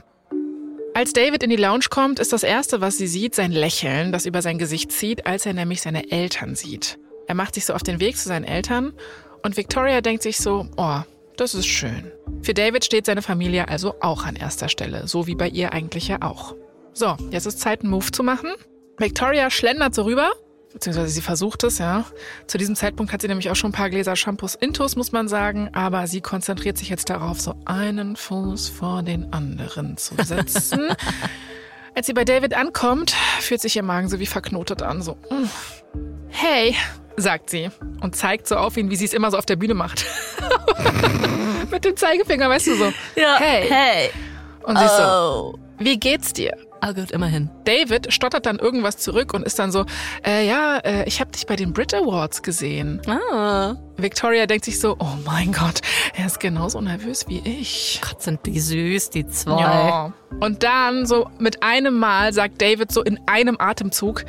Als 0.96 1.12
David 1.12 1.42
in 1.42 1.50
die 1.50 1.56
Lounge 1.56 1.86
kommt, 1.90 2.20
ist 2.20 2.34
das 2.34 2.44
Erste, 2.44 2.80
was 2.80 3.00
sie 3.00 3.08
sieht, 3.08 3.34
sein 3.34 3.52
Lächeln, 3.52 4.12
das 4.12 4.28
über 4.28 4.44
sein 4.44 4.60
Gesicht 4.60 4.92
zieht, 4.92 5.26
als 5.26 5.44
er 5.48 5.54
nämlich 5.54 5.82
seine 5.82 6.12
Eltern 6.12 6.54
sieht. 6.54 7.00
Er 7.28 7.34
macht 7.34 7.56
sich 7.56 7.66
so 7.66 7.74
auf 7.74 7.82
den 7.82 8.00
Weg 8.00 8.16
zu 8.16 8.28
seinen 8.28 8.44
Eltern 8.44 8.94
und 9.42 9.58
Victoria 9.58 10.02
denkt 10.02 10.22
sich 10.22 10.38
so, 10.38 10.68
oh, 10.78 11.00
das 11.36 11.56
ist 11.56 11.66
schön. 11.66 12.12
Für 12.44 12.54
David 12.54 12.86
steht 12.86 13.08
seine 13.08 13.24
Familie 13.24 13.70
also 13.70 13.96
auch 14.02 14.26
an 14.26 14.36
erster 14.36 14.70
Stelle, 14.70 15.08
so 15.08 15.26
wie 15.26 15.34
bei 15.34 15.50
ihr 15.50 15.74
eigentlich 15.74 16.10
ja 16.10 16.22
auch. 16.22 16.56
So, 16.94 17.18
jetzt 17.32 17.48
ist 17.48 17.60
Zeit, 17.60 17.82
einen 17.82 17.90
Move 17.90 18.12
zu 18.12 18.22
machen. 18.22 18.52
Victoria 19.00 19.50
schlendert 19.50 19.96
so 19.96 20.04
rüber, 20.04 20.32
beziehungsweise 20.74 21.10
sie 21.10 21.22
versucht 21.22 21.64
es, 21.64 21.78
ja. 21.78 22.06
Zu 22.48 22.58
diesem 22.58 22.76
Zeitpunkt 22.76 23.14
hat 23.14 23.22
sie 23.22 23.28
nämlich 23.28 23.50
auch 23.50 23.56
schon 23.56 23.70
ein 23.70 23.74
paar 23.74 23.90
Gläser 23.90 24.16
Shampoos 24.16 24.56
intus, 24.56 24.96
muss 24.96 25.12
man 25.12 25.28
sagen, 25.28 25.70
aber 25.74 26.08
sie 26.08 26.22
konzentriert 26.22 26.78
sich 26.78 26.90
jetzt 26.90 27.10
darauf, 27.10 27.40
so 27.40 27.56
einen 27.66 28.16
Fuß 28.16 28.70
vor 28.70 29.04
den 29.04 29.32
anderen 29.34 29.98
zu 29.98 30.16
setzen. 30.24 30.90
Als 31.96 32.08
sie 32.08 32.14
bei 32.14 32.26
David 32.26 32.56
ankommt, 32.56 33.14
fühlt 33.40 33.62
sich 33.62 33.76
ihr 33.76 33.84
Magen 33.84 34.10
so 34.10 34.20
wie 34.20 34.26
verknotet 34.26 34.82
an, 34.82 35.02
so. 35.02 35.14
mm. 35.30 35.46
Hey, 36.30 36.76
sagt 37.16 37.52
sie 37.52 37.70
und 38.02 38.16
zeigt 38.16 38.48
so 38.48 38.56
auf 38.56 38.76
ihn, 38.76 38.90
wie 38.90 38.96
sie 38.96 39.06
es 39.06 39.14
immer 39.14 39.30
so 39.30 39.38
auf 39.38 39.46
der 39.46 39.56
Bühne 39.56 39.76
macht. 39.76 40.04
Mit 41.72 41.86
dem 41.86 41.96
Zeigefinger, 41.96 42.50
weißt 42.50 42.68
du 42.68 42.76
so. 42.76 42.94
Ja. 43.16 43.36
Hey. 43.38 43.68
Hey. 43.70 44.10
Und 44.64 44.78
sie 44.80 44.86
ist 44.86 44.98
so, 44.98 45.04
Oh. 45.04 45.60
wie 45.78 46.00
geht's 46.00 46.34
dir? 46.34 46.58
Ah, 46.82 46.92
gut, 46.92 47.12
immerhin. 47.12 47.50
David 47.66 48.14
stottert 48.14 48.46
dann 48.46 48.60
irgendwas 48.60 48.98
zurück 48.98 49.34
und 49.34 49.44
ist 49.46 49.60
dann 49.60 49.72
so, 49.72 49.86
äh, 50.26 50.48
ja, 50.48 50.78
äh, 50.78 51.08
ich 51.08 51.20
habe 51.20 51.32
dich 51.32 51.46
bei 51.46 51.56
den 51.56 51.74
Brit 51.74 51.94
Awards 51.94 52.42
gesehen. 52.42 53.02
Ah. 53.08 53.76
Victoria 53.98 54.48
denkt 54.48 54.66
sich 54.66 54.80
so, 54.80 54.96
oh 55.00 55.18
mein 55.26 55.52
Gott, 55.52 55.82
er 56.16 56.26
ist 56.26 56.40
genauso 56.40 56.82
nervös 56.82 57.26
wie 57.28 57.40
ich. 57.46 58.02
Gott, 58.02 58.22
sind 58.22 58.46
die 58.46 58.60
süß, 58.60 59.12
die 59.12 59.28
zwei. 59.28 59.62
Ja. 59.62 60.14
Und 60.40 60.64
dann 60.64 61.06
so 61.06 61.30
mit 61.38 61.62
einem 61.62 62.00
Mal 62.00 62.34
sagt 62.34 62.62
David 62.62 62.92
so 62.92 63.04
in 63.04 63.20
einem 63.28 63.58
Atemzug, 63.60 64.26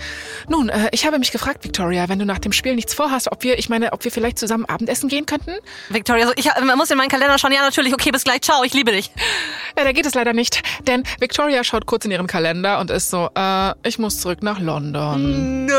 nun, 0.48 0.68
äh, 0.68 0.88
ich 0.92 1.06
habe 1.06 1.18
mich 1.18 1.32
gefragt, 1.32 1.64
Victoria, 1.64 2.08
wenn 2.08 2.18
du 2.18 2.26
nach 2.26 2.38
dem 2.38 2.52
Spiel 2.52 2.74
nichts 2.74 2.92
vorhast, 2.92 3.32
ob 3.32 3.42
wir, 3.42 3.58
ich 3.58 3.68
meine, 3.68 3.92
ob 3.92 4.04
wir 4.04 4.12
vielleicht 4.12 4.38
zusammen 4.38 4.66
Abendessen 4.66 5.08
gehen 5.08 5.24
könnten? 5.24 5.52
Victoria, 5.88 6.26
so, 6.26 6.32
ich 6.36 6.50
man 6.62 6.76
muss 6.76 6.90
in 6.90 6.98
meinen 6.98 7.08
Kalender 7.08 7.38
schauen. 7.38 7.52
Ja, 7.52 7.62
natürlich. 7.62 7.94
Okay, 7.94 8.10
bis 8.10 8.24
gleich. 8.24 8.42
Ciao, 8.42 8.62
ich 8.64 8.74
liebe 8.74 8.92
dich. 8.92 9.10
Ja, 9.78 9.84
da 9.84 9.92
geht 9.92 10.06
es 10.06 10.14
leider 10.14 10.34
nicht, 10.34 10.62
denn 10.86 11.04
Victoria 11.20 11.64
schaut 11.64 11.86
kurz 11.86 12.04
in 12.04 12.10
ihren 12.10 12.26
Kalender 12.26 12.80
und 12.80 12.90
ist 12.90 13.10
so, 13.10 13.23
äh, 13.34 13.74
ich 13.86 13.98
muss 13.98 14.20
zurück 14.20 14.42
nach 14.42 14.60
London. 14.60 15.66
No. 15.66 15.74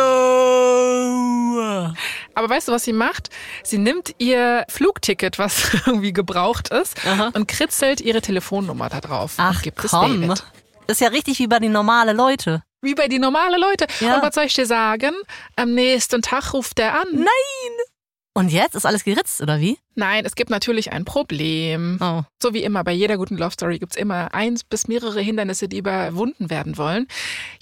Aber 2.33 2.49
weißt 2.49 2.67
du, 2.67 2.71
was 2.71 2.83
sie 2.83 2.93
macht? 2.93 3.29
Sie 3.63 3.77
nimmt 3.77 4.15
ihr 4.17 4.65
Flugticket, 4.69 5.39
was 5.39 5.73
irgendwie 5.85 6.13
gebraucht 6.13 6.69
ist, 6.69 6.97
Aha. 7.05 7.31
und 7.33 7.47
kritzelt 7.47 8.01
ihre 8.01 8.21
Telefonnummer 8.21 8.89
da 8.89 9.01
drauf. 9.01 9.35
Ach, 9.37 9.55
und 9.55 9.63
gibt 9.63 9.83
es 9.83 9.91
komm. 9.91 10.21
David. 10.21 10.43
Ist 10.87 11.01
ja 11.01 11.07
richtig 11.07 11.39
wie 11.39 11.47
bei 11.47 11.59
den 11.59 11.71
normalen 11.71 12.15
Leute. 12.15 12.63
Wie 12.81 12.93
bei 12.93 13.07
die 13.07 13.19
normale 13.19 13.57
Leute. 13.57 13.87
Ja. 13.99 14.15
Und 14.17 14.21
was 14.21 14.35
soll 14.35 14.43
ich 14.43 14.53
dir 14.53 14.67
sagen? 14.67 15.13
Am 15.55 15.73
nächsten 15.73 16.21
Tag 16.21 16.53
ruft 16.53 16.79
er 16.79 16.93
an. 16.99 17.07
Nein. 17.11 17.25
Und 18.37 18.51
jetzt 18.51 18.75
ist 18.75 18.85
alles 18.85 19.05
geritzt, 19.05 19.41
oder 19.41 19.61
wie? 19.61 19.77
Nein, 19.95 20.25
es 20.25 20.35
gibt 20.35 20.49
natürlich 20.49 20.91
ein 20.91 21.05
Problem. 21.05 21.97
Oh. 22.01 22.23
So 22.43 22.53
wie 22.53 22.63
immer, 22.63 22.83
bei 22.83 22.91
jeder 22.91 23.15
guten 23.15 23.37
Love 23.37 23.51
Story 23.51 23.79
gibt's 23.79 23.95
immer 23.95 24.33
eins 24.33 24.65
bis 24.65 24.89
mehrere 24.89 25.21
Hindernisse, 25.21 25.69
die 25.69 25.77
überwunden 25.77 26.49
werden 26.49 26.77
wollen. 26.77 27.07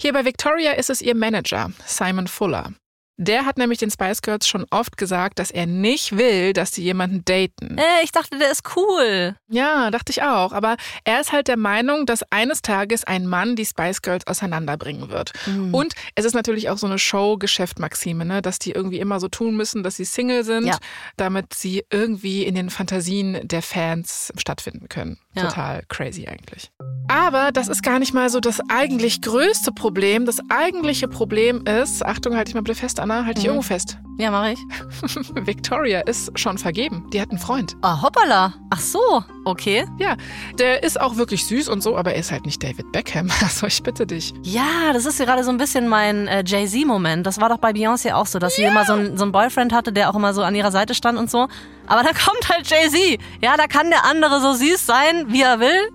Hier 0.00 0.12
bei 0.12 0.24
Victoria 0.24 0.72
ist 0.72 0.90
es 0.90 1.00
ihr 1.00 1.14
Manager, 1.14 1.70
Simon 1.86 2.26
Fuller. 2.26 2.72
Der 3.16 3.46
hat 3.46 3.58
nämlich 3.58 3.78
den 3.78 3.90
Spice 3.92 4.22
Girls 4.22 4.48
schon 4.48 4.66
oft 4.70 4.96
gesagt, 4.96 5.38
dass 5.38 5.52
er 5.52 5.66
nicht 5.66 6.16
will, 6.18 6.52
dass 6.52 6.72
sie 6.72 6.82
jemanden 6.82 7.24
daten. 7.24 7.78
Äh, 7.78 8.02
ich 8.02 8.10
dachte, 8.10 8.38
der 8.38 8.50
ist 8.50 8.62
cool. 8.76 9.36
Ja, 9.48 9.90
dachte 9.92 10.10
ich 10.10 10.22
auch. 10.22 10.52
Aber 10.52 10.76
er 11.04 11.20
ist 11.20 11.30
halt 11.32 11.46
der 11.46 11.56
Meinung, 11.56 12.06
dass 12.06 12.24
eines 12.32 12.60
Tages 12.60 13.04
ein 13.04 13.26
Mann 13.26 13.54
die 13.54 13.64
Spice 13.64 14.02
Girls 14.02 14.26
auseinanderbringen 14.26 15.10
wird. 15.10 15.32
Mhm. 15.46 15.72
Und 15.72 15.94
es 16.16 16.24
ist 16.24 16.34
natürlich 16.34 16.70
auch 16.70 16.78
so 16.78 16.86
eine 16.88 16.98
Show-Geschäft-Maxime, 16.98 18.24
ne? 18.24 18.42
dass 18.42 18.58
die 18.58 18.72
irgendwie 18.72 18.98
immer 18.98 19.20
so 19.20 19.28
tun 19.28 19.54
müssen, 19.56 19.84
dass 19.84 19.96
sie 19.96 20.04
Single 20.04 20.42
sind, 20.42 20.66
Ja. 20.66 20.78
damit 21.16 21.54
sie 21.54 21.84
irgendwie 21.90 22.42
in 22.44 22.56
den 22.56 22.68
Fantasien 22.70 23.46
der 23.46 23.62
Fans 23.62 24.32
stattfinden 24.36 24.88
können. 24.88 25.18
Ja. 25.36 25.44
Total 25.48 25.82
crazy 25.88 26.26
eigentlich. 26.26 26.70
Aber 27.08 27.52
das 27.52 27.68
ist 27.68 27.82
gar 27.82 27.98
nicht 27.98 28.14
mal 28.14 28.30
so 28.30 28.40
das 28.40 28.60
eigentlich 28.70 29.20
größte 29.20 29.72
Problem. 29.72 30.24
Das 30.24 30.38
eigentliche 30.48 31.06
Problem 31.06 31.64
ist, 31.66 32.04
Achtung, 32.04 32.34
halte 32.36 32.48
ich 32.50 32.54
mal 32.54 32.62
bitte 32.62 32.78
fest, 32.78 32.98
Anna, 32.98 33.26
halt 33.26 33.36
dich 33.36 33.44
Mhm. 33.44 33.50
irgendwo 33.50 33.66
fest. 33.66 33.98
Ja, 34.16 34.30
mache 34.30 34.52
ich. 34.52 34.58
Victoria 35.46 36.00
ist 36.00 36.38
schon 36.38 36.56
vergeben. 36.56 37.08
Die 37.12 37.20
hat 37.20 37.30
einen 37.30 37.38
Freund. 37.40 37.74
Oh, 37.82 38.00
hoppala. 38.02 38.54
Ach 38.70 38.78
so, 38.78 39.00
okay. 39.44 39.86
Ja, 39.98 40.16
der 40.58 40.82
ist 40.84 41.00
auch 41.00 41.16
wirklich 41.16 41.46
süß 41.46 41.68
und 41.68 41.82
so, 41.82 41.96
aber 41.96 42.12
er 42.14 42.20
ist 42.20 42.30
halt 42.30 42.46
nicht 42.46 42.62
David 42.62 42.90
Beckham. 42.92 43.28
Also 43.42 43.66
ich 43.66 43.82
bitte 43.82 44.06
dich. 44.06 44.32
Ja, 44.42 44.92
das 44.92 45.04
ist 45.04 45.18
gerade 45.18 45.42
so 45.44 45.50
ein 45.50 45.58
bisschen 45.58 45.88
mein 45.88 46.28
äh, 46.28 46.44
Jay-Z-Moment. 46.46 47.26
Das 47.26 47.40
war 47.40 47.48
doch 47.48 47.58
bei 47.58 47.70
Beyoncé 47.72 48.12
auch 48.14 48.26
so, 48.26 48.38
dass 48.38 48.54
sie 48.56 48.62
immer 48.62 48.84
so, 48.84 48.94
ein, 48.94 49.16
so 49.18 49.24
einen 49.24 49.32
Boyfriend 49.32 49.72
hatte, 49.72 49.92
der 49.92 50.10
auch 50.10 50.14
immer 50.14 50.32
so 50.32 50.42
an 50.42 50.54
ihrer 50.54 50.70
Seite 50.70 50.94
stand 50.94 51.18
und 51.18 51.28
so. 51.30 51.48
Aber 51.86 52.02
da 52.02 52.10
kommt 52.12 52.48
halt 52.50 52.68
Jay-Z. 52.68 53.20
Ja, 53.42 53.56
da 53.56 53.66
kann 53.66 53.90
der 53.90 54.04
andere 54.04 54.40
so 54.40 54.54
süß 54.54 54.86
sein, 54.86 55.26
wie 55.28 55.42
er 55.42 55.60
will. 55.60 55.90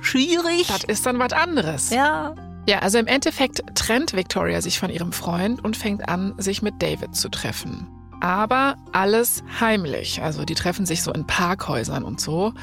Schwierig. 0.00 0.66
Das 0.68 0.84
ist 0.84 1.06
dann 1.06 1.18
was 1.18 1.32
anderes. 1.32 1.90
Ja. 1.90 2.34
Ja, 2.66 2.78
also 2.78 2.98
im 2.98 3.06
Endeffekt 3.06 3.62
trennt 3.74 4.14
Victoria 4.14 4.60
sich 4.62 4.78
von 4.78 4.88
ihrem 4.90 5.12
Freund 5.12 5.62
und 5.62 5.76
fängt 5.76 6.08
an, 6.08 6.34
sich 6.38 6.62
mit 6.62 6.80
David 6.82 7.14
zu 7.14 7.28
treffen. 7.28 7.86
Aber 8.20 8.76
alles 8.92 9.44
heimlich. 9.60 10.22
Also 10.22 10.44
die 10.46 10.54
treffen 10.54 10.86
sich 10.86 11.02
so 11.02 11.12
in 11.12 11.26
Parkhäusern 11.26 12.04
und 12.04 12.20
so. 12.20 12.54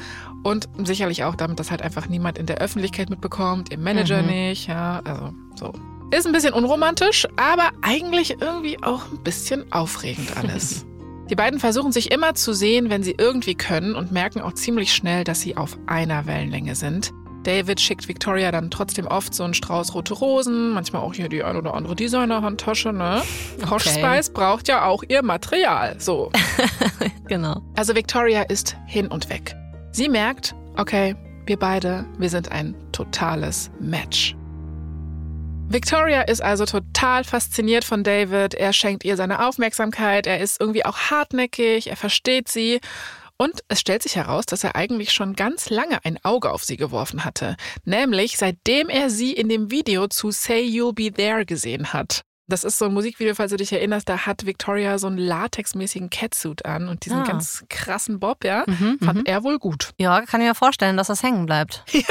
Und 0.42 0.68
sicherlich 0.84 1.22
auch 1.22 1.36
damit, 1.36 1.60
dass 1.60 1.70
halt 1.70 1.82
einfach 1.82 2.08
niemand 2.08 2.36
in 2.36 2.46
der 2.46 2.58
Öffentlichkeit 2.58 3.10
mitbekommt, 3.10 3.70
ihr 3.70 3.78
Manager 3.78 4.22
Mhm. 4.22 4.28
nicht, 4.28 4.66
ja, 4.66 5.00
also 5.04 5.32
so. 5.54 5.72
Ist 6.10 6.26
ein 6.26 6.32
bisschen 6.32 6.52
unromantisch, 6.52 7.28
aber 7.36 7.70
eigentlich 7.82 8.40
irgendwie 8.40 8.82
auch 8.82 9.04
ein 9.12 9.22
bisschen 9.22 9.70
aufregend 9.72 10.36
alles. 10.36 10.84
Die 11.32 11.36
beiden 11.36 11.58
versuchen 11.58 11.92
sich 11.92 12.12
immer 12.12 12.34
zu 12.34 12.52
sehen, 12.52 12.90
wenn 12.90 13.02
sie 13.02 13.14
irgendwie 13.16 13.54
können 13.54 13.94
und 13.94 14.12
merken 14.12 14.42
auch 14.42 14.52
ziemlich 14.52 14.92
schnell, 14.92 15.24
dass 15.24 15.40
sie 15.40 15.56
auf 15.56 15.78
einer 15.86 16.26
Wellenlänge 16.26 16.74
sind. 16.74 17.10
David 17.44 17.80
schickt 17.80 18.06
Victoria 18.06 18.52
dann 18.52 18.70
trotzdem 18.70 19.06
oft 19.06 19.32
so 19.32 19.42
einen 19.42 19.54
Strauß 19.54 19.94
rote 19.94 20.12
Rosen, 20.12 20.72
manchmal 20.74 21.00
auch 21.00 21.14
hier 21.14 21.30
die 21.30 21.42
ein 21.42 21.56
oder 21.56 21.72
andere 21.72 21.96
Designer-Handtasche, 21.96 22.92
ne? 22.92 23.22
Posh 23.62 23.86
Okay. 23.86 23.98
Spice 23.98 24.28
braucht 24.28 24.68
ja 24.68 24.84
auch 24.84 25.04
ihr 25.08 25.22
Material, 25.22 25.96
so. 25.98 26.30
Genau. 27.28 27.62
Also 27.76 27.94
Victoria 27.94 28.42
ist 28.42 28.76
hin 28.86 29.06
und 29.06 29.30
weg. 29.30 29.54
Sie 29.92 30.10
merkt, 30.10 30.54
okay, 30.76 31.16
wir 31.46 31.58
beide, 31.58 32.04
wir 32.18 32.28
sind 32.28 32.52
ein 32.52 32.74
totales 32.92 33.70
Match. 33.80 34.36
Victoria 35.72 36.20
ist 36.20 36.42
also 36.42 36.66
total 36.66 37.24
fasziniert 37.24 37.84
von 37.84 38.04
David. 38.04 38.52
Er 38.52 38.74
schenkt 38.74 39.04
ihr 39.04 39.16
seine 39.16 39.46
Aufmerksamkeit. 39.46 40.26
Er 40.26 40.38
ist 40.40 40.60
irgendwie 40.60 40.84
auch 40.84 41.10
hartnäckig. 41.10 41.88
Er 41.88 41.96
versteht 41.96 42.48
sie. 42.48 42.80
Und 43.38 43.62
es 43.68 43.80
stellt 43.80 44.02
sich 44.02 44.16
heraus, 44.16 44.44
dass 44.44 44.64
er 44.64 44.76
eigentlich 44.76 45.12
schon 45.12 45.34
ganz 45.34 45.70
lange 45.70 46.04
ein 46.04 46.22
Auge 46.24 46.50
auf 46.50 46.62
sie 46.62 46.76
geworfen 46.76 47.24
hatte. 47.24 47.56
Nämlich 47.84 48.36
seitdem 48.36 48.90
er 48.90 49.08
sie 49.08 49.32
in 49.32 49.48
dem 49.48 49.70
Video 49.70 50.08
zu 50.08 50.30
Say 50.30 50.62
You'll 50.62 50.92
Be 50.92 51.10
There 51.10 51.46
gesehen 51.46 51.94
hat. 51.94 52.22
Das 52.52 52.64
ist 52.64 52.76
so 52.76 52.84
ein 52.84 52.92
Musikvideo, 52.92 53.34
falls 53.34 53.50
du 53.50 53.56
dich 53.56 53.72
erinnerst, 53.72 54.10
da 54.10 54.26
hat 54.26 54.44
Victoria 54.44 54.98
so 54.98 55.06
einen 55.06 55.16
latexmäßigen 55.16 56.10
Catsuit 56.10 56.66
an 56.66 56.86
und 56.88 57.06
diesen 57.06 57.20
Ah. 57.20 57.24
ganz 57.24 57.64
krassen 57.70 58.20
Bob, 58.20 58.44
ja, 58.44 58.64
Mhm, 58.66 58.98
fand 59.02 59.20
mhm. 59.20 59.24
er 59.24 59.42
wohl 59.42 59.58
gut. 59.58 59.92
Ja, 59.96 60.20
kann 60.26 60.42
ich 60.42 60.46
mir 60.46 60.54
vorstellen, 60.54 60.98
dass 60.98 61.06
das 61.06 61.22
hängen 61.22 61.46
bleibt. 61.46 61.82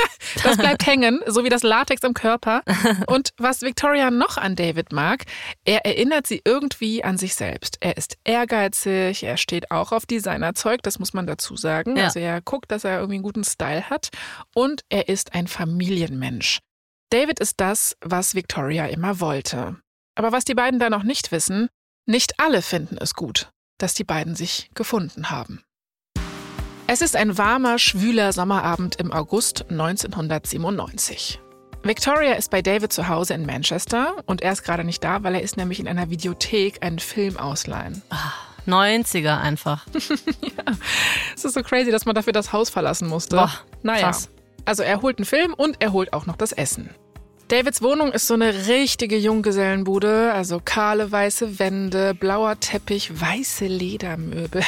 Das 0.43 0.57
bleibt 0.57 0.87
hängen, 0.87 1.19
so 1.27 1.43
wie 1.43 1.49
das 1.49 1.61
Latex 1.61 2.03
im 2.03 2.13
Körper. 2.13 2.61
Und 3.07 3.31
was 3.37 3.61
Victoria 3.61 4.09
noch 4.09 4.37
an 4.37 4.55
David 4.55 4.91
mag, 4.93 5.25
er 5.65 5.85
erinnert 5.85 6.25
sie 6.25 6.41
irgendwie 6.45 7.03
an 7.03 7.17
sich 7.17 7.35
selbst. 7.35 7.77
Er 7.81 7.97
ist 7.97 8.17
ehrgeizig, 8.23 9.23
er 9.23 9.37
steht 9.37 9.69
auch 9.71 9.91
auf 9.91 10.05
Designerzeug, 10.05 10.81
das 10.83 10.99
muss 10.99 11.13
man 11.13 11.27
dazu 11.27 11.55
sagen. 11.55 11.97
Ja. 11.97 12.05
Also 12.05 12.19
er 12.19 12.41
guckt, 12.41 12.71
dass 12.71 12.83
er 12.83 12.95
irgendwie 12.97 13.15
einen 13.15 13.23
guten 13.23 13.43
Style 13.43 13.89
hat 13.89 14.09
und 14.55 14.83
er 14.89 15.09
ist 15.09 15.35
ein 15.35 15.47
Familienmensch. 15.47 16.59
David 17.11 17.39
ist 17.39 17.59
das, 17.59 17.95
was 18.01 18.33
Victoria 18.33 18.85
immer 18.85 19.19
wollte. 19.19 19.75
Aber 20.15 20.31
was 20.31 20.45
die 20.45 20.55
beiden 20.55 20.79
da 20.79 20.89
noch 20.89 21.03
nicht 21.03 21.31
wissen, 21.31 21.69
nicht 22.05 22.39
alle 22.39 22.61
finden 22.61 22.97
es 22.99 23.13
gut, 23.13 23.51
dass 23.77 23.93
die 23.93 24.03
beiden 24.03 24.35
sich 24.35 24.69
gefunden 24.73 25.29
haben. 25.29 25.63
Es 26.87 27.01
ist 27.01 27.15
ein 27.15 27.37
warmer, 27.37 27.79
schwüler 27.79 28.33
Sommerabend 28.33 28.97
im 28.97 29.13
August 29.13 29.65
1997. 29.69 31.39
Victoria 31.83 32.33
ist 32.33 32.51
bei 32.51 32.61
David 32.61 32.91
zu 32.91 33.07
Hause 33.07 33.33
in 33.33 33.45
Manchester 33.45 34.15
und 34.25 34.41
er 34.41 34.51
ist 34.51 34.63
gerade 34.63 34.83
nicht 34.83 35.03
da, 35.03 35.23
weil 35.23 35.35
er 35.35 35.41
ist 35.41 35.57
nämlich 35.57 35.79
in 35.79 35.87
einer 35.87 36.09
Videothek 36.09 36.83
einen 36.83 36.99
Film 36.99 37.37
ausleihen. 37.37 38.01
90er 38.67 39.39
einfach. 39.39 39.85
Es 41.35 41.45
ist 41.45 41.53
so 41.53 41.63
crazy, 41.63 41.89
dass 41.89 42.05
man 42.05 42.13
dafür 42.13 42.33
das 42.33 42.53
Haus 42.53 42.69
verlassen 42.69 43.07
musste. 43.07 43.35
Boah, 43.35 43.51
naja. 43.81 44.03
krass. 44.03 44.29
Also 44.65 44.83
er 44.83 45.01
holt 45.01 45.17
einen 45.17 45.25
Film 45.25 45.55
und 45.55 45.77
er 45.79 45.91
holt 45.91 46.13
auch 46.13 46.27
noch 46.27 46.35
das 46.35 46.51
Essen. 46.51 46.91
Davids 47.51 47.81
Wohnung 47.81 48.13
ist 48.13 48.27
so 48.27 48.35
eine 48.35 48.67
richtige 48.69 49.17
Junggesellenbude, 49.17 50.31
also 50.31 50.61
kahle 50.63 51.11
weiße 51.11 51.59
Wände, 51.59 52.13
blauer 52.13 52.57
Teppich, 52.61 53.11
weiße 53.19 53.65
Ledermöbel 53.65 54.63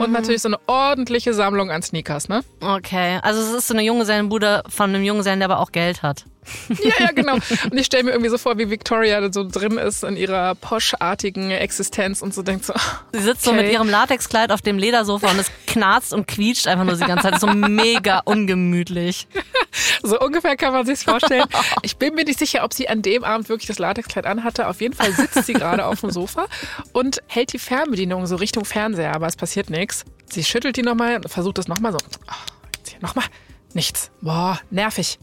und 0.00 0.12
natürlich 0.12 0.42
so 0.42 0.48
eine 0.48 0.58
ordentliche 0.66 1.32
Sammlung 1.32 1.70
an 1.70 1.80
Sneakers, 1.80 2.28
ne? 2.28 2.42
Okay, 2.60 3.20
also 3.22 3.40
es 3.40 3.54
ist 3.54 3.68
so 3.68 3.72
eine 3.72 3.84
Junggesellenbude 3.84 4.64
von 4.68 4.90
einem 4.90 5.02
Junggesellen, 5.02 5.40
der 5.40 5.50
aber 5.50 5.60
auch 5.60 5.72
Geld 5.72 6.02
hat. 6.02 6.26
Ja, 6.68 6.92
ja, 6.98 7.10
genau. 7.12 7.34
Und 7.34 7.74
ich 7.78 7.86
stelle 7.86 8.04
mir 8.04 8.10
irgendwie 8.10 8.30
so 8.30 8.38
vor, 8.38 8.58
wie 8.58 8.68
Victoria 8.70 9.20
da 9.20 9.32
so 9.32 9.48
drin 9.48 9.78
ist 9.78 10.04
in 10.04 10.16
ihrer 10.16 10.54
poschartigen 10.54 11.50
Existenz 11.50 12.22
und 12.22 12.34
so 12.34 12.42
denkt 12.42 12.64
so, 12.64 12.74
Sie 13.12 13.20
sitzt 13.20 13.42
so 13.44 13.50
Okay. 13.52 13.62
mit 13.62 13.72
ihrem 13.72 13.88
Latexkleid 13.88 14.50
auf 14.52 14.62
dem 14.62 14.78
Ledersofa 14.78 15.30
und 15.30 15.38
es 15.38 15.50
knarzt 15.66 16.12
und 16.12 16.26
quietscht 16.26 16.66
einfach 16.66 16.84
nur 16.84 16.94
die 16.96 17.04
ganze 17.04 17.30
Zeit. 17.30 17.40
So 17.40 17.46
mega 17.46 18.20
ungemütlich. 18.24 19.26
so 20.02 20.18
ungefähr 20.20 20.56
kann 20.56 20.72
man 20.72 20.84
sich's 20.86 21.02
vorstellen. 21.04 21.44
Ich 21.82 21.96
bin 21.96 22.14
mir 22.14 22.24
nicht 22.24 22.38
sicher, 22.38 22.64
ob 22.64 22.72
sie 22.74 22.88
an 22.88 23.02
dem 23.02 23.24
Abend 23.24 23.48
wirklich 23.48 23.66
das 23.68 23.78
Latexkleid 23.78 24.26
anhatte. 24.26 24.66
Auf 24.68 24.80
jeden 24.80 24.94
Fall 24.94 25.12
sitzt 25.12 25.44
sie 25.44 25.52
gerade 25.52 25.86
auf 25.86 26.00
dem 26.00 26.10
Sofa 26.10 26.46
und 26.92 27.20
hält 27.26 27.52
die 27.52 27.58
Fernbedienung 27.58 28.26
so 28.26 28.36
Richtung 28.36 28.64
Fernseher, 28.64 29.14
aber 29.14 29.26
es 29.26 29.36
passiert 29.36 29.70
nichts. 29.70 30.04
Sie 30.30 30.42
schüttelt 30.44 30.76
die 30.76 30.82
nochmal 30.82 31.16
und 31.16 31.28
versucht 31.28 31.58
es 31.58 31.68
nochmal 31.68 31.92
so. 31.92 31.98
Oh, 31.98 32.32
jetzt 32.76 32.90
hier 32.90 33.00
nochmal. 33.00 33.24
Nichts. 33.72 34.10
Boah, 34.20 34.58
nervig. 34.70 35.18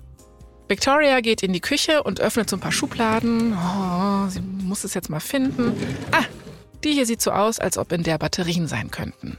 Victoria 0.72 1.20
geht 1.20 1.44
in 1.44 1.52
die 1.52 1.60
Küche 1.60 2.02
und 2.02 2.22
öffnet 2.22 2.50
so 2.50 2.56
ein 2.56 2.62
paar 2.62 2.72
Schubladen. 2.72 3.58
Oh, 3.58 4.30
sie 4.30 4.40
muss 4.40 4.86
es 4.86 4.94
jetzt 4.94 5.10
mal 5.10 5.20
finden. 5.20 5.74
Ah, 6.14 6.24
die 6.86 6.94
hier 6.94 7.06
sieht 7.06 7.22
so 7.22 7.32
aus, 7.32 7.60
als 7.60 7.78
ob 7.78 7.92
in 7.92 8.04
der 8.04 8.18
Batterien 8.18 8.68
sein 8.68 8.90
könnten. 8.90 9.38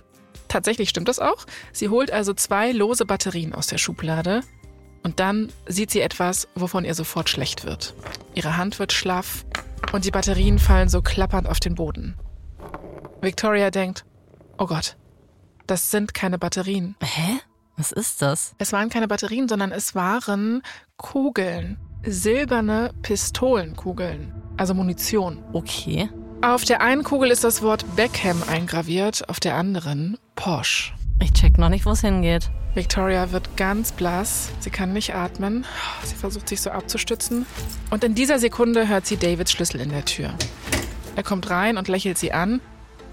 Tatsächlich 0.48 0.90
stimmt 0.90 1.08
das 1.08 1.18
auch. 1.18 1.46
Sie 1.72 1.88
holt 1.88 2.10
also 2.10 2.34
zwei 2.34 2.72
lose 2.72 3.06
Batterien 3.06 3.54
aus 3.54 3.66
der 3.66 3.78
Schublade 3.78 4.42
und 5.04 5.20
dann 5.20 5.50
sieht 5.66 5.90
sie 5.90 6.02
etwas, 6.02 6.48
wovon 6.54 6.84
ihr 6.84 6.94
sofort 6.94 7.30
schlecht 7.30 7.64
wird. 7.64 7.94
Ihre 8.34 8.58
Hand 8.58 8.78
wird 8.78 8.92
schlaff 8.92 9.46
und 9.92 10.04
die 10.04 10.10
Batterien 10.10 10.58
fallen 10.58 10.90
so 10.90 11.00
klappernd 11.00 11.48
auf 11.48 11.60
den 11.60 11.76
Boden. 11.76 12.14
Victoria 13.22 13.70
denkt, 13.70 14.04
oh 14.58 14.66
Gott, 14.66 14.98
das 15.66 15.90
sind 15.90 16.12
keine 16.12 16.38
Batterien. 16.38 16.94
Hä? 17.02 17.40
Was 17.76 17.92
ist 17.92 18.22
das? 18.22 18.54
Es 18.58 18.72
waren 18.72 18.90
keine 18.90 19.08
Batterien, 19.08 19.48
sondern 19.48 19.72
es 19.72 19.94
waren 19.94 20.62
Kugeln. 20.96 21.78
Silberne 22.04 22.92
Pistolenkugeln. 23.02 24.32
Also 24.56 24.74
Munition. 24.74 25.42
Okay. 25.52 26.08
Auf 26.42 26.64
der 26.64 26.80
einen 26.80 27.04
Kugel 27.04 27.30
ist 27.30 27.44
das 27.44 27.62
Wort 27.62 27.84
Beckham 27.96 28.42
eingraviert, 28.48 29.28
auf 29.28 29.38
der 29.38 29.54
anderen 29.54 30.18
Porsche. 30.34 30.92
Ich 31.22 31.32
check 31.32 31.56
noch 31.56 31.68
nicht, 31.68 31.86
wo 31.86 31.90
es 31.90 32.00
hingeht. 32.00 32.50
Victoria 32.74 33.30
wird 33.32 33.56
ganz 33.56 33.92
blass. 33.92 34.50
Sie 34.58 34.70
kann 34.70 34.92
nicht 34.92 35.14
atmen. 35.14 35.64
Sie 36.04 36.16
versucht 36.16 36.48
sich 36.48 36.60
so 36.60 36.70
abzustützen. 36.70 37.46
Und 37.90 38.02
in 38.02 38.14
dieser 38.14 38.38
Sekunde 38.38 38.88
hört 38.88 39.06
sie 39.06 39.16
Davids 39.16 39.52
Schlüssel 39.52 39.80
in 39.80 39.90
der 39.90 40.04
Tür. 40.04 40.34
Er 41.14 41.22
kommt 41.22 41.50
rein 41.50 41.76
und 41.76 41.88
lächelt 41.88 42.18
sie 42.18 42.32
an. 42.32 42.60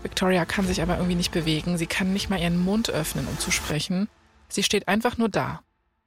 Victoria 0.02 0.46
kann 0.46 0.66
sich 0.66 0.82
aber 0.82 0.96
irgendwie 0.96 1.16
nicht 1.16 1.32
bewegen. 1.32 1.78
Sie 1.78 1.88
kann 1.88 2.14
nicht 2.14 2.30
mal 2.30 2.40
ihren 2.40 2.58
Mund 2.58 2.90
öffnen, 2.90 3.28
um 3.28 3.38
zu 3.38 3.52
sprechen. 3.52 4.08
Sie 4.50 4.64
steht 4.64 4.88
einfach 4.88 5.18
nur 5.18 5.30
da. 5.30 5.62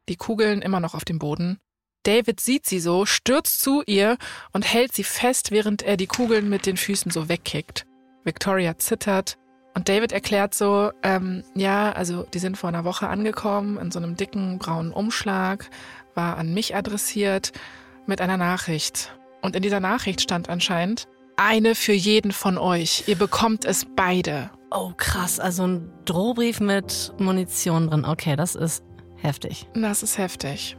Die 0.08 0.16
Kugeln 0.16 0.62
immer 0.62 0.80
noch 0.80 0.94
auf 0.94 1.04
dem 1.04 1.18
Boden. 1.18 1.58
David 2.02 2.40
sieht 2.40 2.66
sie 2.66 2.80
so, 2.80 3.06
stürzt 3.06 3.60
zu 3.60 3.82
ihr 3.86 4.16
und 4.52 4.64
hält 4.64 4.92
sie 4.92 5.04
fest, 5.04 5.52
während 5.52 5.82
er 5.82 5.96
die 5.96 6.08
Kugeln 6.08 6.48
mit 6.48 6.66
den 6.66 6.76
Füßen 6.76 7.12
so 7.12 7.28
wegkickt. 7.28 7.86
Victoria 8.24 8.76
zittert 8.76 9.38
und 9.74 9.88
David 9.88 10.12
erklärt 10.12 10.54
so, 10.54 10.90
ähm, 11.02 11.44
ja, 11.54 11.92
also 11.92 12.24
die 12.24 12.40
sind 12.40 12.58
vor 12.58 12.68
einer 12.68 12.84
Woche 12.84 13.08
angekommen 13.08 13.78
in 13.78 13.90
so 13.90 13.98
einem 13.98 14.16
dicken 14.16 14.58
braunen 14.58 14.92
Umschlag, 14.92 15.70
war 16.14 16.36
an 16.36 16.52
mich 16.52 16.74
adressiert 16.74 17.52
mit 18.06 18.20
einer 18.20 18.36
Nachricht. 18.36 19.16
Und 19.40 19.56
in 19.56 19.62
dieser 19.62 19.80
Nachricht 19.80 20.20
stand 20.20 20.48
anscheinend, 20.48 21.08
eine 21.36 21.74
für 21.74 21.92
jeden 21.92 22.32
von 22.32 22.58
euch. 22.58 23.04
Ihr 23.06 23.16
bekommt 23.16 23.64
es 23.64 23.86
beide. 23.96 24.50
Oh, 24.74 24.92
krass. 24.96 25.38
Also 25.38 25.66
ein 25.66 25.90
Drohbrief 26.04 26.60
mit 26.60 27.12
Munition 27.18 27.90
drin. 27.90 28.04
Okay, 28.04 28.36
das 28.36 28.54
ist 28.54 28.82
heftig. 29.16 29.68
Das 29.74 30.02
ist 30.02 30.18
heftig. 30.18 30.76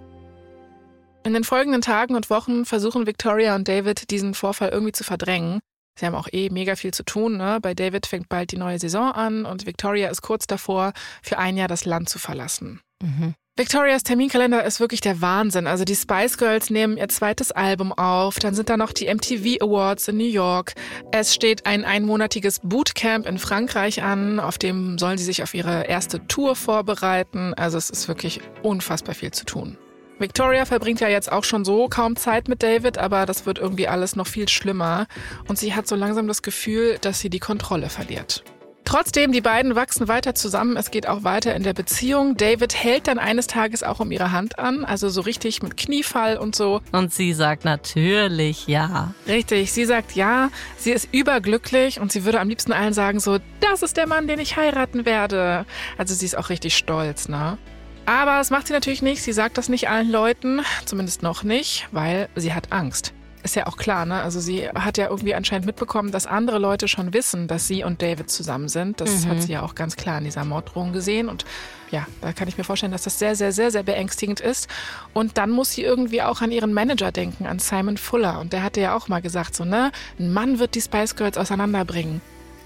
In 1.23 1.33
den 1.33 1.43
folgenden 1.43 1.81
Tagen 1.81 2.15
und 2.15 2.29
Wochen 2.29 2.65
versuchen 2.65 3.05
Victoria 3.05 3.55
und 3.55 3.67
David, 3.67 4.09
diesen 4.09 4.33
Vorfall 4.33 4.69
irgendwie 4.69 4.91
zu 4.91 5.03
verdrängen. 5.03 5.59
Sie 5.97 6.05
haben 6.05 6.15
auch 6.15 6.27
eh 6.31 6.49
mega 6.49 6.75
viel 6.75 6.91
zu 6.91 7.03
tun. 7.03 7.37
Ne? 7.37 7.59
Bei 7.61 7.73
David 7.73 8.07
fängt 8.07 8.29
bald 8.29 8.51
die 8.51 8.57
neue 8.57 8.79
Saison 8.79 9.11
an 9.11 9.45
und 9.45 9.65
Victoria 9.65 10.09
ist 10.09 10.21
kurz 10.21 10.47
davor, 10.47 10.93
für 11.21 11.37
ein 11.37 11.55
Jahr 11.55 11.67
das 11.67 11.85
Land 11.85 12.09
zu 12.09 12.19
verlassen. 12.19 12.81
Mhm. 13.01 13.35
Victorias 13.55 14.01
Terminkalender 14.01 14.63
ist 14.63 14.79
wirklich 14.79 14.99
der 14.99 15.21
Wahnsinn. 15.21 15.67
Also 15.67 15.85
die 15.85 15.95
Spice 15.95 16.39
Girls 16.39 16.71
nehmen 16.71 16.97
ihr 16.97 17.07
zweites 17.09 17.51
Album 17.51 17.93
auf, 17.93 18.39
dann 18.39 18.55
sind 18.55 18.67
da 18.67 18.77
noch 18.77 18.91
die 18.91 19.13
MTV 19.13 19.61
Awards 19.61 20.07
in 20.07 20.17
New 20.17 20.23
York. 20.23 20.73
Es 21.11 21.35
steht 21.35 21.67
ein 21.67 21.85
einmonatiges 21.85 22.61
Bootcamp 22.63 23.27
in 23.27 23.37
Frankreich 23.37 24.01
an, 24.01 24.39
auf 24.39 24.57
dem 24.57 24.97
sollen 24.97 25.19
sie 25.19 25.23
sich 25.23 25.43
auf 25.43 25.53
ihre 25.53 25.83
erste 25.83 26.25
Tour 26.25 26.55
vorbereiten. 26.55 27.53
Also 27.53 27.77
es 27.77 27.91
ist 27.91 28.07
wirklich 28.07 28.41
unfassbar 28.63 29.13
viel 29.13 29.29
zu 29.29 29.45
tun. 29.45 29.77
Victoria 30.17 30.65
verbringt 30.65 30.99
ja 30.99 31.07
jetzt 31.07 31.31
auch 31.31 31.43
schon 31.43 31.63
so 31.63 31.87
kaum 31.89 32.15
Zeit 32.15 32.47
mit 32.47 32.63
David, 32.63 32.97
aber 32.97 33.27
das 33.27 33.45
wird 33.45 33.59
irgendwie 33.59 33.87
alles 33.87 34.15
noch 34.15 34.25
viel 34.25 34.49
schlimmer 34.49 35.05
und 35.47 35.59
sie 35.59 35.75
hat 35.75 35.87
so 35.87 35.95
langsam 35.95 36.27
das 36.27 36.41
Gefühl, 36.41 36.97
dass 37.01 37.19
sie 37.19 37.29
die 37.29 37.39
Kontrolle 37.39 37.89
verliert. 37.89 38.43
Trotzdem, 38.85 39.31
die 39.31 39.41
beiden 39.41 39.75
wachsen 39.75 40.07
weiter 40.07 40.35
zusammen. 40.35 40.77
Es 40.77 40.91
geht 40.91 41.07
auch 41.07 41.23
weiter 41.23 41.55
in 41.55 41.63
der 41.63 41.73
Beziehung. 41.73 42.37
David 42.37 42.75
hält 42.75 43.07
dann 43.07 43.17
eines 43.19 43.47
Tages 43.47 43.81
auch 43.81 43.99
um 43.99 44.11
ihre 44.11 44.31
Hand 44.31 44.59
an, 44.59 44.85
also 44.85 45.09
so 45.09 45.21
richtig 45.21 45.63
mit 45.63 45.77
Kniefall 45.77 46.37
und 46.37 46.55
so. 46.55 46.81
Und 46.91 47.13
sie 47.13 47.33
sagt 47.33 47.65
natürlich 47.65 48.67
ja. 48.67 49.13
Richtig, 49.27 49.71
sie 49.71 49.85
sagt 49.85 50.15
ja. 50.15 50.49
Sie 50.77 50.91
ist 50.91 51.07
überglücklich 51.11 51.99
und 51.99 52.11
sie 52.11 52.25
würde 52.25 52.39
am 52.39 52.49
liebsten 52.49 52.73
allen 52.73 52.93
sagen 52.93 53.19
so, 53.19 53.39
das 53.61 53.81
ist 53.81 53.97
der 53.97 54.07
Mann, 54.07 54.27
den 54.27 54.39
ich 54.39 54.57
heiraten 54.57 55.05
werde. 55.05 55.65
Also 55.97 56.13
sie 56.13 56.25
ist 56.25 56.37
auch 56.37 56.49
richtig 56.49 56.75
stolz, 56.75 57.29
ne? 57.29 57.57
Aber 58.05 58.37
das 58.37 58.49
macht 58.49 58.67
sie 58.67 58.73
natürlich 58.73 59.01
nicht. 59.01 59.23
Sie 59.23 59.31
sagt 59.31 59.57
das 59.57 59.69
nicht 59.69 59.89
allen 59.89 60.11
Leuten, 60.11 60.61
zumindest 60.85 61.23
noch 61.23 61.43
nicht, 61.43 61.87
weil 61.91 62.27
sie 62.35 62.53
hat 62.53 62.71
Angst. 62.71 63.13
Ist 63.43 63.55
ja 63.57 63.67
auch 63.67 63.75
klar, 63.75 64.05
ne? 64.05 64.21
Also 64.21 64.39
sie 64.39 64.69
hat 64.69 64.97
ja 64.97 65.09
irgendwie 65.09 65.35
anscheinend 65.35 65.65
mitbekommen, 65.65 66.11
dass 66.11 66.25
andere 66.27 66.59
Leute 66.59 66.87
schon 66.87 67.13
wissen, 67.13 67.49
dass 67.49 67.67
sie 67.67 67.83
und 67.83 68.01
David 68.01 68.29
zusammen 68.29 68.69
sind. 68.69 69.01
Das 69.01 69.25
Mhm. 69.25 69.29
hat 69.29 69.41
sie 69.41 69.51
ja 69.51 69.63
auch 69.63 69.75
ganz 69.75 69.97
klar 69.97 70.19
in 70.19 70.23
dieser 70.23 70.45
Morddrohung 70.45 70.93
gesehen. 70.93 71.27
Und 71.27 71.43
ja, 71.91 72.07
da 72.21 72.31
kann 72.31 72.47
ich 72.47 72.57
mir 72.57 72.63
vorstellen, 72.63 72.93
dass 72.93 73.03
das 73.03 73.19
sehr, 73.19 73.35
sehr, 73.35 73.51
sehr, 73.51 73.69
sehr 73.69 73.83
beängstigend 73.83 74.39
ist. 74.39 74.69
Und 75.13 75.37
dann 75.37 75.49
muss 75.49 75.73
sie 75.73 75.83
irgendwie 75.83 76.21
auch 76.21 76.39
an 76.39 76.51
ihren 76.51 76.71
Manager 76.73 77.11
denken, 77.11 77.45
an 77.45 77.59
Simon 77.59 77.97
Fuller. 77.97 78.39
Und 78.39 78.53
der 78.53 78.63
hatte 78.63 78.79
ja 78.79 78.95
auch 78.95 79.09
mal 79.09 79.21
gesagt, 79.21 79.55
so, 79.55 79.65
ne, 79.65 79.91
ein 80.19 80.31
Mann 80.31 80.57
wird 80.59 80.73
die 80.75 80.81
Spice 80.81 81.17
Girls 81.17 81.37
auseinanderbringen. 81.37 82.21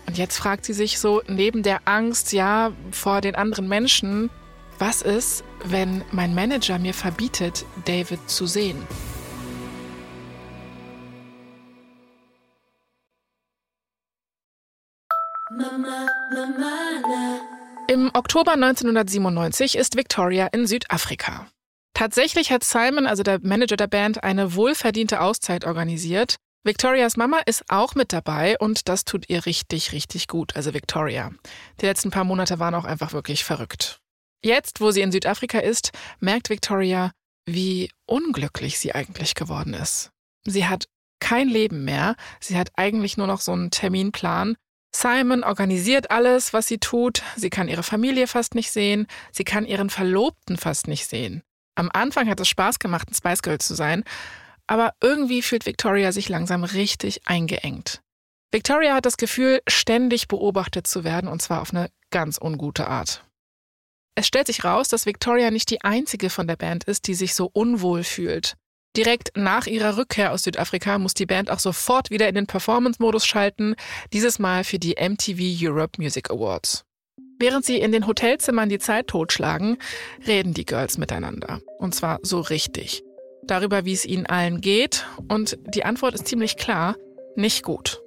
Und 0.06 0.18
jetzt 0.20 0.38
fragt 0.38 0.64
sie 0.64 0.74
sich 0.74 1.00
so, 1.00 1.24
neben 1.28 1.64
der 1.64 1.80
Angst, 1.86 2.34
ja, 2.34 2.72
vor 2.92 3.22
den 3.22 3.34
anderen 3.34 3.68
Menschen, 3.68 4.30
was 4.78 5.02
ist, 5.02 5.44
wenn 5.66 6.04
mein 6.12 6.36
Manager 6.36 6.78
mir 6.78 6.94
verbietet, 6.94 7.66
David 7.86 8.30
zu 8.30 8.46
sehen? 8.46 8.78
Im 17.90 18.12
Oktober 18.14 18.54
1997 18.54 19.78
ist 19.78 19.96
Victoria 19.96 20.48
in 20.48 20.68
Südafrika. 20.68 21.48
Tatsächlich 21.94 22.52
hat 22.52 22.64
Simon, 22.64 23.08
also 23.08 23.24
der 23.24 23.40
Manager 23.42 23.76
der 23.76 23.88
Band, 23.88 24.24
eine 24.24 24.54
wohlverdiente 24.54 25.20
Auszeit 25.22 25.66
organisiert. 25.66 26.36
Victorias 26.64 27.18
Mama 27.18 27.40
ist 27.46 27.64
auch 27.70 27.96
mit 27.96 28.14
dabei 28.14 28.58
und 28.60 28.88
das 28.88 29.06
tut 29.06 29.30
ihr 29.30 29.46
richtig, 29.46 29.94
richtig 29.94 30.28
gut, 30.28 30.56
also 30.56 30.74
Victoria. 30.74 31.32
Die 31.82 31.86
letzten 31.86 32.12
paar 32.12 32.24
Monate 32.26 32.60
waren 32.60 32.76
auch 32.76 32.86
einfach 32.86 33.14
wirklich 33.14 33.44
verrückt. 33.44 34.00
Jetzt, 34.44 34.82
wo 34.82 34.92
sie 34.92 35.02
in 35.02 35.12
Südafrika 35.12 35.60
ist, 35.60 35.92
merkt 36.20 36.50
Victoria, 36.50 37.12
wie 37.48 37.90
unglücklich 38.06 38.78
sie 38.78 38.94
eigentlich 38.94 39.34
geworden 39.34 39.74
ist. 39.74 40.12
Sie 40.46 40.68
hat 40.68 40.86
kein 41.20 41.48
Leben 41.48 41.84
mehr, 41.84 42.16
sie 42.40 42.58
hat 42.58 42.70
eigentlich 42.76 43.18
nur 43.18 43.28
noch 43.28 43.42
so 43.42 43.54
einen 43.54 43.72
Terminplan. 43.72 44.56
Simon 44.96 45.44
organisiert 45.44 46.12
alles, 46.12 46.54
was 46.54 46.68
sie 46.68 46.80
tut. 46.80 47.22
Sie 47.36 47.50
kann 47.50 47.68
ihre 47.68 47.84
Familie 47.84 48.28
fast 48.28 48.56
nicht 48.56 48.72
sehen. 48.72 49.08
Sie 49.32 49.44
kann 49.44 49.66
ihren 49.66 49.90
Verlobten 49.90 50.58
fast 50.58 50.88
nicht 50.88 51.08
sehen. 51.08 51.44
Am 51.76 51.90
Anfang 51.94 52.28
hat 52.28 52.40
es 52.40 52.48
Spaß 52.48 52.80
gemacht, 52.80 53.10
ein 53.10 53.14
Spice 53.14 53.44
Girl 53.44 53.60
zu 53.60 53.76
sein, 53.76 54.04
aber 54.66 54.94
irgendwie 55.02 55.44
fühlt 55.44 55.66
Victoria 55.66 56.12
sich 56.12 56.28
langsam 56.28 56.64
richtig 56.64 57.28
eingeengt. 57.28 58.02
Victoria 58.52 58.96
hat 58.96 59.06
das 59.06 59.18
Gefühl, 59.18 59.62
ständig 59.68 60.28
beobachtet 60.28 60.88
zu 60.88 61.04
werden, 61.04 61.30
und 61.30 61.42
zwar 61.42 61.62
auf 61.62 61.72
eine 61.72 61.90
ganz 62.10 62.40
ungute 62.42 62.88
Art. 62.88 63.24
Es 64.16 64.26
stellt 64.26 64.48
sich 64.48 64.64
raus, 64.64 64.88
dass 64.88 65.06
Victoria 65.06 65.52
nicht 65.52 65.70
die 65.70 65.82
einzige 65.82 66.32
von 66.32 66.48
der 66.48 66.56
Band 66.56 66.86
ist, 66.86 67.08
die 67.08 67.14
sich 67.14 67.36
so 67.36 67.52
unwohl 67.54 68.04
fühlt. 68.04 68.56
Direkt 68.98 69.38
nach 69.38 69.68
ihrer 69.68 69.96
Rückkehr 69.96 70.32
aus 70.32 70.42
Südafrika 70.42 70.98
muss 70.98 71.14
die 71.14 71.28
Band 71.28 71.52
auch 71.52 71.60
sofort 71.60 72.10
wieder 72.10 72.28
in 72.28 72.34
den 72.34 72.48
Performance-Modus 72.48 73.28
schalten, 73.28 73.76
dieses 74.12 74.40
Mal 74.40 74.64
für 74.64 74.80
die 74.80 74.96
MTV 75.00 75.38
Europe 75.62 76.02
Music 76.02 76.32
Awards. 76.32 76.84
Während 77.40 77.64
sie 77.64 77.80
in 77.80 77.92
den 77.92 78.08
Hotelzimmern 78.08 78.70
die 78.70 78.80
Zeit 78.80 79.06
totschlagen, 79.06 79.78
reden 80.26 80.56
die 80.56 80.66
Girls 80.66 80.98
miteinander. 80.98 81.62
Und 81.78 81.94
zwar 81.94 82.18
so 82.24 82.40
richtig. 82.42 83.04
Darüber, 83.44 83.86
wie 83.86 83.94
es 83.94 84.04
ihnen 84.04 84.26
allen 84.26 84.62
geht. 84.62 85.06
Und 85.28 85.60
die 85.68 85.86
Antwort 85.86 86.16
ist 86.16 86.28
ziemlich 86.28 86.58
klar, 86.58 86.96
nicht 87.36 87.62
gut. 87.62 88.02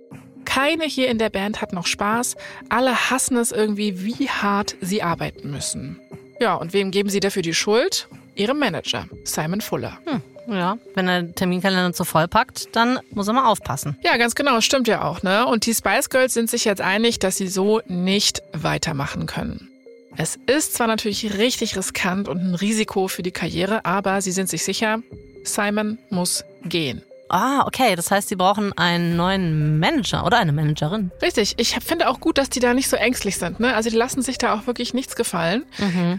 Keine 0.44 0.84
hier 0.84 1.06
in 1.06 1.18
der 1.18 1.30
Band 1.30 1.62
hat 1.62 1.72
noch 1.72 1.86
Spaß. 1.86 2.34
Alle 2.68 3.10
hassen 3.10 3.36
es 3.36 3.52
irgendwie, 3.52 4.02
wie 4.04 4.28
hart 4.28 4.74
sie 4.80 5.04
arbeiten 5.04 5.52
müssen. 5.52 6.00
Ja, 6.40 6.56
und 6.56 6.72
wem 6.72 6.90
geben 6.90 7.10
sie 7.10 7.20
dafür 7.20 7.42
die 7.42 7.54
Schuld? 7.54 8.08
Ihrem 8.34 8.58
Manager, 8.58 9.06
Simon 9.24 9.60
Fuller. 9.60 9.98
Hm, 10.06 10.22
ja, 10.56 10.78
wenn 10.94 11.08
er 11.08 11.34
Terminkalender 11.34 11.92
zu 11.92 12.04
voll 12.04 12.28
packt, 12.28 12.74
dann 12.74 12.98
muss 13.12 13.28
er 13.28 13.34
mal 13.34 13.46
aufpassen. 13.46 13.96
Ja, 14.02 14.16
ganz 14.16 14.34
genau, 14.34 14.60
stimmt 14.60 14.88
ja 14.88 15.02
auch, 15.04 15.22
ne? 15.22 15.46
Und 15.46 15.66
die 15.66 15.74
Spice 15.74 16.10
Girls 16.10 16.34
sind 16.34 16.50
sich 16.50 16.64
jetzt 16.64 16.80
einig, 16.80 17.18
dass 17.18 17.36
sie 17.36 17.48
so 17.48 17.80
nicht 17.86 18.42
weitermachen 18.52 19.26
können. 19.26 19.68
Es 20.16 20.38
ist 20.46 20.74
zwar 20.74 20.86
natürlich 20.86 21.38
richtig 21.38 21.76
riskant 21.76 22.28
und 22.28 22.38
ein 22.38 22.54
Risiko 22.54 23.08
für 23.08 23.22
die 23.22 23.30
Karriere, 23.30 23.84
aber 23.84 24.20
sie 24.20 24.32
sind 24.32 24.48
sich 24.48 24.64
sicher, 24.64 25.00
Simon 25.44 25.98
muss 26.10 26.44
gehen. 26.64 27.02
Ah, 27.30 27.64
okay. 27.66 27.96
Das 27.96 28.10
heißt, 28.10 28.28
sie 28.28 28.36
brauchen 28.36 28.76
einen 28.76 29.16
neuen 29.16 29.78
Manager 29.78 30.26
oder 30.26 30.38
eine 30.38 30.52
Managerin. 30.52 31.10
Richtig. 31.22 31.54
Ich 31.58 31.74
finde 31.76 32.08
auch 32.08 32.20
gut, 32.20 32.38
dass 32.38 32.50
die 32.50 32.60
da 32.60 32.74
nicht 32.74 32.88
so 32.88 32.96
ängstlich 32.96 33.38
sind. 33.38 33.60
Ne? 33.60 33.74
Also 33.74 33.88
die 33.88 33.96
lassen 33.96 34.22
sich 34.22 34.36
da 34.38 34.54
auch 34.54 34.66
wirklich 34.66 34.94
nichts 34.94 35.16
gefallen. 35.16 35.64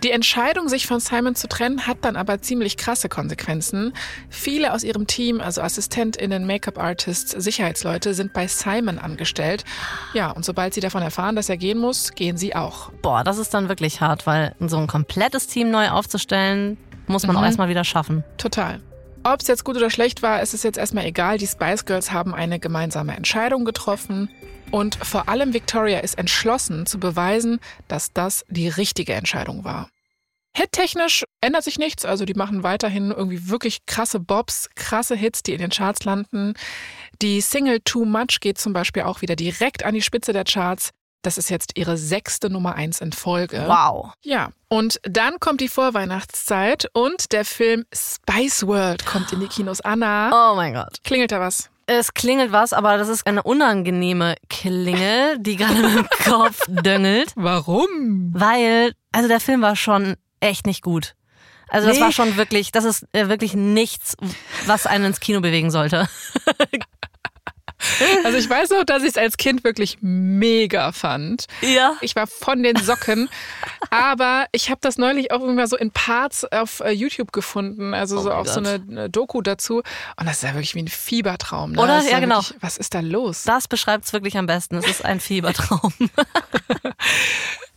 Die 0.03 0.11
Entscheidung, 0.11 0.69
sich 0.69 0.87
von 0.87 0.99
Simon 0.99 1.35
zu 1.35 1.47
trennen, 1.47 1.85
hat 1.87 1.97
dann 2.01 2.15
aber 2.15 2.41
ziemlich 2.41 2.77
krasse 2.77 3.09
Konsequenzen. 3.09 3.93
Viele 4.29 4.73
aus 4.73 4.83
ihrem 4.83 5.07
Team, 5.07 5.41
also 5.41 5.61
AssistentInnen, 5.61 6.47
Make-up-Artists, 6.47 7.31
Sicherheitsleute, 7.31 8.13
sind 8.13 8.33
bei 8.33 8.47
Simon 8.47 8.97
angestellt. 8.97 9.65
Ja, 10.13 10.31
und 10.31 10.45
sobald 10.45 10.73
sie 10.73 10.81
davon 10.81 11.01
erfahren, 11.01 11.35
dass 11.35 11.49
er 11.49 11.57
gehen 11.57 11.77
muss, 11.77 12.13
gehen 12.13 12.37
sie 12.37 12.55
auch. 12.55 12.91
Boah, 13.01 13.23
das 13.23 13.37
ist 13.37 13.53
dann 13.53 13.69
wirklich 13.69 14.01
hart, 14.01 14.25
weil 14.25 14.55
so 14.59 14.77
ein 14.77 14.87
komplettes 14.87 15.47
Team 15.47 15.71
neu 15.71 15.89
aufzustellen, 15.89 16.77
muss 17.07 17.27
man 17.27 17.35
auch 17.35 17.43
erstmal 17.43 17.67
wieder 17.69 17.83
schaffen. 17.83 18.23
Total. 18.37 18.79
Ob 19.23 19.39
es 19.41 19.47
jetzt 19.47 19.63
gut 19.63 19.77
oder 19.77 19.91
schlecht 19.91 20.23
war, 20.23 20.41
ist 20.41 20.55
es 20.55 20.63
jetzt 20.63 20.77
erstmal 20.77 21.05
egal. 21.05 21.37
Die 21.37 21.45
Spice 21.45 21.85
Girls 21.85 22.11
haben 22.11 22.33
eine 22.33 22.59
gemeinsame 22.59 23.15
Entscheidung 23.15 23.65
getroffen. 23.65 24.29
Und 24.71 24.95
vor 24.95 25.29
allem 25.29 25.53
Victoria 25.53 25.99
ist 25.99 26.17
entschlossen 26.17 26.87
zu 26.87 26.99
beweisen, 26.99 27.59
dass 27.87 28.13
das 28.13 28.43
die 28.49 28.67
richtige 28.67 29.13
Entscheidung 29.13 29.63
war. 29.63 29.89
Hittechnisch 30.57 31.23
ändert 31.39 31.63
sich 31.63 31.77
nichts, 31.77 32.03
also 32.03 32.25
die 32.25 32.33
machen 32.33 32.63
weiterhin 32.63 33.11
irgendwie 33.11 33.47
wirklich 33.47 33.85
krasse 33.85 34.19
Bobs, 34.19 34.69
krasse 34.75 35.15
Hits, 35.15 35.43
die 35.43 35.53
in 35.53 35.59
den 35.59 35.69
Charts 35.69 36.03
landen. 36.03 36.55
Die 37.21 37.41
Single 37.41 37.79
Too 37.81 38.05
Much 38.05 38.39
geht 38.41 38.57
zum 38.57 38.73
Beispiel 38.73 39.03
auch 39.03 39.21
wieder 39.21 39.35
direkt 39.35 39.85
an 39.85 39.93
die 39.93 40.01
Spitze 40.01 40.33
der 40.33 40.45
Charts. 40.45 40.89
Das 41.21 41.37
ist 41.37 41.49
jetzt 41.49 41.77
ihre 41.77 41.95
sechste 41.95 42.49
Nummer 42.49 42.75
eins 42.75 42.99
in 42.99 43.11
Folge. 43.11 43.63
Wow. 43.67 44.13
Ja, 44.23 44.49
und 44.71 45.01
dann 45.03 45.39
kommt 45.41 45.59
die 45.59 45.67
Vorweihnachtszeit 45.67 46.87
und 46.93 47.33
der 47.33 47.43
Film 47.43 47.83
Spice 47.93 48.65
World 48.65 49.05
kommt 49.05 49.33
in 49.33 49.41
die 49.41 49.47
Kinos. 49.47 49.81
Anna, 49.81 50.31
Oh 50.51 50.55
mein 50.55 50.73
Gott. 50.73 51.03
klingelt 51.03 51.33
da 51.33 51.41
was? 51.41 51.69
Es 51.87 52.13
klingelt 52.13 52.53
was, 52.53 52.71
aber 52.71 52.97
das 52.97 53.09
ist 53.09 53.27
eine 53.27 53.43
unangenehme 53.43 54.35
Klingel, 54.49 55.37
die 55.39 55.57
gerade 55.57 55.75
im 55.81 56.07
Kopf 56.23 56.61
döngelt. 56.69 57.33
Warum? 57.35 58.31
Weil, 58.33 58.93
also 59.11 59.27
der 59.27 59.41
Film 59.41 59.61
war 59.61 59.75
schon 59.75 60.15
echt 60.39 60.65
nicht 60.65 60.83
gut. 60.83 61.15
Also 61.67 61.87
das 61.87 61.97
Nee. 61.97 62.03
war 62.03 62.11
schon 62.13 62.37
wirklich, 62.37 62.71
das 62.71 62.85
ist 62.85 63.05
äh, 63.13 63.27
wirklich 63.27 63.53
nichts, 63.55 64.15
was 64.67 64.85
einen 64.85 65.05
ins 65.05 65.19
Kino 65.19 65.41
bewegen 65.41 65.69
sollte. 65.71 66.07
Also 68.23 68.37
ich 68.37 68.49
weiß 68.49 68.69
noch, 68.71 68.83
dass 68.83 69.03
ich 69.03 69.09
es 69.09 69.17
als 69.17 69.37
Kind 69.37 69.63
wirklich 69.63 69.97
mega 70.01 70.91
fand. 70.91 71.45
Ja. 71.61 71.95
Ich 72.01 72.15
war 72.15 72.27
von 72.27 72.63
den 72.63 72.75
Socken, 72.77 73.29
aber 73.89 74.45
ich 74.51 74.69
habe 74.69 74.79
das 74.81 74.97
neulich 74.97 75.31
auch 75.31 75.43
immer 75.43 75.67
so 75.67 75.77
in 75.77 75.91
Parts 75.91 76.45
auf 76.45 76.79
äh, 76.81 76.91
YouTube 76.91 77.31
gefunden, 77.31 77.93
also 77.93 78.17
Oh 78.19 78.21
so 78.21 78.29
mein 78.29 78.37
auch 78.37 78.45
so 78.47 78.61
Gott. 78.61 78.81
eine, 78.89 79.09
Doku 79.09 79.41
dazu. 79.41 79.77
Und 79.77 80.25
das 80.25 80.37
ist 80.37 80.43
ja 80.43 80.53
wirklich 80.53 80.75
wie 80.75 80.83
ein 80.83 80.87
Fiebertraum. 80.87 81.73
Ne? 81.73 81.81
Oder? 81.81 82.01
Ja, 82.03 82.19
genau. 82.19 82.37
Wirklich, 82.37 82.57
was 82.61 82.77
ist 82.77 82.93
da 82.93 82.99
los? 82.99 83.43
Das 83.43 83.67
beschreibt 83.67 84.05
es 84.05 84.13
wirklich 84.13 84.37
am 84.37 84.45
besten. 84.47 84.75
Es 84.77 84.87
ist 84.87 85.05
ein 85.05 85.19
Fiebertraum. 85.19 85.93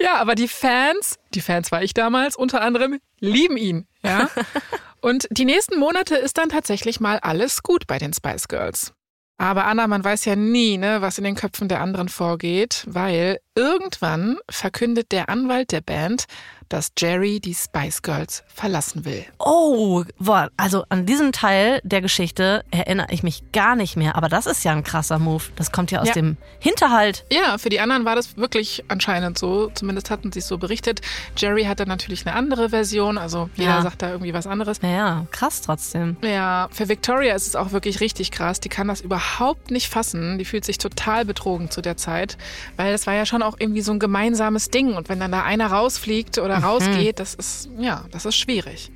Ja, 0.01 0.17
aber 0.17 0.35
die 0.35 0.49
Fans, 0.49 1.19
die 1.35 1.41
Fans 1.41 1.71
war 1.73 1.83
ich 1.83 1.95
damals 1.95 2.37
unter 2.37 2.61
anderem, 2.61 2.99
lieben 3.21 3.57
ihn. 3.57 3.87
Ja. 4.03 4.29
Und 5.01 5.29
die 5.31 5.45
nächsten 5.45 5.79
Monate 5.79 6.17
ist 6.17 6.37
dann 6.39 6.49
tatsächlich 6.49 6.99
mal 6.99 7.19
alles 7.21 7.63
gut 7.63 7.87
bei 7.87 7.99
den 7.99 8.13
Spice 8.13 8.49
Girls. 8.49 8.93
Aber 9.37 9.67
Anna, 9.67 9.89
man 9.89 10.05
weiß 10.05 10.27
ja 10.27 10.37
nie, 10.37 10.79
ne, 10.79 11.03
was 11.03 11.19
in 11.19 11.25
den 11.25 11.35
Köpfen 11.35 11.69
der 11.69 11.81
anderen 11.81 12.09
vorgeht, 12.09 12.85
weil 12.87 13.41
irgendwann 13.57 14.39
verkündet 14.49 15.11
der 15.11 15.29
Anwalt 15.29 15.73
der 15.73 15.81
Band, 15.81 16.27
dass 16.69 16.93
Jerry 16.99 17.41
die 17.41 17.55
Spice 17.55 18.03
Girls 18.03 18.43
verlassen 18.47 19.05
will. 19.05 19.25
Oh, 19.39 20.05
boah, 20.19 20.51
also 20.57 20.85
an 20.89 21.07
diesen 21.07 21.33
Teil 21.33 21.81
der 21.85 22.01
Geschichte 22.01 22.65
erinnere 22.71 23.09
ich 23.11 23.23
mich 23.23 23.43
gar 23.53 23.77
nicht 23.77 23.97
mehr. 23.97 24.17
Aber 24.17 24.29
das 24.29 24.47
ist 24.47 24.65
ja 24.65 24.73
ein 24.73 24.85
krasser 24.85 25.19
Move. 25.19 25.45
Das 25.57 25.73
kommt 25.73 25.91
ja 25.91 26.01
aus 26.01 26.09
Ja. 26.09 26.15
dem 26.15 26.37
Hinterhalt. 26.59 27.25
Ja, 27.31 27.59
für 27.59 27.69
die 27.69 27.81
anderen 27.81 28.05
war 28.05 28.17
das 28.17 28.37
wirklich 28.37 28.85
anscheinend 28.89 29.39
so. 29.39 29.71
Zumindest 29.75 30.11
hatten 30.11 30.33
sie 30.33 30.39
es 30.41 30.49
so 30.49 30.59
berichtet. 30.59 31.01
Jerry 31.37 31.65
hatte 31.65 31.87
natürlich 31.87 32.27
eine 32.27 32.35
andere 32.37 32.71
Version, 32.71 33.19
also 33.19 33.49
jeder 33.57 33.71
Ja. 33.77 33.83
sagt 33.83 34.03
da 34.03 34.11
irgendwie 34.11 34.35
was 34.35 34.47
anderes. 34.47 34.83
Naja, 34.83 35.27
krass 35.31 35.61
trotzdem. 35.61 36.17
Ja, 36.23 36.69
für 36.73 36.89
Victoria 36.89 37.35
ist 37.35 37.47
es 37.47 37.57
auch 37.57 37.73
wirklich 37.73 38.01
richtig 38.01 38.31
krass. 38.31 38.61
Die 38.61 38.69
kann 38.69 38.89
das 38.89 39.01
überhaupt 39.01 39.71
nicht 39.71 39.89
fassen. 39.89 40.39
Die 40.39 40.45
fühlt 40.45 40.65
sich 40.65 40.79
total 40.79 41.25
betrogen 41.25 41.71
zu 41.71 41.81
der 41.83 41.97
Zeit, 41.97 42.37
weil 42.77 42.93
das 42.93 43.07
war 43.07 43.15
ja 43.15 43.27
schon 43.27 43.43
auch 43.43 43.57
irgendwie 43.59 43.81
so 43.83 43.93
ein 43.93 43.99
gemeinsames 43.99 44.71
Ding. 44.71 44.95
Und 44.95 45.09
wenn 45.09 45.21
dann 45.21 45.33
da 45.33 45.43
einer 45.43 45.67
rausfliegt 45.69 46.39
oder 46.39 46.54
rausgeht, 46.59 47.19
das 47.19 47.35
ist, 47.35 47.69
ja, 47.79 48.05
das 48.11 48.25
ist 48.25 48.37
schwierig. 48.37 48.91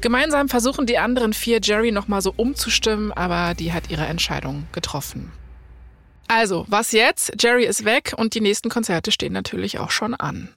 Gemeinsam 0.00 0.48
versuchen 0.48 0.86
die 0.86 0.98
anderen 0.98 1.32
vier 1.32 1.60
Jerry 1.62 1.92
nochmal 1.92 2.22
so 2.22 2.32
umzustimmen, 2.36 3.12
aber 3.12 3.54
die 3.54 3.72
hat 3.72 3.90
ihre 3.90 4.06
Entscheidung 4.06 4.66
getroffen. 4.72 5.30
Also, 6.26 6.64
was 6.68 6.92
jetzt? 6.92 7.34
Jerry 7.40 7.64
ist 7.64 7.84
weg 7.84 8.14
und 8.16 8.34
die 8.34 8.40
nächsten 8.40 8.68
Konzerte 8.68 9.12
stehen 9.12 9.32
natürlich 9.32 9.78
auch 9.78 9.90
schon 9.90 10.14
an. 10.14 10.54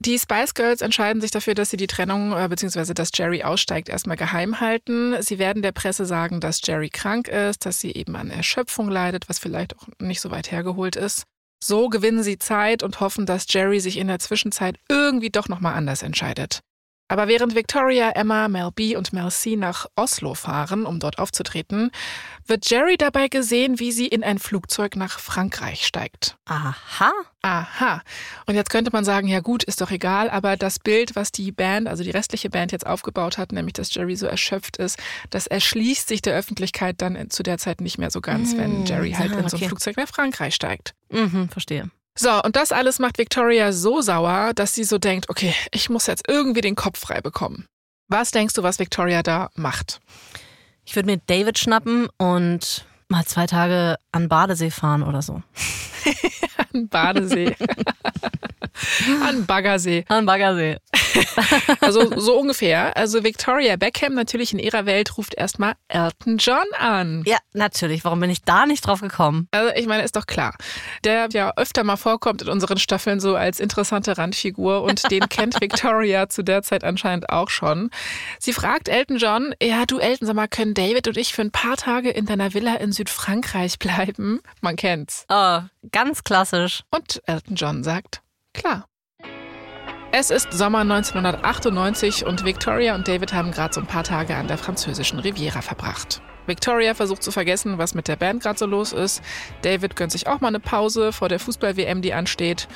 Die 0.00 0.16
Spice 0.16 0.54
Girls 0.54 0.80
entscheiden 0.80 1.20
sich 1.20 1.32
dafür, 1.32 1.54
dass 1.54 1.70
sie 1.70 1.76
die 1.76 1.88
Trennung 1.88 2.32
äh, 2.32 2.46
bzw. 2.48 2.94
dass 2.94 3.10
Jerry 3.12 3.42
aussteigt 3.42 3.88
erstmal 3.88 4.16
geheim 4.16 4.60
halten. 4.60 5.20
Sie 5.20 5.40
werden 5.40 5.60
der 5.60 5.72
Presse 5.72 6.06
sagen, 6.06 6.38
dass 6.40 6.60
Jerry 6.64 6.88
krank 6.88 7.26
ist, 7.26 7.66
dass 7.66 7.80
sie 7.80 7.92
eben 7.92 8.14
an 8.14 8.30
Erschöpfung 8.30 8.88
leidet, 8.88 9.28
was 9.28 9.40
vielleicht 9.40 9.76
auch 9.76 9.88
nicht 9.98 10.20
so 10.20 10.30
weit 10.30 10.52
hergeholt 10.52 10.94
ist. 10.94 11.24
So 11.62 11.88
gewinnen 11.88 12.22
sie 12.22 12.38
Zeit 12.38 12.82
und 12.82 13.00
hoffen, 13.00 13.26
dass 13.26 13.46
Jerry 13.48 13.80
sich 13.80 13.96
in 13.96 14.08
der 14.08 14.18
Zwischenzeit 14.18 14.78
irgendwie 14.88 15.30
doch 15.30 15.48
nochmal 15.48 15.74
anders 15.74 16.02
entscheidet. 16.02 16.60
Aber 17.08 17.26
während 17.26 17.54
Victoria, 17.54 18.10
Emma, 18.10 18.48
Mel 18.48 18.70
B 18.74 18.94
und 18.94 19.12
Mel 19.12 19.30
C 19.30 19.56
nach 19.56 19.86
Oslo 19.96 20.34
fahren, 20.34 20.84
um 20.84 21.00
dort 21.00 21.18
aufzutreten, 21.18 21.90
wird 22.46 22.68
Jerry 22.70 22.96
dabei 22.96 23.28
gesehen, 23.28 23.78
wie 23.78 23.92
sie 23.92 24.06
in 24.06 24.22
ein 24.22 24.38
Flugzeug 24.38 24.94
nach 24.96 25.18
Frankreich 25.18 25.86
steigt. 25.86 26.36
Aha. 26.44 27.12
Aha. 27.42 28.02
Und 28.46 28.56
jetzt 28.56 28.70
könnte 28.70 28.90
man 28.92 29.04
sagen, 29.04 29.28
ja 29.28 29.40
gut, 29.40 29.64
ist 29.64 29.80
doch 29.80 29.90
egal, 29.90 30.28
aber 30.28 30.56
das 30.56 30.78
Bild, 30.78 31.16
was 31.16 31.32
die 31.32 31.52
Band, 31.52 31.88
also 31.88 32.02
die 32.02 32.10
restliche 32.10 32.50
Band 32.50 32.72
jetzt 32.72 32.86
aufgebaut 32.86 33.38
hat, 33.38 33.52
nämlich 33.52 33.74
dass 33.74 33.94
Jerry 33.94 34.16
so 34.16 34.26
erschöpft 34.26 34.76
ist, 34.76 34.98
das 35.30 35.46
erschließt 35.46 36.08
sich 36.08 36.20
der 36.20 36.36
Öffentlichkeit 36.36 37.00
dann 37.00 37.30
zu 37.30 37.42
der 37.42 37.58
Zeit 37.58 37.80
nicht 37.80 37.98
mehr 37.98 38.10
so 38.10 38.20
ganz, 38.20 38.56
wenn 38.56 38.82
Mm, 38.82 38.84
Jerry 38.84 39.12
halt 39.12 39.32
ah, 39.32 39.38
in 39.38 39.48
so 39.48 39.56
ein 39.56 39.60
okay. 39.62 39.68
Flugzeug 39.68 39.96
nach 39.96 40.08
Frankreich 40.08 40.54
steigt. 40.54 40.94
Mhm, 41.10 41.48
verstehe. 41.48 41.90
So, 42.20 42.42
und 42.42 42.56
das 42.56 42.72
alles 42.72 42.98
macht 42.98 43.16
Victoria 43.18 43.72
so 43.72 44.00
sauer, 44.00 44.52
dass 44.52 44.74
sie 44.74 44.82
so 44.82 44.98
denkt, 44.98 45.30
okay, 45.30 45.54
ich 45.70 45.88
muss 45.88 46.08
jetzt 46.08 46.24
irgendwie 46.26 46.60
den 46.60 46.74
Kopf 46.74 46.98
frei 46.98 47.20
bekommen. 47.20 47.66
Was 48.08 48.32
denkst 48.32 48.54
du, 48.54 48.64
was 48.64 48.80
Victoria 48.80 49.22
da 49.22 49.50
macht? 49.54 50.00
Ich 50.84 50.96
würde 50.96 51.06
mir 51.06 51.18
David 51.26 51.58
schnappen 51.58 52.08
und 52.18 52.86
mal 53.08 53.24
zwei 53.24 53.46
Tage 53.46 53.98
an 54.10 54.28
Badesee 54.28 54.70
fahren 54.70 55.04
oder 55.04 55.22
so. 55.22 55.42
An 56.72 56.88
Badesee. 56.88 57.56
An 59.22 59.46
Baggersee. 59.46 60.04
An 60.08 60.26
Baggersee. 60.26 60.76
Also 61.80 62.18
so 62.18 62.38
ungefähr. 62.38 62.96
Also 62.96 63.24
Victoria 63.24 63.76
Beckham 63.76 64.14
natürlich 64.14 64.52
in 64.52 64.58
ihrer 64.58 64.86
Welt 64.86 65.16
ruft 65.16 65.34
erstmal 65.34 65.74
Elton 65.88 66.38
John 66.38 66.64
an. 66.78 67.22
Ja, 67.26 67.38
natürlich. 67.52 68.04
Warum 68.04 68.20
bin 68.20 68.30
ich 68.30 68.42
da 68.42 68.66
nicht 68.66 68.86
drauf 68.86 69.00
gekommen? 69.00 69.48
Also 69.50 69.72
ich 69.74 69.86
meine, 69.86 70.02
ist 70.02 70.16
doch 70.16 70.26
klar. 70.26 70.54
Der 71.04 71.28
ja 71.32 71.52
öfter 71.56 71.84
mal 71.84 71.96
vorkommt 71.96 72.42
in 72.42 72.48
unseren 72.48 72.78
Staffeln 72.78 73.20
so 73.20 73.36
als 73.36 73.60
interessante 73.60 74.18
Randfigur 74.18 74.82
und 74.82 75.10
den 75.10 75.20
kennt 75.28 75.60
Victoria 75.60 76.28
zu 76.28 76.42
der 76.42 76.62
Zeit 76.62 76.84
anscheinend 76.84 77.30
auch 77.30 77.50
schon. 77.50 77.90
Sie 78.38 78.52
fragt 78.52 78.88
Elton 78.88 79.18
John, 79.18 79.54
ja 79.62 79.86
du 79.86 79.98
Elton, 79.98 80.26
sag 80.26 80.36
mal, 80.36 80.48
können 80.48 80.74
David 80.74 81.08
und 81.08 81.16
ich 81.16 81.32
für 81.32 81.42
ein 81.42 81.50
paar 81.50 81.76
Tage 81.76 82.10
in 82.10 82.26
deiner 82.26 82.54
Villa 82.54 82.74
in 82.76 82.92
Südfrankreich 82.92 83.78
bleiben? 83.78 84.40
Man 84.60 84.76
kennt's. 84.76 85.24
Oh, 85.28 85.60
ganz 85.90 86.24
klassisch. 86.24 86.67
Und 86.90 87.22
Elton 87.26 87.56
John 87.56 87.84
sagt, 87.84 88.22
klar. 88.52 88.86
Es 90.10 90.30
ist 90.30 90.52
Sommer 90.52 90.80
1998 90.80 92.24
und 92.24 92.44
Victoria 92.44 92.94
und 92.94 93.06
David 93.06 93.32
haben 93.32 93.50
gerade 93.50 93.74
so 93.74 93.80
ein 93.80 93.86
paar 93.86 94.04
Tage 94.04 94.34
an 94.36 94.48
der 94.48 94.56
französischen 94.56 95.18
Riviera 95.18 95.60
verbracht. 95.60 96.22
Victoria 96.46 96.94
versucht 96.94 97.22
zu 97.22 97.30
vergessen, 97.30 97.76
was 97.78 97.94
mit 97.94 98.08
der 98.08 98.16
Band 98.16 98.42
gerade 98.42 98.58
so 98.58 98.66
los 98.66 98.92
ist. 98.92 99.22
David 99.62 99.96
gönnt 99.96 100.12
sich 100.12 100.26
auch 100.26 100.40
mal 100.40 100.48
eine 100.48 100.60
Pause 100.60 101.12
vor 101.12 101.28
der 101.28 101.38
Fußball-WM, 101.38 102.00
die 102.00 102.14
ansteht. 102.14 102.68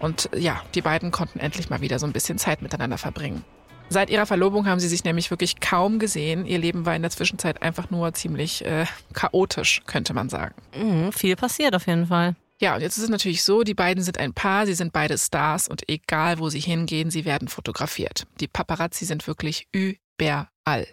Und 0.00 0.28
ja, 0.36 0.60
die 0.74 0.82
beiden 0.82 1.12
konnten 1.12 1.38
endlich 1.38 1.70
mal 1.70 1.80
wieder 1.80 1.98
so 1.98 2.06
ein 2.06 2.12
bisschen 2.12 2.38
Zeit 2.38 2.60
miteinander 2.60 2.98
verbringen. 2.98 3.44
Seit 3.88 4.10
ihrer 4.10 4.26
Verlobung 4.26 4.66
haben 4.66 4.78
sie 4.78 4.88
sich 4.88 5.02
nämlich 5.02 5.30
wirklich 5.30 5.58
kaum 5.60 5.98
gesehen. 5.98 6.46
Ihr 6.46 6.58
Leben 6.58 6.86
war 6.86 6.94
in 6.94 7.02
der 7.02 7.10
Zwischenzeit 7.10 7.62
einfach 7.62 7.90
nur 7.90 8.12
ziemlich 8.14 8.64
äh, 8.64 8.86
chaotisch, 9.14 9.82
könnte 9.86 10.14
man 10.14 10.28
sagen. 10.28 10.54
Mhm, 10.76 11.12
viel 11.12 11.34
passiert 11.34 11.74
auf 11.74 11.86
jeden 11.86 12.06
Fall. 12.06 12.36
Ja, 12.60 12.74
und 12.74 12.82
jetzt 12.82 12.98
ist 12.98 13.04
es 13.04 13.08
natürlich 13.08 13.42
so, 13.42 13.62
die 13.62 13.74
beiden 13.74 14.04
sind 14.04 14.18
ein 14.18 14.34
Paar, 14.34 14.66
sie 14.66 14.74
sind 14.74 14.92
beide 14.92 15.16
Stars 15.16 15.66
und 15.66 15.88
egal 15.88 16.38
wo 16.38 16.50
sie 16.50 16.60
hingehen, 16.60 17.10
sie 17.10 17.24
werden 17.24 17.48
fotografiert. 17.48 18.26
Die 18.38 18.48
Paparazzi 18.48 19.06
sind 19.06 19.26
wirklich 19.26 19.66
überall. 19.72 20.86